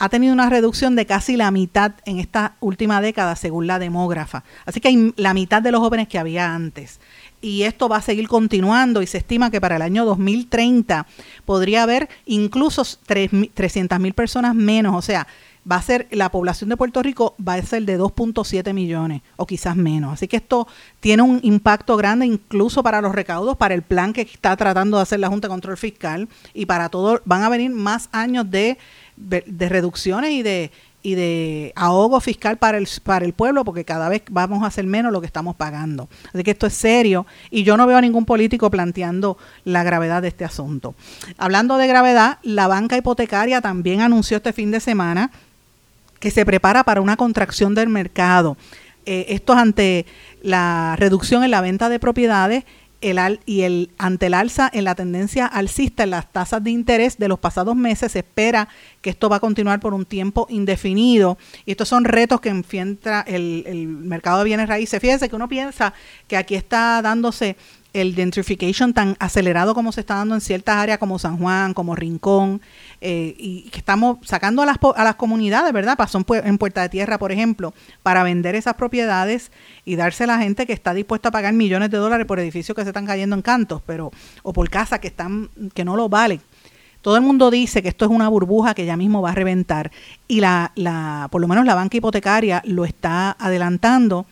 ha 0.04 0.10
tenido 0.10 0.34
una 0.34 0.50
reducción 0.50 0.98
de 0.98 1.06
casi 1.06 1.38
la 1.38 1.50
mitad 1.50 1.94
en 2.04 2.20
esta 2.20 2.58
última 2.60 3.00
década, 3.00 3.38
según 3.38 3.68
la 3.68 3.80
demógrafa. 3.80 4.44
Así 4.66 4.82
que 4.82 4.90
hay 4.90 5.14
la 5.16 5.34
mitad 5.34 5.62
de 5.62 5.72
los 5.72 5.80
jóvenes 5.80 6.10
que 6.10 6.20
había 6.20 6.54
antes. 6.54 7.00
Y 7.40 7.64
esto 7.64 7.88
va 7.88 7.98
a 7.98 8.02
seguir 8.02 8.28
continuando 8.28 9.02
y 9.02 9.08
se 9.08 9.20
estima 9.20 9.50
que 9.50 9.62
para 9.62 9.78
el 9.78 9.82
año 9.82 10.04
2030 10.04 11.08
podría 11.46 11.84
haber 11.84 12.10
incluso 12.26 12.84
300 12.84 13.98
mil 14.02 14.14
personas 14.14 14.54
menos. 14.56 14.94
O 14.94 15.02
sea, 15.02 15.26
va 15.70 15.78
a 15.78 15.82
ser 15.82 16.08
la 16.12 16.30
población 16.30 16.70
de 16.70 16.78
Puerto 16.78 17.02
Rico 17.02 17.36
va 17.46 17.54
a 17.54 17.62
ser 17.62 17.84
de 17.84 18.00
2.7 18.00 18.74
millones 18.74 19.22
o 19.38 19.46
quizás 19.46 19.76
menos. 19.76 20.14
Así 20.14 20.28
que 20.28 20.38
esto 20.38 20.68
tiene 21.00 21.24
un 21.24 21.40
impacto 21.44 21.96
grande 21.98 22.26
incluso 22.26 22.84
para 22.84 23.02
los 23.02 23.14
recaudos, 23.16 23.58
para 23.58 23.74
el 23.74 23.82
plan 23.82 24.14
que 24.14 24.22
está 24.22 24.56
tratando 24.58 24.98
de 24.98 25.04
hacer 25.04 25.20
la 25.20 25.30
Junta 25.30 25.48
de 25.48 25.54
Control 25.54 25.78
Fiscal 25.78 26.28
y 26.54 26.66
para 26.66 26.90
todo. 26.90 27.22
Van 27.26 27.44
a 27.44 27.50
venir 27.50 27.72
más 27.72 28.10
años 28.12 28.50
de 28.50 28.78
de 29.16 29.70
reducciones 29.70 30.32
y 30.32 30.44
de 30.44 30.72
y 31.04 31.16
de 31.16 31.74
ahogo 31.76 32.22
fiscal 32.22 32.58
para 32.58 32.78
el, 32.78 32.88
para 33.04 33.26
el 33.26 33.34
pueblo, 33.34 33.66
porque 33.66 33.84
cada 33.84 34.08
vez 34.08 34.24
vamos 34.32 34.64
a 34.64 34.68
hacer 34.68 34.86
menos 34.86 35.12
lo 35.12 35.20
que 35.20 35.28
estamos 35.28 35.56
pagando. 35.56 36.08
Así 36.34 36.44
que 36.44 36.52
esto 36.52 36.66
es 36.66 36.74
serio 36.74 37.28
y 37.52 37.64
yo 37.64 37.76
no 37.76 37.86
veo 37.86 37.98
a 37.98 38.02
ningún 38.02 38.26
político 38.26 38.72
planteando 38.72 39.38
la 39.66 39.84
gravedad 39.84 40.22
de 40.22 40.30
este 40.30 40.46
asunto. 40.46 40.96
Hablando 41.38 41.78
de 41.78 41.88
gravedad, 41.88 42.40
la 42.42 42.68
banca 42.68 42.96
hipotecaria 42.96 43.60
también 43.60 44.00
anunció 44.00 44.38
este 44.38 44.54
fin 44.54 44.72
de 44.72 44.80
semana 44.80 45.30
que 46.20 46.32
se 46.32 46.46
prepara 46.46 46.86
para 46.86 47.02
una 47.02 47.18
contracción 47.18 47.76
del 47.76 47.90
mercado. 47.90 48.56
Eh, 49.06 49.26
esto 49.28 49.52
es 49.52 49.60
ante 49.60 50.06
la 50.42 50.96
reducción 50.98 51.44
en 51.44 51.52
la 51.52 51.60
venta 51.60 51.90
de 51.90 52.00
propiedades 52.00 52.64
el, 53.10 53.40
y 53.46 53.62
el, 53.62 53.92
ante 53.98 54.28
el 54.28 54.34
alza 54.34 54.70
en 54.74 54.84
la 54.84 54.96
tendencia 54.96 55.46
alcista 55.46 56.04
en 56.04 56.12
las 56.12 56.32
tasas 56.32 56.64
de 56.64 56.72
interés 56.72 57.18
de 57.18 57.28
los 57.28 57.40
pasados 57.40 57.76
meses, 57.76 58.12
se 58.12 58.20
espera 58.20 58.68
que 59.02 59.10
esto 59.10 59.30
va 59.30 59.38
a 59.38 59.40
continuar 59.40 59.80
por 59.80 59.94
un 59.94 60.06
tiempo 60.06 60.48
indefinido. 60.50 61.38
Y 61.66 61.72
estos 61.72 61.90
son 61.90 62.06
retos 62.06 62.42
que 62.42 62.50
enfrenta 62.50 63.22
el, 63.22 63.64
el 63.68 63.88
mercado 63.88 64.40
de 64.40 64.46
bienes 64.46 64.68
raíces. 64.68 65.00
Fíjense 65.00 65.30
que 65.30 65.36
uno 65.36 65.48
piensa 65.48 65.94
que 66.28 66.38
aquí 66.38 66.56
está 66.56 67.02
dándose 67.02 67.56
el 67.94 68.16
gentrification 68.16 68.94
tan 68.94 69.16
acelerado 69.20 69.76
como 69.76 69.92
se 69.92 70.02
está 70.02 70.16
dando 70.16 70.34
en 70.36 70.42
ciertas 70.42 70.76
áreas 70.76 70.98
como 70.98 71.20
San 71.20 71.38
Juan, 71.38 71.74
como 71.74 71.96
Rincón, 71.96 72.62
eh, 73.02 73.36
y 73.38 73.70
que 73.70 73.78
estamos 73.78 74.18
sacando 74.24 74.64
a 74.64 74.66
las, 74.66 74.78
a 74.96 75.04
las 75.04 75.16
comunidades, 75.16 75.72
¿verdad? 75.72 75.96
Pasó 75.96 76.18
en, 76.18 76.58
Puerta 76.58 76.82
de 76.82 76.90
Tierra, 76.90 77.20
por 77.20 77.32
ejemplo, 77.32 77.74
para 78.02 78.24
vender 78.24 78.56
esas 78.56 78.74
propiedades 78.74 79.52
y 79.86 79.96
darse 79.96 80.24
a 80.24 80.28
la 80.28 80.40
gente 80.40 80.66
que 80.66 80.74
está 80.74 80.94
dispuesta 80.94 81.30
a 81.30 81.32
pagar 81.32 81.54
millones 81.54 81.92
de 81.92 81.98
dólares 81.98 82.26
por 82.26 82.40
edificios 82.40 82.76
que 82.76 82.84
se 82.84 82.90
están 82.90 83.06
cayendo 83.06 83.36
en 83.36 83.42
cantos, 83.44 83.82
pero 83.86 84.12
o 84.42 84.54
por 84.54 84.70
casas 84.70 85.00
que 85.00 85.08
están 85.08 85.50
que 85.74 85.86
no 85.86 85.96
lo 85.96 86.10
valen. 86.10 86.42
Todo 87.02 87.18
el 87.18 87.22
mundo 87.22 87.52
dice 87.52 87.84
que 87.84 87.90
esto 87.90 88.06
es 88.06 88.12
una 88.12 88.30
burbuja 88.30 88.74
que 88.74 88.86
ya 88.86 88.96
mismo 88.96 89.22
va 89.22 89.32
a 89.32 89.36
reventar 89.36 89.92
y 90.28 90.40
la, 90.40 90.72
la 90.76 91.28
por 91.32 91.42
lo 91.42 91.50
menos 91.50 91.66
la 91.66 91.76
banca 91.76 91.98
hipotecaria 91.98 92.62
lo 92.66 92.86
está 92.86 93.36
adelantando 93.38 94.26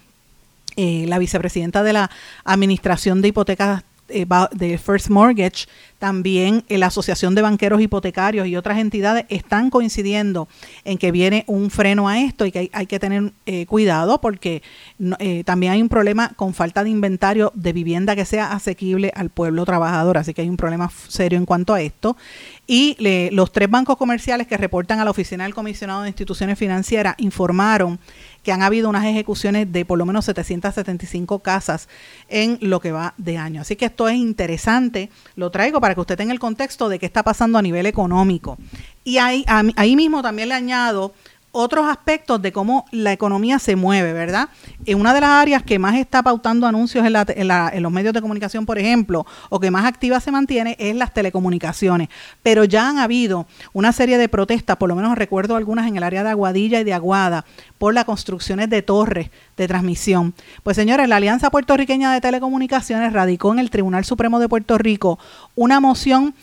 eh, 0.84 1.06
la 1.08 1.20
vicepresidenta 1.20 1.84
de 1.84 1.94
la 1.94 2.10
Administración 2.44 3.22
de 3.22 3.28
Hipotecas 3.28 3.84
eh, 4.10 4.26
de 4.52 4.80
First 4.80 5.10
Mortgage, 5.10 5.68
también 6.00 6.66
la 6.70 6.88
Asociación 6.88 7.36
de 7.36 7.44
Banqueros 7.44 7.80
Hipotecarios 7.80 8.48
y 8.48 8.56
otras 8.58 8.80
entidades 8.80 9.26
están 9.30 9.70
coincidiendo 9.70 10.48
en 10.84 10.98
que 10.98 11.12
viene 11.12 11.44
un 11.46 11.70
freno 11.70 12.10
a 12.10 12.20
esto 12.20 12.48
y 12.48 12.52
que 12.52 12.72
hay, 12.74 12.88
que 12.88 13.00
tener 13.00 13.32
eh, 13.46 13.68
cuidado 13.68 14.20
porque 14.20 14.64
también 15.46 15.74
hay 15.74 15.84
un 15.84 15.88
problema 15.88 16.30
con 16.36 16.56
falta 16.56 16.84
de 16.84 16.90
inventario 16.90 17.52
de 17.54 17.74
vivienda 17.74 18.16
que 18.16 18.26
sea 18.26 18.52
asequible 18.52 19.12
al 19.16 19.30
pueblo 19.30 19.64
trabajador, 19.66 20.18
así 20.18 20.34
que 20.34 20.42
hay 20.42 20.50
un 20.50 20.58
problema 20.58 20.92
serio 21.08 21.38
en 21.38 21.46
cuanto 21.46 21.76
a 21.76 21.82
esto. 21.82 22.18
Y 22.66 22.98
los 23.32 23.52
tres 23.52 23.70
bancos 23.70 23.98
comerciales 23.98 24.48
que 24.48 24.58
reportan 24.58 25.00
a 25.00 25.06
la 25.06 25.12
Oficina 25.12 25.44
del 25.44 25.54
Comisionado 25.54 26.02
de 26.02 26.08
Instituciones 26.08 26.58
Financieras 26.58 27.16
informaron 27.20 28.00
que 28.44 28.52
han 28.52 28.64
habido 28.64 28.90
unas 28.90 29.06
ejecuciones 29.06 29.72
de 29.72 29.86
por 29.86 29.98
lo 29.98 30.06
menos 30.06 30.26
775 30.26 31.40
casas 31.40 31.88
en 32.28 32.58
lo 32.62 32.80
que 32.80 32.92
va 32.92 33.14
de 33.18 33.38
año. 33.38 33.62
Así 33.62 33.76
que 33.76 33.86
esto 33.86 34.10
es 34.10 34.16
interesante, 34.16 35.10
lo 35.36 35.52
traigo 35.52 35.80
para 35.80 35.94
que 35.94 36.02
usted 36.02 36.18
tenga 36.18 36.34
el 36.34 36.40
contexto 36.40 36.90
de 36.90 37.00
qué 37.00 37.06
está 37.06 37.24
pasando 37.24 37.58
a 37.58 37.62
nivel 37.62 37.86
económico. 37.86 38.58
Y 39.04 39.18
ahí, 39.18 39.46
ahí 39.48 39.96
mismo 39.96 40.22
también 40.22 40.50
le 40.50 40.56
añado 40.56 41.14
otros 41.52 41.88
aspectos 41.88 42.42
de 42.42 42.52
cómo 42.52 42.86
la 42.92 43.12
economía 43.12 43.60
se 43.60 43.76
mueve, 43.76 44.14
¿verdad? 44.14 44.50
En 44.86 45.00
una 45.00 45.14
de 45.14 45.22
las 45.22 45.30
áreas 45.32 45.64
que 45.64 45.80
más 45.80 45.96
está 45.96 46.24
pautando 46.24 46.66
anuncios 46.66 47.06
en, 47.06 47.16
en, 47.16 47.84
los 47.84 47.92
medios 47.92 48.14
de 48.14 48.22
comunicación, 48.22 48.66
por 48.66 48.80
ejemplo, 48.80 49.26
o 49.50 49.60
que 49.60 49.72
más 49.72 49.86
activa 49.86 50.20
se 50.20 50.32
mantiene, 50.32 50.76
es 50.80 50.96
las 50.96 51.14
telecomunicaciones. 51.14 52.10
Pero 52.42 52.64
ya 52.64 52.88
han 52.88 53.00
habido 53.00 53.48
una 53.74 53.92
serie 53.92 54.18
de 54.18 54.30
protestas, 54.30 54.78
por 54.78 54.90
lo 54.90 54.96
menos 54.96 55.18
recuerdo 55.18 55.56
algunas 55.56 55.88
en 55.88 55.98
el 55.98 56.04
área 56.04 56.24
de 56.24 56.30
Aguadilla 56.30 56.80
y 56.80 56.84
de 56.84 56.94
Aguada, 56.94 57.46
por 57.78 57.94
las 57.94 58.06
construcciones 58.06 58.70
de 58.70 58.82
torres 58.82 59.30
de 59.58 59.68
transmisión. 59.68 60.34
Pues 60.64 60.76
señores, 60.76 61.10
la 61.10 61.18
Alianza 61.18 61.52
Puertorriqueña 61.52 62.14
de 62.14 62.22
Telecomunicaciones 62.22 63.14
radicó 63.14 63.52
en 63.52 63.60
el 63.60 63.70
Tribunal 63.70 64.06
Supremo 64.06 64.40
de 64.40 64.48
Puerto 64.48 64.78
Rico 64.78 65.20
una 65.56 65.80
moción 65.80 66.34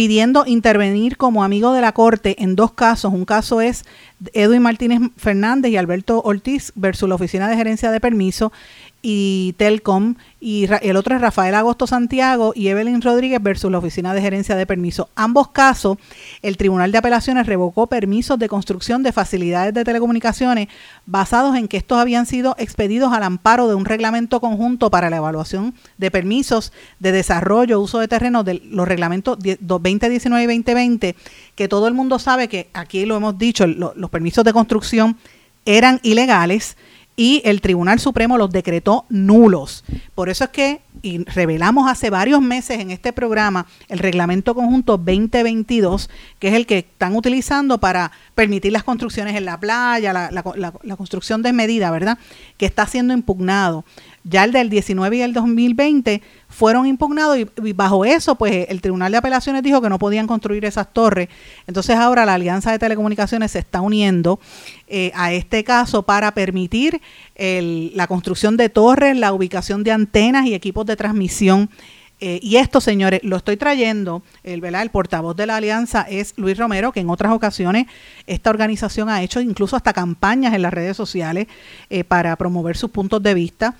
pidiendo 0.00 0.44
intervenir 0.46 1.18
como 1.18 1.44
amigo 1.44 1.74
de 1.74 1.82
la 1.82 1.92
Corte 1.92 2.42
en 2.42 2.56
dos 2.56 2.72
casos. 2.72 3.12
Un 3.12 3.26
caso 3.26 3.60
es 3.60 3.84
Edwin 4.32 4.62
Martínez 4.62 5.10
Fernández 5.18 5.72
y 5.72 5.76
Alberto 5.76 6.22
Ortiz 6.24 6.72
versus 6.74 7.06
la 7.06 7.16
Oficina 7.16 7.48
de 7.48 7.56
Gerencia 7.56 7.90
de 7.90 8.00
Permiso 8.00 8.50
y 9.02 9.54
Telcom, 9.56 10.16
y 10.40 10.68
el 10.82 10.96
otro 10.96 11.14
es 11.14 11.22
Rafael 11.22 11.54
Agosto 11.54 11.86
Santiago 11.86 12.52
y 12.54 12.68
Evelyn 12.68 13.00
Rodríguez 13.00 13.42
versus 13.42 13.70
la 13.70 13.78
Oficina 13.78 14.12
de 14.12 14.20
Gerencia 14.20 14.56
de 14.56 14.66
Permiso. 14.66 15.08
Ambos 15.14 15.48
casos, 15.48 15.96
el 16.42 16.58
Tribunal 16.58 16.92
de 16.92 16.98
Apelaciones 16.98 17.46
revocó 17.46 17.86
permisos 17.86 18.38
de 18.38 18.48
construcción 18.48 19.02
de 19.02 19.12
facilidades 19.12 19.72
de 19.72 19.84
telecomunicaciones 19.84 20.68
basados 21.06 21.56
en 21.56 21.66
que 21.66 21.78
estos 21.78 21.98
habían 21.98 22.26
sido 22.26 22.54
expedidos 22.58 23.12
al 23.12 23.22
amparo 23.22 23.68
de 23.68 23.74
un 23.74 23.86
reglamento 23.86 24.40
conjunto 24.40 24.90
para 24.90 25.08
la 25.08 25.16
evaluación 25.16 25.74
de 25.96 26.10
permisos 26.10 26.72
de 26.98 27.12
desarrollo, 27.12 27.80
uso 27.80 28.00
de 28.00 28.08
terreno 28.08 28.44
de 28.44 28.60
los 28.64 28.86
reglamentos 28.86 29.38
2019 29.90 30.42
y 30.42 30.58
2020, 30.58 31.16
que 31.54 31.68
todo 31.68 31.88
el 31.88 31.94
mundo 31.94 32.18
sabe 32.18 32.48
que 32.48 32.68
aquí 32.72 33.04
lo 33.04 33.16
hemos 33.16 33.38
dicho, 33.38 33.66
los 33.66 34.10
permisos 34.10 34.44
de 34.44 34.52
construcción 34.52 35.16
eran 35.64 36.00
ilegales 36.02 36.76
y 37.16 37.42
el 37.44 37.60
Tribunal 37.60 38.00
Supremo 38.00 38.38
los 38.38 38.50
decretó 38.50 39.04
nulos. 39.10 39.84
Por 40.14 40.30
eso 40.30 40.44
es 40.44 40.50
que 40.50 40.80
y 41.02 41.24
revelamos 41.24 41.90
hace 41.90 42.10
varios 42.10 42.40
meses 42.40 42.78
en 42.78 42.90
este 42.90 43.12
programa 43.12 43.66
el 43.88 43.98
reglamento 43.98 44.54
conjunto 44.54 44.98
2022, 44.98 46.10
que 46.38 46.48
es 46.48 46.54
el 46.54 46.66
que 46.66 46.78
están 46.78 47.16
utilizando 47.16 47.78
para 47.78 48.10
permitir 48.34 48.72
las 48.72 48.84
construcciones 48.84 49.36
en 49.36 49.44
la 49.44 49.58
playa, 49.58 50.12
la, 50.12 50.30
la, 50.30 50.72
la 50.82 50.96
construcción 50.96 51.42
desmedida, 51.42 51.90
¿verdad? 51.90 52.18
Que 52.56 52.66
está 52.66 52.86
siendo 52.86 53.14
impugnado. 53.14 53.84
Ya 54.22 54.44
el 54.44 54.52
del 54.52 54.68
19 54.68 55.16
y 55.16 55.22
el 55.22 55.32
2020 55.32 56.20
fueron 56.48 56.86
impugnados 56.86 57.38
y, 57.38 57.72
bajo 57.72 58.04
eso, 58.04 58.34
pues 58.34 58.66
el 58.68 58.82
Tribunal 58.82 59.12
de 59.12 59.18
Apelaciones 59.18 59.62
dijo 59.62 59.80
que 59.80 59.88
no 59.88 59.98
podían 59.98 60.26
construir 60.26 60.64
esas 60.66 60.92
torres. 60.92 61.28
Entonces 61.66 61.96
ahora 61.96 62.26
la 62.26 62.34
Alianza 62.34 62.70
de 62.70 62.78
Telecomunicaciones 62.78 63.52
se 63.52 63.60
está 63.60 63.80
uniendo 63.80 64.38
eh, 64.88 65.10
a 65.14 65.32
este 65.32 65.64
caso 65.64 66.02
para 66.02 66.32
permitir 66.32 67.00
la 67.38 68.06
construcción 68.06 68.58
de 68.58 68.68
torres, 68.68 69.16
la 69.16 69.32
ubicación 69.32 69.82
de 69.82 69.92
antenas 69.92 70.44
y 70.46 70.54
equipos 70.54 70.84
de 70.84 70.96
transmisión. 70.96 71.70
Eh, 72.20 72.38
y 72.42 72.56
esto, 72.56 72.82
señores, 72.82 73.20
lo 73.22 73.36
estoy 73.36 73.56
trayendo, 73.56 74.22
el, 74.44 74.60
¿verdad? 74.60 74.82
el 74.82 74.90
portavoz 74.90 75.34
de 75.36 75.46
la 75.46 75.56
alianza 75.56 76.02
es 76.02 76.34
Luis 76.36 76.58
Romero, 76.58 76.92
que 76.92 77.00
en 77.00 77.08
otras 77.08 77.32
ocasiones 77.32 77.86
esta 78.26 78.50
organización 78.50 79.08
ha 79.08 79.22
hecho 79.22 79.40
incluso 79.40 79.74
hasta 79.74 79.94
campañas 79.94 80.52
en 80.52 80.60
las 80.60 80.74
redes 80.74 80.98
sociales 80.98 81.46
eh, 81.88 82.04
para 82.04 82.36
promover 82.36 82.76
sus 82.76 82.90
puntos 82.90 83.22
de 83.22 83.32
vista 83.32 83.74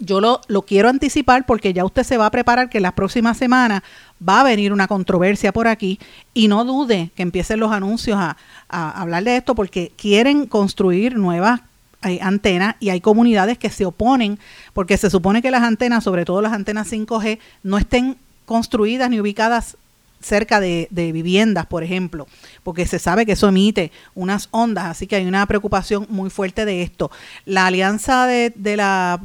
yo 0.00 0.20
lo, 0.20 0.40
lo, 0.48 0.62
quiero 0.62 0.88
anticipar 0.88 1.46
porque 1.46 1.72
ya 1.72 1.84
usted 1.84 2.02
se 2.02 2.16
va 2.16 2.26
a 2.26 2.30
preparar 2.30 2.68
que 2.68 2.80
la 2.80 2.94
próxima 2.94 3.34
semana 3.34 3.84
va 4.26 4.40
a 4.40 4.44
venir 4.44 4.72
una 4.72 4.88
controversia 4.88 5.52
por 5.52 5.68
aquí 5.68 5.98
y 6.34 6.48
no 6.48 6.64
dude 6.64 7.10
que 7.14 7.22
empiecen 7.22 7.60
los 7.60 7.72
anuncios 7.72 8.18
a, 8.18 8.36
hablar 8.68 9.24
de 9.24 9.36
esto 9.36 9.54
porque 9.54 9.92
quieren 9.96 10.46
construir 10.46 11.16
nuevas 11.16 11.60
eh, 12.04 12.18
antenas 12.22 12.76
y 12.80 12.90
hay 12.90 13.00
comunidades 13.00 13.58
que 13.58 13.68
se 13.68 13.84
oponen 13.84 14.38
porque 14.72 14.96
se 14.96 15.10
supone 15.10 15.42
que 15.42 15.50
las 15.50 15.62
antenas, 15.62 16.04
sobre 16.04 16.24
todo 16.24 16.40
las 16.40 16.52
antenas 16.52 16.90
5G, 16.90 17.38
no 17.62 17.78
estén 17.78 18.16
construidas 18.46 19.10
ni 19.10 19.20
ubicadas 19.20 19.76
cerca 20.20 20.60
de, 20.60 20.88
viviendas, 20.90 21.66
por 21.66 21.82
ejemplo, 21.82 22.26
porque 22.62 22.86
se 22.86 22.98
sabe 22.98 23.26
que 23.26 23.32
eso 23.32 23.48
emite 23.48 23.90
unas 24.14 24.48
ondas, 24.50 24.86
así 24.86 25.06
que 25.06 25.16
hay 25.16 25.26
una 25.26 25.44
preocupación 25.46 26.06
muy 26.08 26.30
fuerte 26.30 26.64
de 26.64 26.82
esto. 26.82 27.10
La 27.44 27.66
alianza 27.66 28.26
de, 28.26 28.52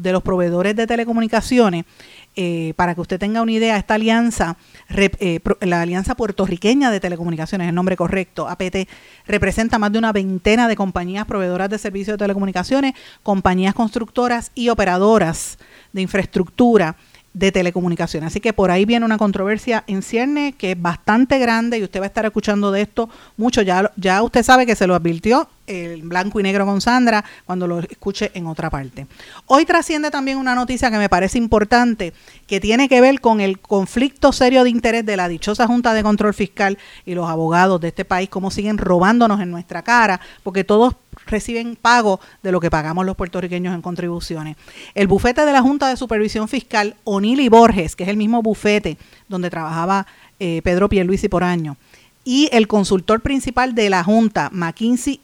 los 0.03 0.23
proveedores 0.23 0.75
de 0.75 0.87
telecomunicaciones, 0.87 1.85
eh, 2.37 2.73
para 2.75 2.95
que 2.95 3.01
usted 3.01 3.17
tenga 3.17 3.41
una 3.41 3.51
idea, 3.53 3.77
esta 3.77 3.93
alianza, 3.93 4.57
eh, 4.89 5.39
la 5.61 5.81
Alianza 5.81 6.15
Puertorriqueña 6.15 6.91
de 6.91 6.99
Telecomunicaciones, 6.99 7.69
el 7.69 7.75
nombre 7.75 7.95
correcto, 7.95 8.49
APT, 8.49 8.89
representa 9.25 9.79
más 9.79 9.93
de 9.93 9.99
una 9.99 10.11
veintena 10.11 10.67
de 10.67 10.75
compañías 10.75 11.25
proveedoras 11.25 11.69
de 11.69 11.77
servicios 11.77 12.15
de 12.15 12.23
telecomunicaciones, 12.23 12.93
compañías 13.23 13.73
constructoras 13.73 14.51
y 14.53 14.67
operadoras 14.67 15.57
de 15.93 16.01
infraestructura 16.01 16.97
de 17.35 17.51
telecomunicaciones. 17.51 18.27
Así 18.27 18.39
que 18.39 18.53
por 18.53 18.71
ahí 18.71 18.85
viene 18.85 19.05
una 19.05 19.17
controversia 19.17 19.83
en 19.87 20.01
cierne 20.01 20.53
que 20.57 20.71
es 20.71 20.81
bastante 20.81 21.37
grande 21.37 21.77
y 21.77 21.83
usted 21.83 21.99
va 21.99 22.05
a 22.05 22.07
estar 22.07 22.25
escuchando 22.25 22.71
de 22.71 22.81
esto 22.81 23.09
mucho. 23.35 23.61
Ya, 23.61 23.91
ya 23.97 24.23
usted 24.23 24.41
sabe 24.41 24.65
que 24.65 24.75
se 24.75 24.87
lo 24.87 24.95
advirtió 24.95 25.47
el 25.67 26.03
blanco 26.03 26.39
y 26.39 26.43
negro 26.43 26.65
con 26.65 26.81
Sandra 26.81 27.23
cuando 27.45 27.67
lo 27.67 27.79
escuche 27.79 28.31
en 28.33 28.47
otra 28.47 28.69
parte. 28.69 29.07
Hoy 29.47 29.65
trasciende 29.65 30.11
también 30.11 30.37
una 30.37 30.55
noticia 30.55 30.91
que 30.91 30.97
me 30.97 31.09
parece 31.09 31.37
importante 31.37 32.13
que 32.47 32.59
tiene 32.59 32.87
que 32.89 33.01
ver 33.01 33.21
con 33.21 33.41
el 33.41 33.59
conflicto 33.59 34.31
serio 34.31 34.63
de 34.63 34.69
interés 34.69 35.05
de 35.05 35.17
la 35.17 35.27
dichosa 35.27 35.67
Junta 35.67 35.93
de 35.93 36.03
Control 36.03 36.33
Fiscal 36.33 36.77
y 37.05 37.15
los 37.15 37.29
abogados 37.29 37.81
de 37.81 37.89
este 37.89 38.05
país, 38.05 38.29
cómo 38.29 38.51
siguen 38.51 38.77
robándonos 38.77 39.41
en 39.41 39.51
nuestra 39.51 39.83
cara, 39.83 40.19
porque 40.43 40.63
todos 40.63 40.95
reciben 41.25 41.75
pago 41.75 42.19
de 42.43 42.51
lo 42.51 42.59
que 42.59 42.69
pagamos 42.69 43.05
los 43.05 43.15
puertorriqueños 43.15 43.73
en 43.73 43.81
contribuciones. 43.81 44.57
El 44.93 45.07
bufete 45.07 45.45
de 45.45 45.53
la 45.53 45.61
Junta 45.61 45.89
de 45.89 45.97
Supervisión 45.97 46.47
Fiscal, 46.47 46.95
Onili 47.03 47.49
Borges, 47.49 47.95
que 47.95 48.03
es 48.03 48.09
el 48.09 48.17
mismo 48.17 48.41
bufete 48.41 48.97
donde 49.27 49.49
trabajaba 49.49 50.05
eh, 50.39 50.61
Pedro 50.63 50.89
Pierluisi 50.89 51.29
por 51.29 51.43
año, 51.43 51.77
y 52.25 52.49
el 52.51 52.67
consultor 52.67 53.21
principal 53.21 53.73
de 53.75 53.89
la 53.89 54.03
Junta, 54.03 54.49
McKinsey 54.51 55.21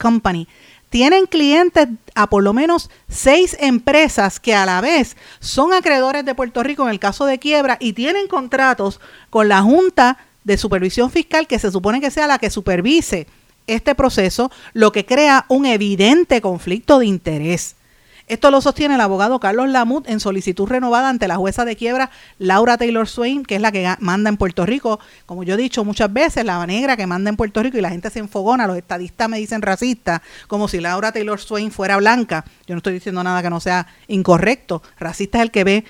Company, 0.00 0.48
tienen 0.88 1.26
clientes 1.26 1.88
a 2.14 2.28
por 2.28 2.42
lo 2.42 2.54
menos 2.54 2.88
seis 3.08 3.56
empresas 3.60 4.40
que 4.40 4.54
a 4.54 4.64
la 4.64 4.80
vez 4.80 5.16
son 5.40 5.74
acreedores 5.74 6.24
de 6.24 6.34
Puerto 6.34 6.62
Rico 6.62 6.84
en 6.84 6.90
el 6.90 6.98
caso 6.98 7.26
de 7.26 7.38
quiebra 7.38 7.76
y 7.80 7.92
tienen 7.92 8.28
contratos 8.28 9.00
con 9.28 9.48
la 9.48 9.60
Junta 9.60 10.16
de 10.44 10.56
Supervisión 10.56 11.10
Fiscal 11.10 11.46
que 11.46 11.58
se 11.58 11.70
supone 11.70 12.00
que 12.00 12.10
sea 12.10 12.26
la 12.26 12.38
que 12.38 12.50
supervise 12.50 13.26
este 13.66 13.94
proceso, 13.94 14.50
lo 14.72 14.92
que 14.92 15.04
crea 15.04 15.44
un 15.48 15.66
evidente 15.66 16.40
conflicto 16.40 16.98
de 17.00 17.06
interés. 17.06 17.75
Esto 18.28 18.50
lo 18.50 18.60
sostiene 18.60 18.96
el 18.96 19.00
abogado 19.00 19.38
Carlos 19.38 19.68
Lamut 19.68 20.08
en 20.08 20.18
solicitud 20.18 20.66
renovada 20.66 21.08
ante 21.08 21.28
la 21.28 21.36
jueza 21.36 21.64
de 21.64 21.76
quiebra 21.76 22.10
Laura 22.38 22.76
Taylor 22.76 23.06
Swain, 23.06 23.44
que 23.44 23.54
es 23.54 23.60
la 23.60 23.70
que 23.70 23.88
manda 24.00 24.28
en 24.28 24.36
Puerto 24.36 24.66
Rico. 24.66 24.98
Como 25.26 25.44
yo 25.44 25.54
he 25.54 25.56
dicho 25.56 25.84
muchas 25.84 26.12
veces, 26.12 26.44
la 26.44 26.66
negra 26.66 26.96
que 26.96 27.06
manda 27.06 27.30
en 27.30 27.36
Puerto 27.36 27.62
Rico 27.62 27.78
y 27.78 27.80
la 27.80 27.90
gente 27.90 28.10
se 28.10 28.18
enfogona, 28.18 28.66
los 28.66 28.76
estadistas 28.76 29.28
me 29.28 29.38
dicen 29.38 29.62
racista, 29.62 30.22
como 30.48 30.66
si 30.66 30.80
Laura 30.80 31.12
Taylor 31.12 31.38
Swain 31.38 31.70
fuera 31.70 31.98
blanca. 31.98 32.44
Yo 32.66 32.74
no 32.74 32.78
estoy 32.78 32.94
diciendo 32.94 33.22
nada 33.22 33.42
que 33.42 33.50
no 33.50 33.60
sea 33.60 33.86
incorrecto. 34.08 34.82
Racista 34.98 35.38
es 35.38 35.42
el 35.42 35.50
que 35.52 35.62
ve, 35.62 35.84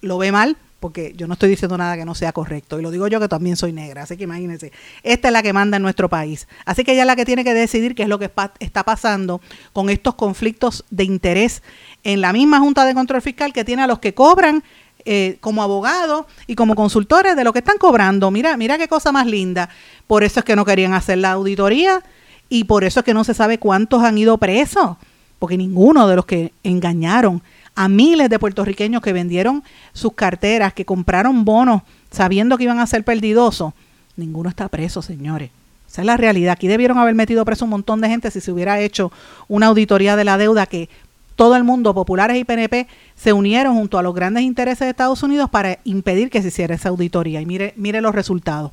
lo 0.00 0.18
ve 0.18 0.32
mal, 0.32 0.56
porque 0.80 1.14
yo 1.16 1.26
no 1.26 1.34
estoy 1.34 1.48
diciendo 1.48 1.76
nada 1.78 1.96
que 1.96 2.04
no 2.04 2.14
sea 2.14 2.32
correcto. 2.32 2.78
Y 2.78 2.82
lo 2.82 2.90
digo 2.90 3.08
yo 3.08 3.18
que 3.18 3.28
también 3.28 3.56
soy 3.56 3.72
negra, 3.72 4.02
así 4.02 4.16
que 4.16 4.24
imagínense, 4.24 4.72
esta 5.02 5.28
es 5.28 5.32
la 5.32 5.42
que 5.42 5.52
manda 5.52 5.76
en 5.76 5.82
nuestro 5.82 6.08
país. 6.08 6.46
Así 6.64 6.84
que 6.84 6.92
ella 6.92 7.02
es 7.02 7.06
la 7.06 7.16
que 7.16 7.24
tiene 7.24 7.44
que 7.44 7.54
decidir 7.54 7.94
qué 7.94 8.02
es 8.02 8.08
lo 8.08 8.18
que 8.18 8.30
está 8.60 8.84
pasando 8.84 9.40
con 9.72 9.90
estos 9.90 10.14
conflictos 10.14 10.84
de 10.90 11.04
interés 11.04 11.62
en 12.04 12.20
la 12.20 12.32
misma 12.32 12.60
Junta 12.60 12.84
de 12.84 12.94
Control 12.94 13.22
Fiscal 13.22 13.52
que 13.52 13.64
tiene 13.64 13.82
a 13.82 13.86
los 13.86 13.98
que 13.98 14.14
cobran 14.14 14.62
eh, 15.04 15.38
como 15.40 15.62
abogados 15.62 16.26
y 16.46 16.56
como 16.56 16.74
consultores 16.74 17.36
de 17.36 17.44
lo 17.44 17.52
que 17.52 17.60
están 17.60 17.78
cobrando. 17.78 18.30
Mira, 18.30 18.56
mira 18.56 18.76
qué 18.76 18.88
cosa 18.88 19.12
más 19.12 19.26
linda. 19.26 19.68
Por 20.06 20.24
eso 20.24 20.40
es 20.40 20.44
que 20.44 20.56
no 20.56 20.64
querían 20.64 20.94
hacer 20.94 21.18
la 21.18 21.32
auditoría 21.32 22.02
y 22.48 22.64
por 22.64 22.84
eso 22.84 23.00
es 23.00 23.04
que 23.04 23.14
no 23.14 23.24
se 23.24 23.34
sabe 23.34 23.58
cuántos 23.58 24.02
han 24.02 24.18
ido 24.18 24.38
presos, 24.38 24.96
porque 25.38 25.56
ninguno 25.56 26.06
de 26.08 26.16
los 26.16 26.26
que 26.26 26.52
engañaron 26.62 27.42
a 27.76 27.88
miles 27.88 28.28
de 28.30 28.38
puertorriqueños 28.38 29.02
que 29.02 29.12
vendieron 29.12 29.62
sus 29.92 30.14
carteras, 30.14 30.72
que 30.72 30.84
compraron 30.84 31.44
bonos 31.44 31.82
sabiendo 32.10 32.56
que 32.56 32.64
iban 32.64 32.78
a 32.78 32.86
ser 32.86 33.04
perdidosos, 33.04 33.74
ninguno 34.16 34.48
está 34.48 34.68
preso, 34.68 35.02
señores. 35.02 35.50
Esa 35.86 36.02
es 36.02 36.06
la 36.06 36.16
realidad. 36.16 36.52
Aquí 36.52 36.66
debieron 36.66 36.98
haber 36.98 37.14
metido 37.14 37.44
preso 37.44 37.64
un 37.64 37.70
montón 37.70 38.00
de 38.00 38.08
gente 38.08 38.30
si 38.30 38.40
se 38.40 38.50
hubiera 38.50 38.80
hecho 38.80 39.12
una 39.48 39.66
auditoría 39.66 40.16
de 40.16 40.24
la 40.24 40.38
deuda 40.38 40.66
que 40.66 40.88
todo 41.36 41.54
el 41.54 41.64
mundo, 41.64 41.94
populares 41.94 42.38
y 42.38 42.44
PNP, 42.44 42.88
se 43.14 43.32
unieron 43.34 43.74
junto 43.76 43.98
a 43.98 44.02
los 44.02 44.14
grandes 44.14 44.42
intereses 44.42 44.80
de 44.80 44.90
Estados 44.90 45.22
Unidos 45.22 45.50
para 45.50 45.78
impedir 45.84 46.30
que 46.30 46.40
se 46.40 46.48
hiciera 46.48 46.74
esa 46.74 46.88
auditoría. 46.88 47.40
Y 47.42 47.46
mire, 47.46 47.74
mire 47.76 48.00
los 48.00 48.14
resultados. 48.14 48.72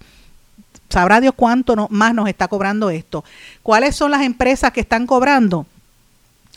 Sabrá 0.89 1.20
Dios 1.20 1.34
cuánto 1.36 1.88
más 1.89 2.14
nos 2.14 2.30
está 2.30 2.47
cobrando 2.47 2.89
esto. 2.89 3.26
¿Cuáles 3.62 3.95
son 3.95 4.12
las 4.12 4.22
empresas 4.22 4.72
que 4.72 4.82
están 4.82 5.06
cobrando? 5.06 5.66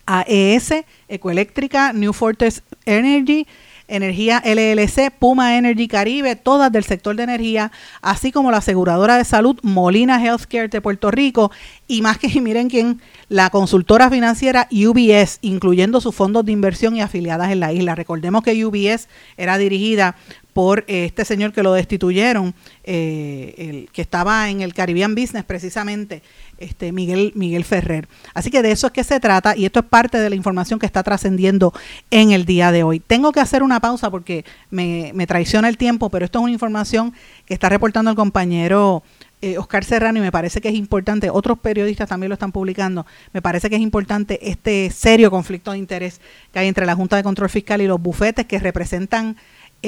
AES, 0.06 0.84
Ecoeléctrica, 1.08 1.92
New 1.92 2.12
Fortress 2.12 2.62
Energy, 2.84 3.46
Energía 3.88 4.42
LLC, 4.44 5.12
Puma 5.16 5.56
Energy 5.56 5.86
Caribe, 5.86 6.34
todas 6.34 6.72
del 6.72 6.84
sector 6.84 7.14
de 7.14 7.22
energía, 7.22 7.70
así 8.02 8.32
como 8.32 8.50
la 8.50 8.58
aseguradora 8.58 9.16
de 9.16 9.24
salud 9.24 9.58
Molina 9.62 10.20
Healthcare 10.22 10.68
de 10.68 10.80
Puerto 10.80 11.10
Rico 11.10 11.52
y 11.86 12.02
más 12.02 12.18
que 12.18 12.28
miren 12.40 12.68
quién, 12.68 13.00
la 13.28 13.50
consultora 13.50 14.10
financiera 14.10 14.68
UBS, 14.72 15.38
incluyendo 15.42 16.00
sus 16.00 16.14
fondos 16.14 16.44
de 16.44 16.52
inversión 16.52 16.96
y 16.96 17.00
afiliadas 17.00 17.50
en 17.52 17.60
la 17.60 17.72
isla. 17.72 17.94
Recordemos 17.94 18.42
que 18.42 18.64
UBS 18.64 19.08
era 19.36 19.58
dirigida 19.58 20.16
por 20.56 20.84
este 20.86 21.26
señor 21.26 21.52
que 21.52 21.62
lo 21.62 21.74
destituyeron, 21.74 22.54
eh, 22.82 23.54
el, 23.58 23.90
que 23.92 24.00
estaba 24.00 24.48
en 24.48 24.62
el 24.62 24.72
Caribbean 24.72 25.14
Business 25.14 25.44
precisamente, 25.44 26.22
este 26.56 26.92
Miguel, 26.92 27.32
Miguel 27.34 27.62
Ferrer. 27.62 28.08
Así 28.32 28.50
que 28.50 28.62
de 28.62 28.70
eso 28.70 28.86
es 28.86 28.94
que 28.94 29.04
se 29.04 29.20
trata 29.20 29.54
y 29.54 29.66
esto 29.66 29.80
es 29.80 29.84
parte 29.84 30.18
de 30.18 30.30
la 30.30 30.34
información 30.34 30.78
que 30.78 30.86
está 30.86 31.02
trascendiendo 31.02 31.74
en 32.10 32.30
el 32.30 32.46
día 32.46 32.72
de 32.72 32.84
hoy. 32.84 33.00
Tengo 33.00 33.32
que 33.32 33.40
hacer 33.40 33.62
una 33.62 33.80
pausa 33.80 34.10
porque 34.10 34.46
me, 34.70 35.10
me, 35.14 35.26
traiciona 35.26 35.68
el 35.68 35.76
tiempo, 35.76 36.08
pero 36.08 36.24
esto 36.24 36.38
es 36.38 36.44
una 36.44 36.52
información 36.52 37.12
que 37.44 37.52
está 37.52 37.68
reportando 37.68 38.10
el 38.10 38.16
compañero 38.16 39.02
eh, 39.42 39.58
Oscar 39.58 39.84
Serrano 39.84 40.18
y 40.18 40.22
me 40.22 40.32
parece 40.32 40.62
que 40.62 40.70
es 40.70 40.74
importante, 40.74 41.28
otros 41.28 41.58
periodistas 41.58 42.08
también 42.08 42.30
lo 42.30 42.34
están 42.34 42.52
publicando, 42.52 43.04
me 43.34 43.42
parece 43.42 43.68
que 43.68 43.76
es 43.76 43.82
importante 43.82 44.38
este 44.50 44.88
serio 44.88 45.30
conflicto 45.30 45.72
de 45.72 45.78
interés 45.78 46.22
que 46.50 46.60
hay 46.60 46.68
entre 46.68 46.86
la 46.86 46.94
Junta 46.94 47.16
de 47.16 47.22
Control 47.22 47.50
Fiscal 47.50 47.82
y 47.82 47.86
los 47.86 48.00
bufetes 48.00 48.46
que 48.46 48.58
representan 48.58 49.36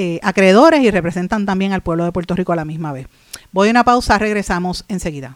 eh, 0.01 0.17
acreedores 0.23 0.81
y 0.81 0.89
representan 0.91 1.45
también 1.45 1.73
al 1.73 1.81
pueblo 1.81 2.05
de 2.05 2.13
Puerto 2.13 2.33
Rico 2.33 2.53
a 2.53 2.55
la 2.55 2.63
misma 2.63 2.93
vez. 2.93 3.07
Voy 3.51 3.67
a 3.67 3.71
una 3.71 3.83
pausa, 3.83 4.17
regresamos 4.17 4.85
enseguida. 4.87 5.35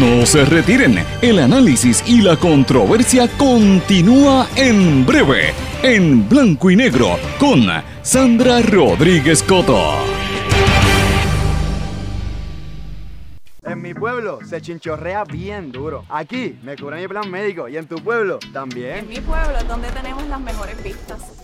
No 0.00 0.26
se 0.26 0.44
retiren, 0.44 0.98
el 1.22 1.38
análisis 1.38 2.02
y 2.08 2.22
la 2.22 2.36
controversia 2.36 3.28
continúa 3.38 4.48
en 4.56 5.06
breve, 5.06 5.54
en 5.84 6.28
blanco 6.28 6.72
y 6.72 6.76
negro, 6.76 7.20
con 7.38 7.68
Sandra 8.02 8.62
Rodríguez 8.62 9.40
Coto. 9.44 9.92
En 13.62 13.80
mi 13.80 13.94
pueblo 13.94 14.40
se 14.44 14.60
chinchorrea 14.60 15.22
bien 15.22 15.70
duro. 15.70 16.04
Aquí 16.08 16.58
me 16.64 16.76
cubre 16.76 17.00
mi 17.00 17.06
plan 17.06 17.30
médico 17.30 17.68
y 17.68 17.76
en 17.76 17.86
tu 17.86 17.94
pueblo 18.02 18.40
también. 18.52 18.98
En 18.98 19.08
mi 19.08 19.20
pueblo 19.20 19.56
es 19.56 19.68
donde 19.68 19.88
tenemos 19.92 20.26
las 20.26 20.40
mejores 20.40 20.82
vistas. 20.82 21.43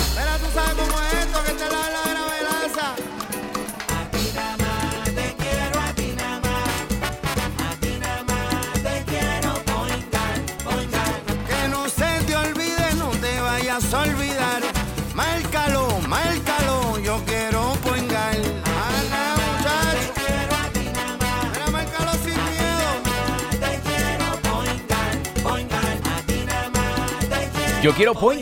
Vayas 13.71 13.93
a 13.93 14.01
olvidar. 14.01 14.61
Márcalo, 15.13 15.87
márcalo, 16.07 16.99
yo 16.99 17.21
quiero 17.25 17.73
poingar. 17.83 18.35
Quiero 20.15 20.55
a 20.55 20.69
ti. 20.73 20.85
Te 23.59 23.77
poingar, 24.49 25.13
poingar. 25.43 25.99
Yo 27.81 27.93
quiero 27.93 28.13
Point 28.13 28.41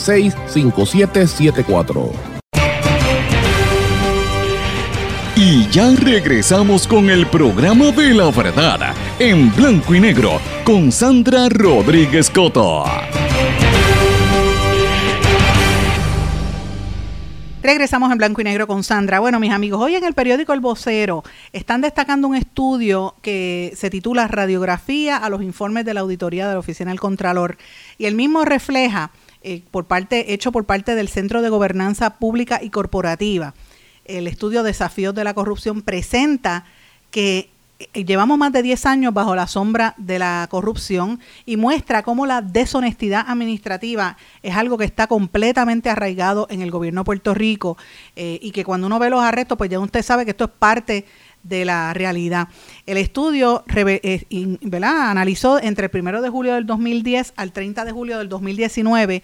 939-336-5774. 0.01 2.11
Y 5.35 5.67
ya 5.69 5.89
regresamos 5.95 6.85
con 6.85 7.09
el 7.09 7.25
programa 7.27 7.91
de 7.91 8.13
la 8.13 8.29
verdad 8.29 8.93
en 9.17 9.53
blanco 9.55 9.95
y 9.95 9.99
negro 9.99 10.39
con 10.63 10.91
Sandra 10.91 11.49
Rodríguez 11.49 12.29
Coto. 12.29 12.83
Regresamos 17.63 18.11
en 18.11 18.17
blanco 18.17 18.41
y 18.41 18.43
negro 18.43 18.65
con 18.65 18.83
Sandra. 18.83 19.19
Bueno, 19.19 19.39
mis 19.39 19.51
amigos, 19.51 19.79
hoy 19.79 19.95
en 19.95 20.03
el 20.03 20.15
periódico 20.15 20.51
El 20.51 20.61
Vocero 20.61 21.23
están 21.53 21.81
destacando 21.81 22.27
un 22.27 22.35
estudio 22.35 23.13
que 23.21 23.71
se 23.75 23.91
titula 23.91 24.27
Radiografía 24.27 25.17
a 25.17 25.29
los 25.29 25.43
informes 25.43 25.85
de 25.85 25.93
la 25.93 25.99
auditoría 25.99 26.47
de 26.47 26.53
la 26.53 26.59
Oficina 26.59 26.89
del 26.89 26.99
Contralor 26.99 27.57
y 27.99 28.05
el 28.05 28.15
mismo 28.15 28.45
refleja 28.45 29.11
eh, 29.43 29.61
por 29.71 29.85
parte 29.85 30.33
hecho 30.33 30.51
por 30.51 30.65
parte 30.65 30.95
del 30.95 31.07
Centro 31.07 31.41
de 31.41 31.49
Gobernanza 31.49 32.17
Pública 32.17 32.59
y 32.61 32.69
Corporativa. 32.69 33.53
El 34.05 34.27
estudio 34.27 34.63
Desafíos 34.63 35.15
de 35.15 35.23
la 35.23 35.33
Corrupción 35.33 35.81
presenta 35.81 36.65
que 37.11 37.49
eh, 37.93 38.05
llevamos 38.05 38.37
más 38.37 38.51
de 38.51 38.61
10 38.61 38.85
años 38.85 39.13
bajo 39.13 39.35
la 39.35 39.47
sombra 39.47 39.95
de 39.97 40.19
la 40.19 40.47
corrupción 40.49 41.19
y 41.45 41.57
muestra 41.57 42.03
cómo 42.03 42.25
la 42.25 42.41
deshonestidad 42.41 43.25
administrativa 43.27 44.17
es 44.43 44.55
algo 44.55 44.77
que 44.77 44.85
está 44.85 45.07
completamente 45.07 45.89
arraigado 45.89 46.47
en 46.49 46.61
el 46.61 46.71
gobierno 46.71 47.01
de 47.01 47.05
Puerto 47.05 47.33
Rico 47.33 47.77
eh, 48.15 48.39
y 48.41 48.51
que 48.51 48.63
cuando 48.63 48.87
uno 48.87 48.99
ve 48.99 49.09
los 49.09 49.23
arrestos, 49.23 49.57
pues 49.57 49.69
ya 49.69 49.79
usted 49.79 50.03
sabe 50.03 50.25
que 50.25 50.31
esto 50.31 50.45
es 50.45 50.51
parte 50.51 51.05
de 51.43 51.65
la 51.65 51.93
realidad. 51.93 52.47
El 52.85 52.97
estudio 52.97 53.63
eh, 53.75 54.57
analizó 54.83 55.61
entre 55.61 55.89
el 55.91 55.99
1 55.99 56.21
de 56.21 56.29
julio 56.29 56.55
del 56.55 56.65
2010 56.65 57.33
al 57.35 57.51
30 57.51 57.85
de 57.85 57.91
julio 57.91 58.17
del 58.17 58.29
2019 58.29 59.23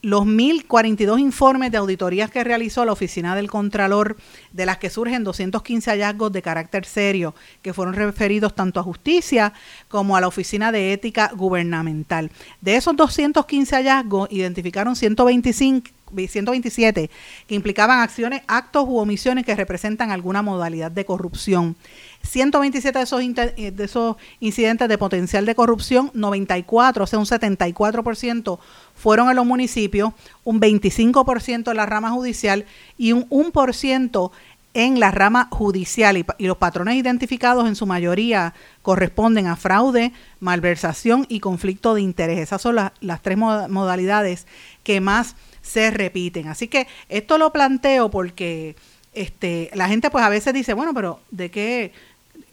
los 0.00 0.22
1.042 0.22 1.18
informes 1.18 1.72
de 1.72 1.78
auditorías 1.78 2.30
que 2.30 2.44
realizó 2.44 2.84
la 2.84 2.92
Oficina 2.92 3.34
del 3.34 3.50
Contralor, 3.50 4.16
de 4.52 4.66
las 4.66 4.78
que 4.78 4.90
surgen 4.90 5.24
215 5.24 5.90
hallazgos 5.90 6.30
de 6.30 6.42
carácter 6.42 6.84
serio, 6.84 7.34
que 7.62 7.74
fueron 7.74 7.94
referidos 7.94 8.54
tanto 8.54 8.78
a 8.78 8.84
justicia 8.84 9.52
como 9.88 10.16
a 10.16 10.20
la 10.20 10.28
Oficina 10.28 10.70
de 10.70 10.92
Ética 10.92 11.32
Gubernamental. 11.34 12.30
De 12.60 12.76
esos 12.76 12.94
215 12.94 13.74
hallazgos, 13.74 14.28
identificaron 14.30 14.94
125 14.94 15.90
127 16.14 17.10
que 17.46 17.54
implicaban 17.54 18.00
acciones, 18.00 18.42
actos 18.46 18.84
u 18.86 18.98
omisiones 18.98 19.44
que 19.44 19.54
representan 19.54 20.10
alguna 20.10 20.42
modalidad 20.42 20.90
de 20.90 21.04
corrupción. 21.04 21.76
127 22.22 22.98
de 22.98 23.04
esos, 23.04 23.20
de 23.20 23.84
esos 23.84 24.16
incidentes 24.40 24.88
de 24.88 24.98
potencial 24.98 25.46
de 25.46 25.54
corrupción, 25.54 26.10
94, 26.14 27.04
o 27.04 27.06
sea, 27.06 27.18
un 27.18 27.26
74% 27.26 28.58
fueron 28.94 29.30
en 29.30 29.36
los 29.36 29.46
municipios, 29.46 30.12
un 30.44 30.60
25% 30.60 31.70
en 31.70 31.76
la 31.76 31.86
rama 31.86 32.10
judicial 32.10 32.66
y 32.96 33.12
un 33.12 33.28
1% 33.28 34.30
en 34.74 35.00
la 35.00 35.10
rama 35.10 35.48
judicial 35.50 36.16
y, 36.16 36.26
los 36.38 36.56
patrones 36.56 36.94
identificados 36.94 37.66
en 37.66 37.74
su 37.74 37.86
mayoría 37.86 38.54
corresponden 38.82 39.46
a 39.46 39.56
fraude, 39.56 40.12
malversación 40.40 41.26
y 41.28 41.40
conflicto 41.40 41.94
de 41.94 42.02
interés. 42.02 42.38
Esas 42.38 42.62
son 42.62 42.76
las 42.76 43.22
tres 43.22 43.38
modalidades 43.38 44.46
que 44.84 45.00
más 45.00 45.34
se 45.68 45.90
repiten. 45.90 46.48
Así 46.48 46.68
que 46.68 46.86
esto 47.08 47.38
lo 47.38 47.52
planteo 47.52 48.10
porque 48.10 48.76
este, 49.12 49.70
la 49.74 49.88
gente 49.88 50.10
pues 50.10 50.24
a 50.24 50.28
veces 50.28 50.54
dice, 50.54 50.74
bueno, 50.74 50.94
pero 50.94 51.20
¿de 51.30 51.50
qué? 51.50 51.92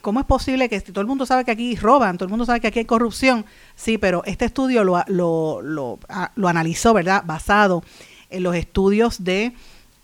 ¿Cómo 0.01 0.20
es 0.20 0.26
posible 0.26 0.70
que 0.70 0.80
todo 0.82 1.01
el 1.01 1.07
mundo 1.07 1.26
sabe 1.26 1.45
que 1.45 1.51
aquí 1.51 1.76
roban, 1.76 2.18
todo 2.18 2.26
el 2.26 2.30
mundo 2.30 2.45
sabe 2.45 2.59
que 2.59 2.68
aquí 2.68 2.80
hay 2.80 2.86
corrupción? 2.86 3.45
Sí, 3.76 3.97
pero 3.97 4.24
este 4.26 4.45
estudio 4.45 4.84
lo, 4.84 5.01
lo, 5.07 5.61
lo, 5.61 5.99
lo 6.36 6.47
analizó, 6.47 6.93
¿verdad? 6.93 7.24
Basado 7.26 7.84
en 8.30 8.43
los 8.43 8.55
estudios 8.55 9.24
de 9.24 9.53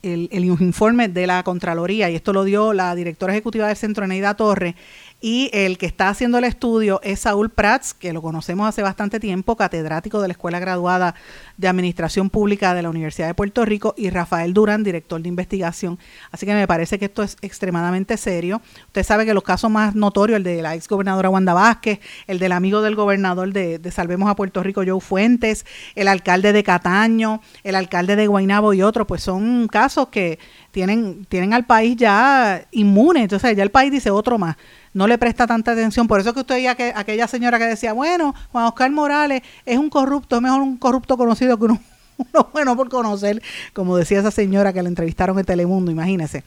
el, 0.01 0.29
el, 0.31 0.45
informe 0.45 1.07
de 1.07 1.27
la 1.27 1.43
Contraloría, 1.43 2.09
y 2.09 2.15
esto 2.15 2.33
lo 2.33 2.43
dio 2.43 2.73
la 2.73 2.95
directora 2.95 3.33
ejecutiva 3.33 3.67
del 3.67 3.77
Centro, 3.77 4.07
Neida 4.07 4.35
Torre, 4.35 4.75
y 5.21 5.51
el 5.53 5.77
que 5.77 5.85
está 5.85 6.09
haciendo 6.09 6.39
el 6.39 6.43
estudio 6.45 6.99
es 7.03 7.21
Saúl 7.21 7.51
Prats, 7.51 7.93
que 7.93 8.11
lo 8.11 8.23
conocemos 8.23 8.67
hace 8.67 8.81
bastante 8.81 9.19
tiempo, 9.19 9.55
catedrático 9.55 10.19
de 10.19 10.27
la 10.27 10.31
Escuela 10.31 10.59
Graduada 10.59 11.13
de 11.57 11.67
Administración 11.67 12.31
Pública 12.31 12.73
de 12.73 12.81
la 12.81 12.89
Universidad 12.89 13.27
de 13.27 13.35
Puerto 13.35 13.63
Rico, 13.63 13.93
y 13.95 14.09
Rafael 14.09 14.53
Durán, 14.53 14.83
director 14.83 15.21
de 15.21 15.29
investigación. 15.29 15.99
Así 16.31 16.47
que 16.47 16.55
me 16.55 16.67
parece 16.67 16.97
que 16.97 17.05
esto 17.05 17.21
es 17.21 17.37
extremadamente 17.43 18.17
serio. 18.17 18.61
Usted 18.87 19.03
sabe 19.03 19.27
que 19.27 19.35
los 19.35 19.43
casos 19.43 19.69
más 19.69 19.93
notorios, 19.93 20.37
el 20.37 20.43
de 20.43 20.63
la 20.63 20.73
ex 20.73 20.87
gobernadora 20.87 21.29
Wanda 21.29 21.53
Vázquez, 21.53 21.99
el 22.25 22.39
del 22.39 22.51
amigo 22.51 22.81
del 22.81 22.95
gobernador 22.95 23.53
de, 23.53 23.77
de 23.77 23.91
Salvemos 23.91 24.27
a 24.27 24.35
Puerto 24.35 24.63
Rico, 24.63 24.81
Joe 24.83 24.99
Fuentes, 24.99 25.67
el 25.93 26.07
alcalde 26.07 26.51
de 26.51 26.63
Cataño, 26.63 27.41
el 27.63 27.75
alcalde 27.75 28.15
de 28.15 28.25
Guaynabo 28.25 28.73
y 28.73 28.81
otros, 28.81 29.05
pues 29.05 29.21
son 29.21 29.67
casos 29.67 30.07
que 30.07 30.39
tienen, 30.71 31.25
tienen 31.25 31.53
al 31.53 31.65
país 31.67 31.95
ya 31.95 32.65
inmune. 32.71 33.21
Entonces 33.21 33.55
ya 33.55 33.61
el 33.61 33.69
país 33.69 33.91
dice 33.91 34.09
otro 34.09 34.39
más 34.39 34.55
no 34.93 35.07
le 35.07 35.17
presta 35.17 35.47
tanta 35.47 35.71
atención. 35.71 36.07
Por 36.07 36.19
eso 36.19 36.33
que 36.33 36.41
usted 36.41 36.55
oía 36.55 36.75
que 36.75 36.93
aquella 36.95 37.27
señora 37.27 37.57
que 37.59 37.65
decía, 37.65 37.93
bueno, 37.93 38.35
Juan 38.51 38.65
Oscar 38.65 38.91
Morales 38.91 39.41
es 39.65 39.77
un 39.77 39.89
corrupto, 39.89 40.35
es 40.37 40.41
mejor 40.41 40.61
un 40.61 40.77
corrupto 40.77 41.17
conocido 41.17 41.57
que 41.57 41.65
uno, 41.65 41.79
bueno 42.53 42.75
por 42.75 42.89
conocer, 42.89 43.41
como 43.73 43.97
decía 43.97 44.19
esa 44.19 44.31
señora 44.31 44.73
que 44.73 44.81
le 44.83 44.89
entrevistaron 44.89 45.37
en 45.39 45.45
Telemundo, 45.45 45.91
imagínese. 45.91 46.43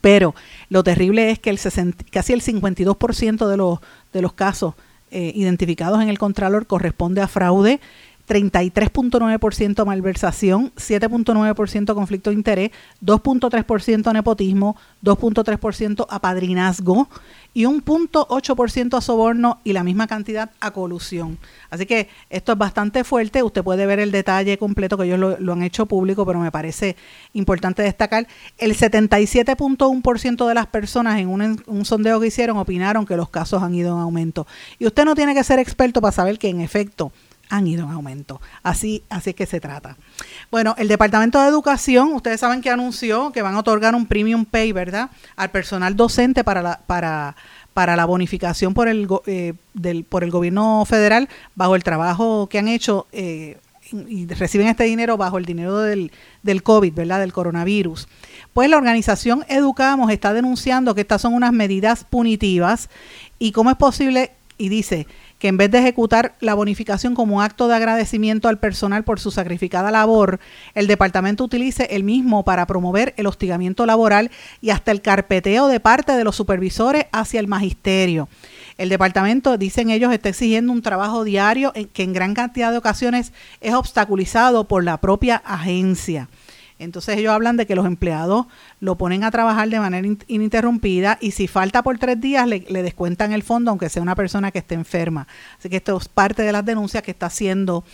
Pero 0.00 0.34
lo 0.70 0.82
terrible 0.82 1.30
es 1.30 1.38
que 1.38 1.50
el 1.50 1.58
60, 1.58 2.04
casi 2.10 2.32
el 2.32 2.42
52% 2.42 3.46
de 3.46 3.56
los, 3.56 3.78
de 4.12 4.22
los 4.22 4.32
casos 4.32 4.74
eh, 5.10 5.32
identificados 5.34 6.02
en 6.02 6.08
el 6.08 6.18
Contralor 6.18 6.66
corresponde 6.66 7.20
a 7.20 7.28
fraude, 7.28 7.80
33.9% 8.26 9.84
malversación, 9.84 10.72
7.9% 10.76 11.94
conflicto 11.94 12.30
de 12.30 12.36
interés, 12.36 12.70
2.3% 13.04 14.12
nepotismo, 14.12 14.76
2.3% 15.02 16.06
apadrinazgo 16.08 17.08
y 17.52 17.66
un 17.66 17.84
0.8% 17.84 18.96
a 18.96 19.00
soborno 19.00 19.60
y 19.62 19.72
la 19.72 19.84
misma 19.84 20.06
cantidad 20.06 20.50
a 20.60 20.72
colusión. 20.72 21.38
Así 21.70 21.86
que 21.86 22.08
esto 22.30 22.52
es 22.52 22.58
bastante 22.58 23.04
fuerte. 23.04 23.42
Usted 23.42 23.62
puede 23.62 23.86
ver 23.86 24.00
el 24.00 24.10
detalle 24.10 24.58
completo 24.58 24.96
que 24.96 25.04
ellos 25.04 25.18
lo, 25.18 25.38
lo 25.38 25.52
han 25.52 25.62
hecho 25.62 25.86
público, 25.86 26.24
pero 26.26 26.40
me 26.40 26.50
parece 26.50 26.96
importante 27.34 27.82
destacar. 27.82 28.26
El 28.58 28.76
77.1% 28.76 30.48
de 30.48 30.54
las 30.54 30.66
personas 30.66 31.20
en 31.20 31.28
un, 31.28 31.62
un 31.66 31.84
sondeo 31.84 32.20
que 32.20 32.28
hicieron 32.28 32.56
opinaron 32.56 33.06
que 33.06 33.16
los 33.16 33.28
casos 33.28 33.62
han 33.62 33.74
ido 33.74 33.94
en 33.94 34.00
aumento. 34.00 34.46
Y 34.78 34.86
usted 34.86 35.04
no 35.04 35.14
tiene 35.14 35.34
que 35.34 35.44
ser 35.44 35.58
experto 35.58 36.00
para 36.00 36.12
saber 36.12 36.38
que 36.38 36.48
en 36.48 36.60
efecto 36.60 37.12
han 37.56 37.66
ido 37.66 37.84
en 37.84 37.90
aumento. 37.90 38.40
Así, 38.62 39.02
así 39.08 39.30
es 39.30 39.36
que 39.36 39.46
se 39.46 39.60
trata. 39.60 39.96
Bueno, 40.50 40.74
el 40.78 40.88
Departamento 40.88 41.40
de 41.40 41.48
Educación, 41.48 42.12
ustedes 42.12 42.40
saben 42.40 42.60
que 42.60 42.70
anunció 42.70 43.32
que 43.32 43.42
van 43.42 43.54
a 43.54 43.60
otorgar 43.60 43.94
un 43.94 44.06
premium 44.06 44.44
pay, 44.44 44.72
¿verdad? 44.72 45.10
Al 45.36 45.50
personal 45.50 45.96
docente 45.96 46.42
para 46.44 46.62
la, 46.62 46.80
para, 46.86 47.36
para 47.72 47.96
la 47.96 48.04
bonificación 48.04 48.74
por 48.74 48.88
el, 48.88 49.08
eh, 49.26 49.54
del, 49.72 50.04
por 50.04 50.24
el 50.24 50.30
gobierno 50.30 50.84
federal 50.84 51.28
bajo 51.54 51.76
el 51.76 51.84
trabajo 51.84 52.48
que 52.48 52.58
han 52.58 52.68
hecho 52.68 53.06
eh, 53.12 53.58
y 54.08 54.26
reciben 54.26 54.66
este 54.66 54.84
dinero 54.84 55.16
bajo 55.16 55.38
el 55.38 55.44
dinero 55.44 55.78
del, 55.78 56.10
del 56.42 56.62
COVID, 56.62 56.94
¿verdad? 56.94 57.20
Del 57.20 57.32
coronavirus. 57.32 58.08
Pues 58.52 58.68
la 58.68 58.78
organización 58.78 59.44
Educamos 59.48 60.10
está 60.10 60.32
denunciando 60.32 60.94
que 60.94 61.02
estas 61.02 61.22
son 61.22 61.34
unas 61.34 61.52
medidas 61.52 62.04
punitivas 62.04 62.88
y 63.38 63.52
cómo 63.52 63.70
es 63.70 63.76
posible, 63.76 64.32
y 64.56 64.68
dice 64.68 65.06
que 65.44 65.48
en 65.48 65.58
vez 65.58 65.70
de 65.70 65.78
ejecutar 65.78 66.36
la 66.40 66.54
bonificación 66.54 67.14
como 67.14 67.42
acto 67.42 67.68
de 67.68 67.74
agradecimiento 67.74 68.48
al 68.48 68.58
personal 68.58 69.04
por 69.04 69.20
su 69.20 69.30
sacrificada 69.30 69.90
labor, 69.90 70.40
el 70.74 70.86
departamento 70.86 71.44
utilice 71.44 71.86
el 71.90 72.02
mismo 72.02 72.46
para 72.46 72.66
promover 72.66 73.12
el 73.18 73.26
hostigamiento 73.26 73.84
laboral 73.84 74.30
y 74.62 74.70
hasta 74.70 74.90
el 74.90 75.02
carpeteo 75.02 75.68
de 75.68 75.80
parte 75.80 76.12
de 76.12 76.24
los 76.24 76.34
supervisores 76.34 77.08
hacia 77.12 77.40
el 77.40 77.46
magisterio. 77.46 78.26
El 78.78 78.88
departamento, 78.88 79.58
dicen 79.58 79.90
ellos, 79.90 80.14
está 80.14 80.30
exigiendo 80.30 80.72
un 80.72 80.80
trabajo 80.80 81.24
diario 81.24 81.74
que 81.92 82.04
en 82.04 82.14
gran 82.14 82.32
cantidad 82.32 82.70
de 82.70 82.78
ocasiones 82.78 83.34
es 83.60 83.74
obstaculizado 83.74 84.64
por 84.64 84.82
la 84.82 84.96
propia 84.96 85.36
agencia. 85.36 86.30
Entonces 86.78 87.16
ellos 87.18 87.32
hablan 87.32 87.56
de 87.56 87.66
que 87.66 87.76
los 87.76 87.86
empleados 87.86 88.46
lo 88.80 88.96
ponen 88.96 89.22
a 89.24 89.30
trabajar 89.30 89.68
de 89.68 89.78
manera 89.78 90.06
in- 90.06 90.18
ininterrumpida 90.26 91.18
y 91.20 91.30
si 91.30 91.46
falta 91.46 91.82
por 91.82 91.98
tres 91.98 92.20
días 92.20 92.46
le, 92.48 92.64
le 92.68 92.82
descuentan 92.82 93.32
el 93.32 93.42
fondo 93.44 93.70
aunque 93.70 93.88
sea 93.88 94.02
una 94.02 94.16
persona 94.16 94.50
que 94.50 94.58
esté 94.58 94.74
enferma. 94.74 95.28
Así 95.58 95.68
que 95.68 95.76
esto 95.76 95.96
es 95.96 96.08
parte 96.08 96.42
de 96.42 96.52
las 96.52 96.64
denuncias 96.64 97.02
que 97.02 97.12
está 97.12 97.26
haciendo 97.26 97.84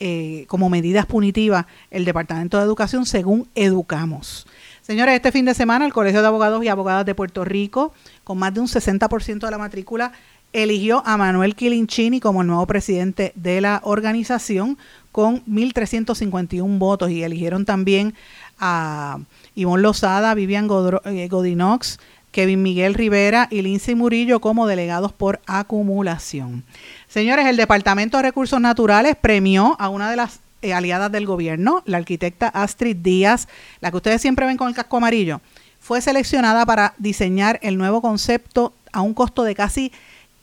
eh, 0.00 0.44
como 0.46 0.70
medidas 0.70 1.06
punitivas 1.06 1.66
el 1.90 2.04
Departamento 2.04 2.58
de 2.58 2.64
Educación 2.64 3.06
según 3.06 3.48
Educamos. 3.56 4.46
Señores, 4.82 5.16
este 5.16 5.32
fin 5.32 5.44
de 5.44 5.54
semana 5.54 5.84
el 5.84 5.92
Colegio 5.92 6.20
de 6.22 6.28
Abogados 6.28 6.64
y 6.64 6.68
Abogadas 6.68 7.04
de 7.04 7.14
Puerto 7.14 7.44
Rico, 7.44 7.92
con 8.24 8.38
más 8.38 8.54
de 8.54 8.60
un 8.60 8.68
60% 8.68 9.40
de 9.40 9.50
la 9.50 9.58
matrícula, 9.58 10.12
eligió 10.54 11.02
a 11.04 11.18
Manuel 11.18 11.54
Quilinchini 11.54 12.20
como 12.20 12.40
el 12.40 12.46
nuevo 12.46 12.66
presidente 12.66 13.32
de 13.34 13.60
la 13.60 13.80
organización 13.84 14.78
con 15.18 15.44
1.351 15.46 16.78
votos 16.78 17.10
y 17.10 17.24
eligieron 17.24 17.64
también 17.64 18.14
a 18.60 19.18
Ivonne 19.56 19.82
Lozada, 19.82 20.32
Vivian 20.34 20.68
eh, 21.06 21.26
Godinox, 21.28 21.98
Kevin 22.30 22.62
Miguel 22.62 22.94
Rivera 22.94 23.48
y 23.50 23.62
Lindsay 23.62 23.96
Murillo 23.96 24.40
como 24.40 24.68
delegados 24.68 25.12
por 25.12 25.40
acumulación. 25.48 26.62
Señores, 27.08 27.46
el 27.46 27.56
Departamento 27.56 28.16
de 28.16 28.22
Recursos 28.22 28.60
Naturales 28.60 29.16
premió 29.20 29.74
a 29.80 29.88
una 29.88 30.08
de 30.08 30.14
las 30.14 30.38
eh, 30.62 30.72
aliadas 30.72 31.10
del 31.10 31.26
gobierno, 31.26 31.82
la 31.84 31.96
arquitecta 31.96 32.46
Astrid 32.46 32.98
Díaz, 32.98 33.48
la 33.80 33.90
que 33.90 33.96
ustedes 33.96 34.22
siempre 34.22 34.46
ven 34.46 34.56
con 34.56 34.68
el 34.68 34.74
casco 34.76 34.98
amarillo, 34.98 35.40
fue 35.80 36.00
seleccionada 36.00 36.64
para 36.64 36.94
diseñar 36.96 37.58
el 37.62 37.76
nuevo 37.76 38.00
concepto 38.02 38.72
a 38.92 39.00
un 39.00 39.14
costo 39.14 39.42
de 39.42 39.56
casi 39.56 39.90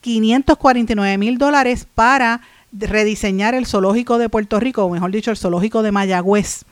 549 0.01 1.17
mil 1.17 1.38
dólares 1.38 1.88
para 1.95 2.41
rediseñar 2.80 3.55
el 3.55 3.65
zoológico 3.65 4.17
de 4.17 4.30
Puerto 4.30 4.59
Rico, 4.59 4.84
o 4.86 4.89
mejor 4.89 5.11
dicho, 5.11 5.32
el 5.32 5.38
zoológico 5.38 5.82
de 5.84 5.91
Mayagüez. 5.91 6.63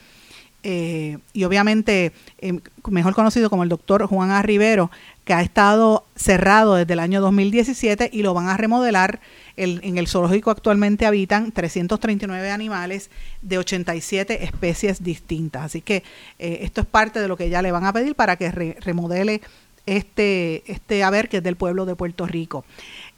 Eh, 0.65 1.17
y 1.33 1.43
obviamente, 1.43 2.13
eh, 2.39 2.57
mejor 2.87 3.13
conocido 3.15 3.49
como 3.49 3.63
el 3.63 3.69
doctor 3.69 4.05
Juan 4.07 4.31
A. 4.31 4.41
Rivero, 4.41 4.91
que 5.25 5.33
ha 5.33 5.41
estado 5.41 6.05
cerrado 6.15 6.75
desde 6.75 6.93
el 6.93 6.99
año 6.99 7.19
2017 7.19 8.09
y 8.13 8.23
lo 8.23 8.33
van 8.33 8.47
a 8.47 8.55
remodelar. 8.55 9.19
El- 9.57 9.81
en 9.83 9.97
el 9.97 10.07
zoológico 10.07 10.51
actualmente 10.51 11.05
habitan 11.05 11.51
339 11.51 12.49
animales 12.49 13.09
de 13.41 13.57
87 13.57 14.45
especies 14.45 15.03
distintas. 15.03 15.63
Así 15.65 15.81
que 15.81 16.03
eh, 16.39 16.59
esto 16.61 16.79
es 16.81 16.87
parte 16.87 17.19
de 17.19 17.27
lo 17.27 17.35
que 17.35 17.49
ya 17.49 17.61
le 17.61 17.71
van 17.73 17.85
a 17.85 17.91
pedir 17.93 18.15
para 18.15 18.37
que 18.37 18.49
re- 18.51 18.77
remodele 18.79 19.41
este, 19.85 20.63
este 20.71 21.03
haber 21.03 21.27
que 21.27 21.37
es 21.37 21.43
del 21.43 21.57
pueblo 21.57 21.85
de 21.85 21.95
Puerto 21.97 22.25
Rico. 22.25 22.63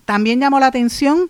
También 0.05 0.39
llamó 0.39 0.59
la 0.59 0.67
atención 0.67 1.29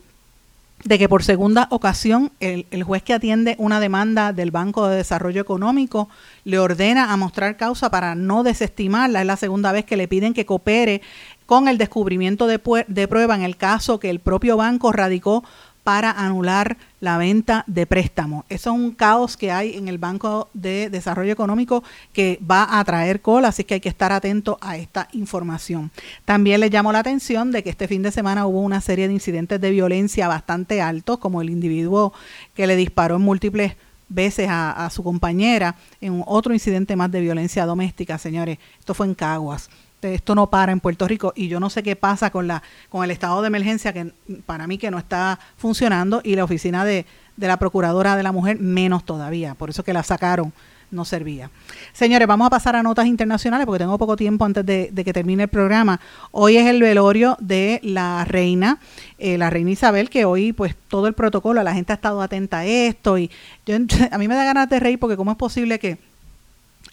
de 0.84 1.00
que 1.00 1.10
por 1.10 1.24
segunda 1.24 1.68
ocasión 1.72 2.32
el, 2.40 2.68
el 2.70 2.84
juez 2.84 3.02
que 3.02 3.14
atiende 3.14 3.56
una 3.58 3.80
demanda 3.80 4.34
del 4.34 4.52
Banco 4.52 4.88
de 4.88 4.98
Desarrollo 4.98 5.42
Económico 5.42 6.10
le 6.44 6.60
ordena 6.60 7.12
a 7.12 7.18
mostrar 7.18 7.58
causa 7.58 7.90
para 7.90 8.14
no 8.14 8.44
desestimarla. 8.44 9.22
Es 9.22 9.28
la 9.28 9.38
segunda 9.38 9.72
vez 9.72 9.86
que 9.86 9.98
le 9.98 10.08
piden 10.08 10.34
que 10.34 10.46
coopere 10.46 11.02
con 11.46 11.68
el 11.68 11.78
descubrimiento 11.78 12.48
de, 12.48 12.60
de 12.88 13.08
prueba 13.08 13.36
en 13.36 13.44
el 13.44 13.58
caso 13.58 14.00
que 14.00 14.10
el 14.10 14.20
propio 14.20 14.58
banco 14.58 14.92
radicó 14.92 15.44
para 15.86 16.10
anular 16.10 16.78
la 17.00 17.20
venta 17.20 17.64
de 17.68 17.86
préstamos. 17.86 18.44
Eso 18.50 18.72
es 18.72 18.76
un 18.76 18.90
caos 18.90 19.38
que 19.38 19.52
hay 19.52 19.78
en 19.78 19.88
el 19.88 20.00
Banco 20.00 20.50
de 20.56 20.90
Desarrollo 20.90 21.32
Económico 21.32 21.84
que 22.12 22.40
va 22.42 22.80
a 22.80 22.84
traer 22.84 23.22
cola, 23.22 23.50
así 23.50 23.66
que 23.66 23.76
hay 23.76 23.80
que 23.82 23.90
estar 23.90 24.12
atento 24.12 24.58
a 24.62 24.78
esta 24.78 25.08
información. 25.12 25.92
También 26.26 26.62
les 26.62 26.72
llamó 26.72 26.92
la 26.92 27.00
atención 27.00 27.52
de 27.52 27.62
que 27.62 27.70
este 27.70 27.88
fin 27.88 28.02
de 28.02 28.12
semana 28.12 28.48
hubo 28.48 28.62
una 28.62 28.82
serie 28.82 29.08
de 29.08 29.14
incidentes 29.14 29.62
de 29.62 29.70
violencia 29.70 30.28
bastante 30.28 30.82
altos, 30.82 31.20
como 31.20 31.44
el 31.44 31.52
individuo 31.52 32.14
que 32.56 32.66
le 32.66 32.76
disparó 32.76 33.18
en 33.18 33.22
múltiples 33.22 33.76
veces 34.10 34.50
a, 34.50 34.88
a 34.88 34.90
su 34.90 35.04
compañera 35.04 35.76
en 36.02 36.24
otro 36.26 36.52
incidente 36.52 36.96
más 36.96 37.12
de 37.12 37.22
violencia 37.22 37.64
doméstica, 37.68 38.18
señores. 38.18 38.58
Esto 38.80 38.96
fue 38.96 39.06
en 39.06 39.14
Caguas 39.14 39.70
esto 40.14 40.36
no 40.36 40.50
para 40.50 40.72
en 40.72 40.80
Puerto 40.80 41.08
Rico 41.08 41.34
y 41.36 41.48
yo 41.48 41.60
no 41.60 41.70
sé 41.70 41.84
qué 41.84 41.96
pasa 41.96 42.30
con 42.30 42.48
la 42.48 42.62
con 42.90 43.04
el 43.04 43.12
estado 43.12 43.42
de 43.42 43.48
emergencia 43.48 43.94
que 43.94 44.12
para 44.46 44.68
mí 44.68 44.78
que 44.78 44.92
no 44.92 44.98
está 44.98 45.40
funcionando 45.58 46.22
y 46.24 46.36
la 46.36 46.44
oficina 46.44 46.86
de, 46.86 47.06
de 47.38 47.48
la 47.48 47.58
procuradora 47.58 48.16
de 48.16 48.24
la 48.24 48.32
mujer 48.32 48.60
menos 48.60 49.04
todavía 49.06 49.56
por 49.56 49.70
eso 49.70 49.84
que 49.84 49.94
la 49.94 50.04
sacaron 50.04 50.54
no 50.92 51.06
servía. 51.06 51.50
Señores, 51.94 52.28
vamos 52.28 52.48
a 52.48 52.50
pasar 52.50 52.76
a 52.76 52.84
notas 52.84 53.06
internacionales 53.06 53.66
porque 53.66 53.80
tengo 53.80 53.98
poco 53.98 54.16
tiempo 54.16 54.46
antes 54.46 54.66
de, 54.66 54.90
de 54.92 55.04
que 55.04 55.14
termine 55.14 55.44
el 55.44 55.50
programa. 55.50 56.00
Hoy 56.32 56.58
es 56.58 56.68
el 56.68 56.82
velorio 56.82 57.38
de 57.40 57.80
la 57.84 58.26
reina, 58.26 58.80
eh, 59.18 59.38
la 59.38 59.50
reina 59.50 59.72
Isabel, 59.72 60.10
que 60.10 60.26
hoy 60.26 60.54
pues 60.54 60.76
todo 60.88 61.08
el 61.08 61.14
protocolo, 61.14 61.62
la 61.64 61.74
gente 61.74 61.94
ha 61.94 61.96
estado 61.96 62.22
atenta 62.22 62.60
a 62.60 62.66
esto 62.66 63.18
y 63.18 63.30
yo, 63.66 63.76
a 64.12 64.18
mí 64.18 64.28
me 64.28 64.36
da 64.36 64.46
ganas 64.46 64.70
de 64.70 64.80
reír 64.80 65.00
porque 65.00 65.18
cómo 65.18 65.32
es 65.32 65.38
posible 65.38 65.80
que 65.80 65.98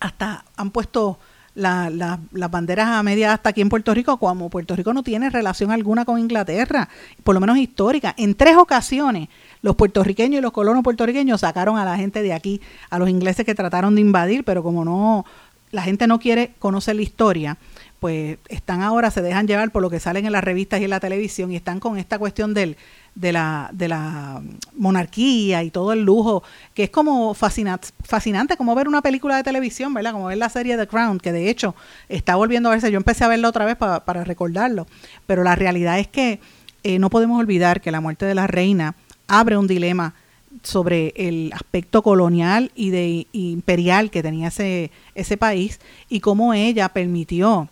hasta 0.00 0.44
han 0.56 0.70
puesto 0.70 1.18
la- 1.54 1.90
la- 1.90 2.18
las 2.32 2.50
banderas 2.50 2.88
a 2.88 3.02
media 3.02 3.32
hasta 3.32 3.50
aquí 3.50 3.60
en 3.60 3.68
Puerto 3.68 3.92
Rico, 3.92 4.16
como 4.18 4.48
Puerto 4.48 4.74
Rico 4.74 4.92
no 4.94 5.02
tiene 5.02 5.28
relación 5.30 5.70
alguna 5.70 6.04
con 6.04 6.18
Inglaterra, 6.18 6.88
por 7.24 7.34
lo 7.34 7.40
menos 7.40 7.58
histórica. 7.58 8.14
En 8.16 8.34
tres 8.34 8.56
ocasiones 8.56 9.28
los 9.60 9.76
puertorriqueños 9.76 10.38
y 10.38 10.42
los 10.42 10.52
colonos 10.52 10.82
puertorriqueños 10.82 11.40
sacaron 11.42 11.76
a 11.78 11.84
la 11.84 11.96
gente 11.96 12.22
de 12.22 12.32
aquí, 12.32 12.60
a 12.90 12.98
los 12.98 13.08
ingleses 13.08 13.44
que 13.44 13.54
trataron 13.54 13.94
de 13.94 14.00
invadir, 14.00 14.44
pero 14.44 14.62
como 14.62 14.84
no, 14.84 15.24
la 15.70 15.82
gente 15.82 16.06
no 16.06 16.18
quiere 16.18 16.52
conocer 16.58 16.96
la 16.96 17.02
historia, 17.02 17.56
pues 18.00 18.38
están 18.48 18.82
ahora, 18.82 19.10
se 19.10 19.22
dejan 19.22 19.46
llevar 19.46 19.70
por 19.70 19.80
lo 19.80 19.88
que 19.88 20.00
salen 20.00 20.26
en 20.26 20.32
las 20.32 20.42
revistas 20.42 20.80
y 20.80 20.84
en 20.84 20.90
la 20.90 21.00
televisión 21.00 21.52
y 21.52 21.56
están 21.56 21.78
con 21.80 21.98
esta 21.98 22.18
cuestión 22.18 22.52
del, 22.52 22.76
de, 23.14 23.32
la, 23.32 23.68
de 23.72 23.88
la 23.88 24.40
monarquía 24.76 25.62
y 25.62 25.70
todo 25.70 25.92
el 25.92 26.02
lujo, 26.02 26.42
que 26.74 26.84
es 26.84 26.90
como 26.90 27.34
fascinante, 27.34 27.88
fascinante 28.04 28.56
como 28.56 28.74
ver 28.74 28.88
una 28.88 29.02
película 29.02 29.36
de 29.36 29.42
televisión, 29.42 29.92
¿verdad? 29.94 30.12
Como 30.12 30.26
ver 30.26 30.38
la 30.38 30.48
serie 30.48 30.76
The 30.76 30.86
Crown, 30.86 31.18
que 31.20 31.32
de 31.32 31.50
hecho 31.50 31.74
está 32.08 32.36
volviendo 32.36 32.68
a 32.68 32.72
verse, 32.72 32.90
yo 32.90 32.96
empecé 32.96 33.24
a 33.24 33.28
verla 33.28 33.48
otra 33.48 33.64
vez 33.64 33.76
pa- 33.76 34.04
para 34.04 34.24
recordarlo, 34.24 34.86
pero 35.26 35.44
la 35.44 35.54
realidad 35.54 35.98
es 35.98 36.08
que 36.08 36.40
eh, 36.84 36.98
no 36.98 37.10
podemos 37.10 37.38
olvidar 37.38 37.80
que 37.80 37.90
la 37.90 38.00
muerte 38.00 38.26
de 38.26 38.34
la 38.34 38.46
reina 38.46 38.94
abre 39.28 39.56
un 39.56 39.66
dilema 39.66 40.14
sobre 40.62 41.12
el 41.16 41.50
aspecto 41.54 42.02
colonial 42.02 42.70
y 42.74 42.90
de 42.90 43.26
imperial 43.32 44.10
que 44.10 44.22
tenía 44.22 44.48
ese, 44.48 44.90
ese 45.14 45.36
país 45.36 45.80
y 46.08 46.20
cómo 46.20 46.52
ella 46.54 46.88
permitió 46.90 47.68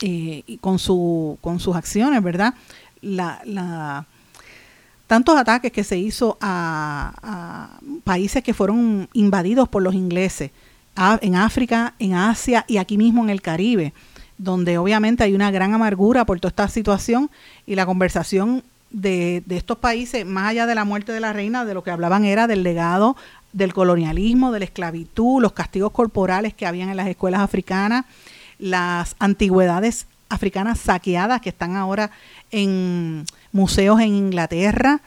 eh, 0.00 0.42
con, 0.60 0.78
su, 0.78 1.38
con 1.40 1.60
sus 1.60 1.76
acciones, 1.76 2.22
¿verdad? 2.22 2.54
La, 3.02 3.40
la, 3.44 4.06
tantos 5.12 5.36
ataques 5.36 5.70
que 5.70 5.84
se 5.84 5.98
hizo 5.98 6.38
a, 6.40 7.68
países 8.02 8.42
que 8.42 8.54
fueron 8.54 9.10
invadidos 9.12 9.68
por 9.68 9.82
los 9.82 9.92
ingleses, 9.92 10.52
en 11.20 11.36
África, 11.36 11.92
en 11.98 12.14
Asia 12.14 12.64
y 12.66 12.78
aquí 12.78 12.96
mismo 12.96 13.22
en 13.22 13.28
el 13.28 13.42
Caribe, 13.42 13.92
donde 14.38 14.78
obviamente 14.78 15.22
hay 15.22 15.34
una 15.34 15.50
gran 15.50 15.74
amargura 15.74 16.24
por 16.24 16.40
toda 16.40 16.48
esta 16.48 16.68
situación 16.68 17.30
y 17.66 17.74
la 17.74 17.84
conversación 17.84 18.64
de, 18.90 19.42
de 19.44 19.58
estos 19.58 19.76
países, 19.76 20.24
más 20.24 20.48
allá 20.48 20.64
de 20.64 20.74
la 20.74 20.86
muerte 20.86 21.12
de 21.12 21.20
la 21.20 21.34
reina, 21.34 21.66
de 21.66 21.74
lo 21.74 21.82
que 21.82 21.90
hablaban 21.90 22.24
era 22.24 22.46
del 22.46 22.62
legado 22.62 23.14
del 23.52 23.74
colonialismo, 23.74 24.50
de 24.50 24.60
la 24.60 24.64
esclavitud, 24.64 25.42
los 25.42 25.52
castigos 25.52 25.92
corporales 25.92 26.54
que 26.54 26.64
habían 26.64 26.88
en 26.88 26.96
las 26.96 27.08
escuelas 27.08 27.42
africanas, 27.42 28.06
las 28.58 29.14
antigüedades 29.18 30.06
africanas 30.32 30.78
saqueadas 30.80 31.40
que 31.40 31.50
están 31.50 31.76
ahora 31.76 32.10
en 32.50 33.24
museos 33.52 34.00
en 34.00 34.14
Inglaterra 34.14 35.00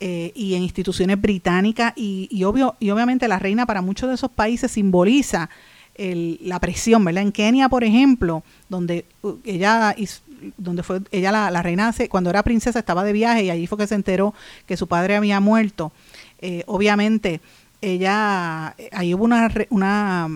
eh, 0.00 0.32
y 0.34 0.54
en 0.54 0.62
instituciones 0.62 1.20
británicas 1.20 1.92
y, 1.96 2.42
obvio 2.44 2.74
y 2.80 2.90
obviamente 2.90 3.28
la 3.28 3.38
reina 3.38 3.64
para 3.66 3.80
muchos 3.82 4.08
de 4.08 4.14
esos 4.14 4.30
países 4.30 4.70
simboliza 4.70 5.48
el- 5.94 6.38
la 6.42 6.60
presión, 6.60 7.02
¿verdad? 7.04 7.22
En 7.22 7.32
Kenia, 7.32 7.68
por 7.70 7.82
ejemplo, 7.82 8.42
donde 8.68 9.06
uh, 9.22 9.32
ella 9.44 9.94
donde 10.58 10.82
fue 10.82 11.00
ella 11.10 11.32
la, 11.32 11.50
la 11.50 11.62
reina 11.62 11.94
cuando 12.10 12.28
era 12.28 12.42
princesa 12.42 12.78
estaba 12.78 13.04
de 13.04 13.14
viaje 13.14 13.44
y 13.44 13.50
allí 13.50 13.66
fue 13.66 13.78
que 13.78 13.86
se 13.86 13.94
enteró 13.94 14.34
que 14.66 14.76
su 14.76 14.86
padre 14.86 15.16
había 15.16 15.40
muerto. 15.40 15.92
eh, 16.40 16.62
obviamente, 16.66 17.40
ella, 17.80 18.74
eh, 18.76 18.90
ahí 18.92 19.14
hubo 19.14 19.24
una, 19.24 19.50
una, 19.70 20.28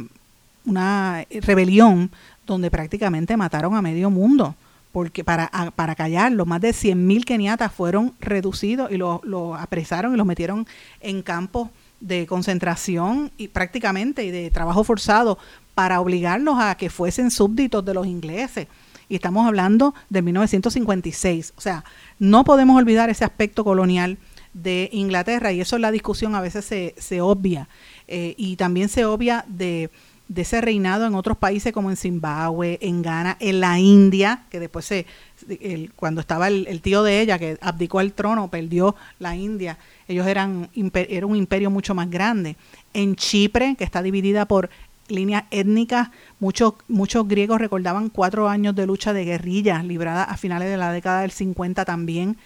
una 0.64 1.26
rebelión 1.42 2.10
donde 2.54 2.70
prácticamente 2.70 3.36
mataron 3.36 3.74
a 3.74 3.82
medio 3.82 4.10
mundo. 4.10 4.54
Porque 4.92 5.22
para, 5.22 5.44
a- 5.52 5.70
para 5.70 5.94
callarlo, 5.94 6.46
más 6.46 6.60
de 6.60 6.70
100.000 6.70 7.24
keniatas 7.24 7.72
fueron 7.72 8.12
reducidos 8.20 8.90
y 8.90 8.96
los 8.96 9.22
lo 9.24 9.54
apresaron 9.54 10.12
y 10.14 10.16
los 10.16 10.26
metieron 10.26 10.66
en 11.00 11.22
campos 11.22 11.68
de 12.00 12.26
concentración 12.26 13.30
y 13.36 13.48
prácticamente 13.48 14.24
y 14.24 14.30
de 14.30 14.50
trabajo 14.50 14.82
forzado 14.84 15.38
para 15.74 16.00
obligarlos 16.00 16.58
a 16.58 16.74
que 16.76 16.90
fuesen 16.90 17.30
súbditos 17.30 17.84
de 17.84 17.94
los 17.94 18.06
ingleses. 18.06 18.66
Y 19.08 19.14
estamos 19.14 19.46
hablando 19.46 19.94
de 20.08 20.22
1956. 20.22 21.52
O 21.56 21.60
sea, 21.60 21.84
no 22.18 22.42
podemos 22.44 22.76
olvidar 22.76 23.10
ese 23.10 23.24
aspecto 23.24 23.64
colonial 23.64 24.18
de 24.54 24.88
Inglaterra 24.92 25.52
y 25.52 25.60
eso 25.60 25.76
en 25.76 25.82
la 25.82 25.92
discusión 25.92 26.34
a 26.34 26.40
veces 26.40 26.64
se, 26.64 26.94
se 26.98 27.20
obvia. 27.20 27.68
Eh, 28.08 28.34
y 28.36 28.56
también 28.56 28.88
se 28.88 29.04
obvia 29.04 29.44
de, 29.46 29.90
de 30.30 30.42
ese 30.42 30.60
reinado 30.60 31.06
en 31.06 31.14
otros 31.16 31.36
países 31.36 31.72
como 31.72 31.90
en 31.90 31.96
Zimbabue, 31.96 32.78
en 32.80 33.02
Ghana, 33.02 33.36
en 33.40 33.58
la 33.58 33.80
India, 33.80 34.44
que 34.48 34.60
después 34.60 34.84
se, 34.84 35.04
el- 35.48 35.90
cuando 35.96 36.20
estaba 36.20 36.46
el, 36.46 36.68
el 36.68 36.80
tío 36.80 37.02
de 37.02 37.20
ella 37.20 37.36
que 37.36 37.58
abdicó 37.60 37.98
al 37.98 38.12
trono, 38.12 38.48
perdió 38.48 38.94
la 39.18 39.34
India, 39.34 39.76
ellos 40.06 40.26
eran 40.28 40.70
era 40.94 41.26
un 41.26 41.34
imperio 41.36 41.68
mucho 41.68 41.94
más 41.96 42.08
grande. 42.08 42.54
En 42.94 43.16
Chipre, 43.16 43.74
que 43.76 43.82
está 43.84 44.02
dividida 44.02 44.46
por 44.46 44.70
líneas 45.08 45.42
étnicas, 45.50 46.10
muchos, 46.38 46.74
muchos 46.86 47.26
griegos 47.26 47.58
recordaban 47.60 48.08
cuatro 48.08 48.48
años 48.48 48.76
de 48.76 48.86
lucha 48.86 49.12
de 49.12 49.24
guerrillas 49.24 49.84
librada 49.84 50.22
a 50.22 50.36
finales 50.36 50.70
de 50.70 50.76
la 50.76 50.92
década 50.92 51.22
del 51.22 51.32
50 51.32 51.84
también 51.84 52.36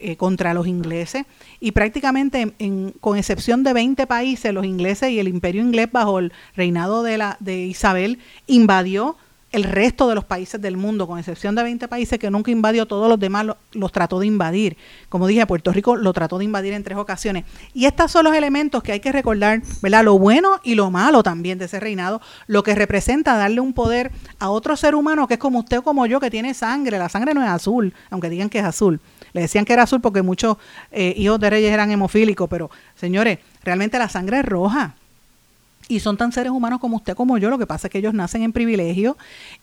eh, 0.00 0.16
contra 0.16 0.54
los 0.54 0.66
ingleses 0.66 1.24
y 1.60 1.72
prácticamente 1.72 2.40
en- 2.40 2.54
en- 2.58 2.94
con 3.00 3.18
excepción 3.18 3.62
de 3.64 3.72
20 3.72 4.06
países 4.06 4.52
los 4.54 4.64
ingleses 4.64 5.10
y 5.10 5.18
el 5.18 5.28
imperio 5.28 5.62
inglés 5.62 5.88
bajo 5.90 6.18
el 6.18 6.32
reinado 6.56 7.02
de 7.02 7.18
la 7.18 7.36
de 7.40 7.64
Isabel 7.66 8.18
invadió 8.46 9.16
el 9.50 9.64
resto 9.64 10.08
de 10.08 10.14
los 10.14 10.24
países 10.24 10.58
del 10.62 10.78
mundo, 10.78 11.06
con 11.06 11.18
excepción 11.18 11.54
de 11.54 11.62
20 11.62 11.86
países 11.86 12.18
que 12.18 12.30
nunca 12.30 12.50
invadió, 12.50 12.86
todos 12.86 13.06
los 13.06 13.20
demás 13.20 13.44
lo- 13.44 13.58
los 13.72 13.92
trató 13.92 14.18
de 14.18 14.26
invadir. 14.26 14.78
Como 15.10 15.26
dije, 15.26 15.46
Puerto 15.46 15.70
Rico 15.74 15.94
lo 15.94 16.14
trató 16.14 16.38
de 16.38 16.46
invadir 16.46 16.72
en 16.72 16.82
tres 16.82 16.96
ocasiones. 16.96 17.44
Y 17.74 17.84
estos 17.84 18.10
son 18.10 18.24
los 18.24 18.34
elementos 18.34 18.82
que 18.82 18.92
hay 18.92 19.00
que 19.00 19.12
recordar, 19.12 19.60
¿verdad? 19.82 20.04
Lo 20.04 20.18
bueno 20.18 20.58
y 20.64 20.74
lo 20.74 20.90
malo 20.90 21.22
también 21.22 21.58
de 21.58 21.66
ese 21.66 21.80
reinado, 21.80 22.22
lo 22.46 22.62
que 22.62 22.74
representa 22.74 23.36
darle 23.36 23.60
un 23.60 23.74
poder 23.74 24.10
a 24.38 24.48
otro 24.48 24.74
ser 24.74 24.94
humano 24.94 25.28
que 25.28 25.34
es 25.34 25.40
como 25.40 25.58
usted 25.58 25.80
o 25.80 25.82
como 25.82 26.06
yo, 26.06 26.18
que 26.18 26.30
tiene 26.30 26.54
sangre. 26.54 26.96
La 26.98 27.10
sangre 27.10 27.34
no 27.34 27.42
es 27.42 27.50
azul, 27.50 27.92
aunque 28.08 28.30
digan 28.30 28.48
que 28.48 28.60
es 28.60 28.64
azul. 28.64 29.00
Le 29.32 29.42
decían 29.42 29.64
que 29.64 29.72
era 29.72 29.84
azul 29.84 30.00
porque 30.00 30.22
muchos 30.22 30.56
eh, 30.90 31.14
hijos 31.16 31.40
de 31.40 31.50
reyes 31.50 31.72
eran 31.72 31.90
hemofílicos, 31.90 32.48
pero 32.48 32.70
señores, 32.94 33.38
realmente 33.64 33.98
la 33.98 34.08
sangre 34.08 34.40
es 34.40 34.44
roja 34.44 34.94
y 35.88 36.00
son 36.00 36.16
tan 36.16 36.32
seres 36.32 36.52
humanos 36.52 36.80
como 36.80 36.96
usted 36.96 37.14
como 37.14 37.38
yo, 37.38 37.50
lo 37.50 37.58
que 37.58 37.66
pasa 37.66 37.86
es 37.86 37.90
que 37.90 37.98
ellos 37.98 38.14
nacen 38.14 38.42
en 38.42 38.52
privilegio 38.52 39.16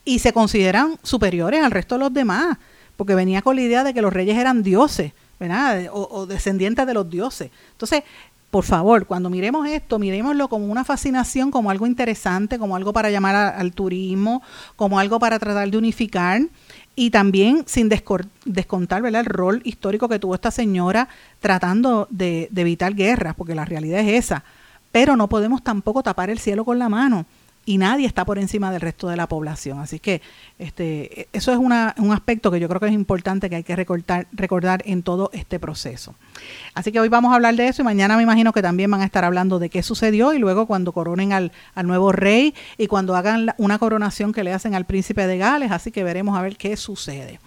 y 0.05 0.19
se 0.19 0.33
consideran 0.33 0.97
superiores 1.03 1.63
al 1.63 1.71
resto 1.71 1.95
de 1.95 1.99
los 1.99 2.13
demás, 2.13 2.57
porque 2.97 3.15
venía 3.15 3.41
con 3.41 3.55
la 3.55 3.61
idea 3.61 3.83
de 3.83 3.93
que 3.93 4.01
los 4.01 4.13
reyes 4.13 4.37
eran 4.37 4.61
dioses, 4.61 5.13
¿verdad? 5.39 5.87
O, 5.91 6.25
descendientes 6.25 6.85
de 6.85 6.93
los 6.93 7.09
dioses. 7.09 7.51
Entonces, 7.71 8.03
por 8.51 8.63
favor, 8.63 9.05
cuando 9.05 9.29
miremos 9.29 9.67
esto, 9.67 9.99
miremoslo 9.99 10.49
como 10.49 10.65
una 10.65 10.83
fascinación, 10.83 11.51
como 11.51 11.69
algo 11.69 11.85
interesante, 11.85 12.57
como 12.57 12.75
algo 12.75 12.91
para 12.93 13.09
llamar 13.11 13.35
al 13.35 13.71
turismo, 13.73 14.41
como 14.75 14.99
algo 14.99 15.19
para 15.19 15.37
tratar 15.39 15.69
de 15.69 15.77
unificar 15.77 16.41
y 16.99 17.11
también 17.11 17.63
sin 17.65 17.87
descontar 17.87 19.05
el 19.05 19.25
rol 19.25 19.61
histórico 19.63 20.09
que 20.09 20.19
tuvo 20.19 20.35
esta 20.35 20.51
señora 20.51 21.07
tratando 21.39 22.09
de, 22.09 22.49
de 22.51 22.61
evitar 22.61 22.93
guerras, 22.93 23.35
porque 23.37 23.55
la 23.55 23.63
realidad 23.63 24.01
es 24.01 24.25
esa. 24.25 24.43
Pero 24.91 25.15
no 25.15 25.29
podemos 25.29 25.63
tampoco 25.63 26.03
tapar 26.03 26.29
el 26.29 26.39
cielo 26.39 26.65
con 26.65 26.77
la 26.77 26.89
mano 26.89 27.25
y 27.65 27.77
nadie 27.77 28.07
está 28.07 28.25
por 28.25 28.39
encima 28.39 28.71
del 28.71 28.81
resto 28.81 29.07
de 29.09 29.15
la 29.15 29.27
población. 29.27 29.79
Así 29.79 29.99
que 29.99 30.21
este, 30.57 31.27
eso 31.33 31.51
es 31.51 31.57
una- 31.59 31.93
un 31.99 32.11
aspecto 32.11 32.49
que 32.49 32.59
yo 32.59 32.67
creo 32.67 32.79
que 32.79 32.87
es 32.87 32.93
importante 32.93 33.49
que 33.49 33.57
hay 33.57 33.63
que 33.63 33.75
recordar, 33.75 34.25
recordar 34.31 34.81
en 34.85 35.03
todo 35.03 35.29
este 35.33 35.59
proceso. 35.59 36.15
Así 36.73 36.91
que 36.91 36.99
hoy 36.99 37.09
vamos 37.09 37.31
a 37.31 37.35
hablar 37.35 37.55
de 37.55 37.67
eso 37.67 37.81
y 37.83 37.85
mañana 37.85 38.17
me 38.17 38.23
imagino 38.23 38.53
que 38.53 38.61
también 38.63 38.89
van 38.89 39.01
a 39.01 39.05
estar 39.05 39.23
hablando 39.23 39.59
de 39.59 39.69
qué 39.69 39.83
sucedió 39.83 40.33
y 40.33 40.39
luego 40.39 40.65
cuando 40.65 40.91
coronen 40.93 41.31
al, 41.31 41.51
al 41.75 41.85
nuevo 41.85 42.11
rey 42.11 42.55
y 42.77 42.87
cuando 42.87 43.15
hagan 43.15 43.53
una 43.57 43.77
coronación 43.77 44.33
que 44.33 44.43
le 44.43 44.51
hacen 44.53 44.73
al 44.73 44.85
príncipe 44.85 45.27
de 45.27 45.37
Gales. 45.37 45.71
Así 45.71 45.91
que 45.91 46.03
veremos 46.03 46.37
a 46.37 46.41
ver 46.41 46.57
qué 46.57 46.75
sucede. 46.75 47.39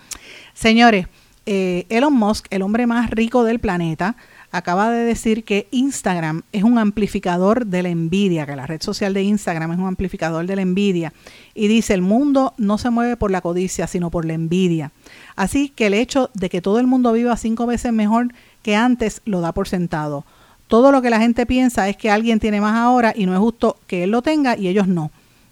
Señores, 0.54 1.06
eh, 1.46 1.86
Elon 1.88 2.12
Musk, 2.14 2.46
el 2.50 2.62
hombre 2.62 2.86
más 2.86 3.10
rico 3.10 3.42
del 3.42 3.58
planeta, 3.58 4.14
acaba 4.52 4.90
de 4.90 5.04
decir 5.04 5.44
que 5.44 5.66
Instagram 5.70 6.42
es 6.52 6.62
un 6.62 6.78
amplificador 6.78 7.66
de 7.66 7.82
la 7.82 7.88
envidia, 7.88 8.46
que 8.46 8.54
la 8.54 8.66
red 8.66 8.82
social 8.82 9.14
de 9.14 9.22
Instagram 9.22 9.72
es 9.72 9.78
un 9.78 9.86
amplificador 9.86 10.46
de 10.46 10.54
la 10.54 10.62
envidia. 10.62 11.12
Y 11.54 11.68
dice, 11.68 11.94
el 11.94 12.02
mundo 12.02 12.52
no 12.58 12.76
se 12.76 12.90
mueve 12.90 13.16
por 13.16 13.30
la 13.30 13.40
codicia, 13.40 13.86
sino 13.86 14.10
por 14.10 14.26
la 14.26 14.34
envidia. 14.34 14.92
Así 15.34 15.70
que 15.70 15.86
el 15.86 15.94
hecho 15.94 16.30
de 16.34 16.50
que 16.50 16.60
todo 16.60 16.78
el 16.78 16.86
mundo 16.86 17.12
viva 17.12 17.36
cinco 17.38 17.66
veces 17.66 17.92
mejor 17.92 18.28
que 18.62 18.76
antes 18.76 19.22
lo 19.24 19.40
da 19.40 19.52
por 19.52 19.68
sentado. 19.68 20.24
Todo 20.68 20.92
lo 20.92 21.00
que 21.02 21.10
la 21.10 21.18
gente 21.18 21.46
piensa 21.46 21.88
es 21.88 21.96
que 21.96 22.10
alguien 22.10 22.38
tiene 22.38 22.60
más 22.60 22.76
ahora 22.76 23.14
y 23.16 23.26
no 23.26 23.32
es 23.32 23.38
justo 23.38 23.78
que 23.86 24.04
él 24.04 24.10
lo 24.10 24.20
tenga 24.20 24.56
y 24.56 24.68
ellos 24.68 24.86
no. 24.86 25.10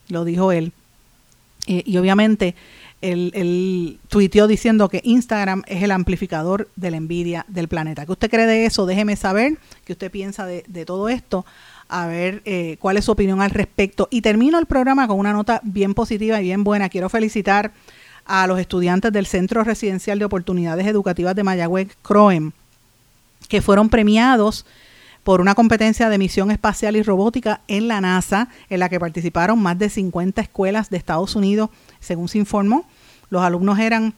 Lo 0.08 0.24
dijo 0.24 0.52
él. 0.52 0.72
Eh, 1.66 1.82
y 1.86 1.96
obviamente 1.96 2.54
él, 3.00 3.30
él 3.34 3.98
tuiteó 4.08 4.46
diciendo 4.46 4.88
que 4.88 5.00
Instagram 5.04 5.62
es 5.66 5.82
el 5.82 5.90
amplificador 5.90 6.68
de 6.76 6.90
la 6.90 6.96
envidia 6.98 7.46
del 7.48 7.68
planeta. 7.68 8.04
¿Qué 8.04 8.12
usted 8.12 8.30
cree 8.30 8.46
de 8.46 8.66
eso? 8.66 8.86
Déjeme 8.86 9.16
saber 9.16 9.58
qué 9.84 9.92
usted 9.92 10.10
piensa 10.10 10.46
de, 10.46 10.64
de 10.66 10.84
todo 10.84 11.08
esto, 11.08 11.46
a 11.88 12.06
ver 12.06 12.42
eh, 12.44 12.76
cuál 12.78 12.96
es 12.96 13.04
su 13.04 13.12
opinión 13.12 13.40
al 13.40 13.50
respecto. 13.50 14.08
Y 14.10 14.22
termino 14.22 14.58
el 14.58 14.66
programa 14.66 15.06
con 15.06 15.18
una 15.18 15.32
nota 15.32 15.60
bien 15.64 15.94
positiva 15.94 16.40
y 16.40 16.44
bien 16.44 16.64
buena. 16.64 16.88
Quiero 16.88 17.08
felicitar 17.08 17.72
a 18.26 18.46
los 18.46 18.60
estudiantes 18.60 19.12
del 19.12 19.26
Centro 19.26 19.64
Residencial 19.64 20.18
de 20.18 20.24
Oportunidades 20.24 20.86
Educativas 20.86 21.34
de 21.34 21.42
Mayagüez, 21.42 21.88
CROEM, 22.02 22.52
que 23.48 23.62
fueron 23.62 23.88
premiados 23.88 24.66
por 25.24 25.40
una 25.40 25.54
competencia 25.54 26.08
de 26.08 26.18
misión 26.18 26.50
espacial 26.50 26.96
y 26.96 27.02
robótica 27.02 27.60
en 27.68 27.88
la 27.88 28.00
NASA, 28.00 28.48
en 28.70 28.80
la 28.80 28.88
que 28.88 29.00
participaron 29.00 29.58
más 29.58 29.78
de 29.78 29.90
50 29.90 30.40
escuelas 30.40 30.90
de 30.90 30.96
Estados 30.96 31.36
Unidos, 31.36 31.70
según 32.00 32.28
se 32.28 32.38
informó. 32.38 32.84
Los 33.30 33.42
alumnos 33.42 33.78
eran 33.78 34.14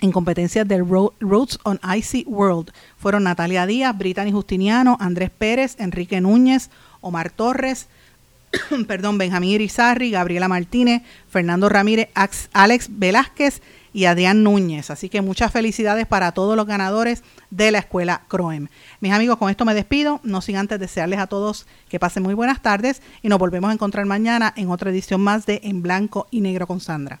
en 0.00 0.12
competencias 0.12 0.66
del 0.66 0.88
Ro- 0.88 1.14
Roads 1.20 1.58
on 1.64 1.78
Icy 1.96 2.24
World. 2.26 2.70
Fueron 2.98 3.24
Natalia 3.24 3.66
Díaz, 3.66 3.96
Brittany 3.96 4.32
Justiniano, 4.32 4.96
Andrés 5.00 5.30
Pérez, 5.30 5.76
Enrique 5.78 6.20
Núñez, 6.20 6.70
Omar 7.00 7.30
Torres, 7.30 7.86
perdón, 8.86 9.18
Benjamín 9.18 9.50
Irizarri, 9.50 10.10
Gabriela 10.10 10.48
Martínez, 10.48 11.02
Fernando 11.28 11.68
Ramírez, 11.68 12.08
Alex 12.52 12.86
Velázquez 12.90 13.62
y 13.94 14.04
Adrián 14.04 14.42
Núñez. 14.42 14.90
Así 14.90 15.08
que 15.08 15.22
muchas 15.22 15.50
felicidades 15.50 16.06
para 16.06 16.32
todos 16.32 16.56
los 16.56 16.66
ganadores 16.66 17.22
de 17.48 17.70
la 17.70 17.78
escuela 17.78 18.24
CROEM. 18.28 18.68
Mis 19.00 19.12
amigos, 19.12 19.38
con 19.38 19.48
esto 19.48 19.64
me 19.64 19.72
despido, 19.72 20.20
no 20.22 20.42
sin 20.42 20.56
antes 20.56 20.78
desearles 20.78 21.20
a 21.20 21.28
todos 21.28 21.66
que 21.88 21.98
pasen 21.98 22.22
muy 22.22 22.34
buenas 22.34 22.60
tardes 22.60 23.00
y 23.22 23.28
nos 23.28 23.38
volvemos 23.38 23.70
a 23.70 23.72
encontrar 23.72 24.04
mañana 24.04 24.52
en 24.56 24.70
otra 24.70 24.90
edición 24.90 25.22
más 25.22 25.46
de 25.46 25.60
En 25.64 25.80
Blanco 25.80 26.26
y 26.30 26.42
Negro 26.42 26.66
con 26.66 26.80
Sandra. 26.80 27.20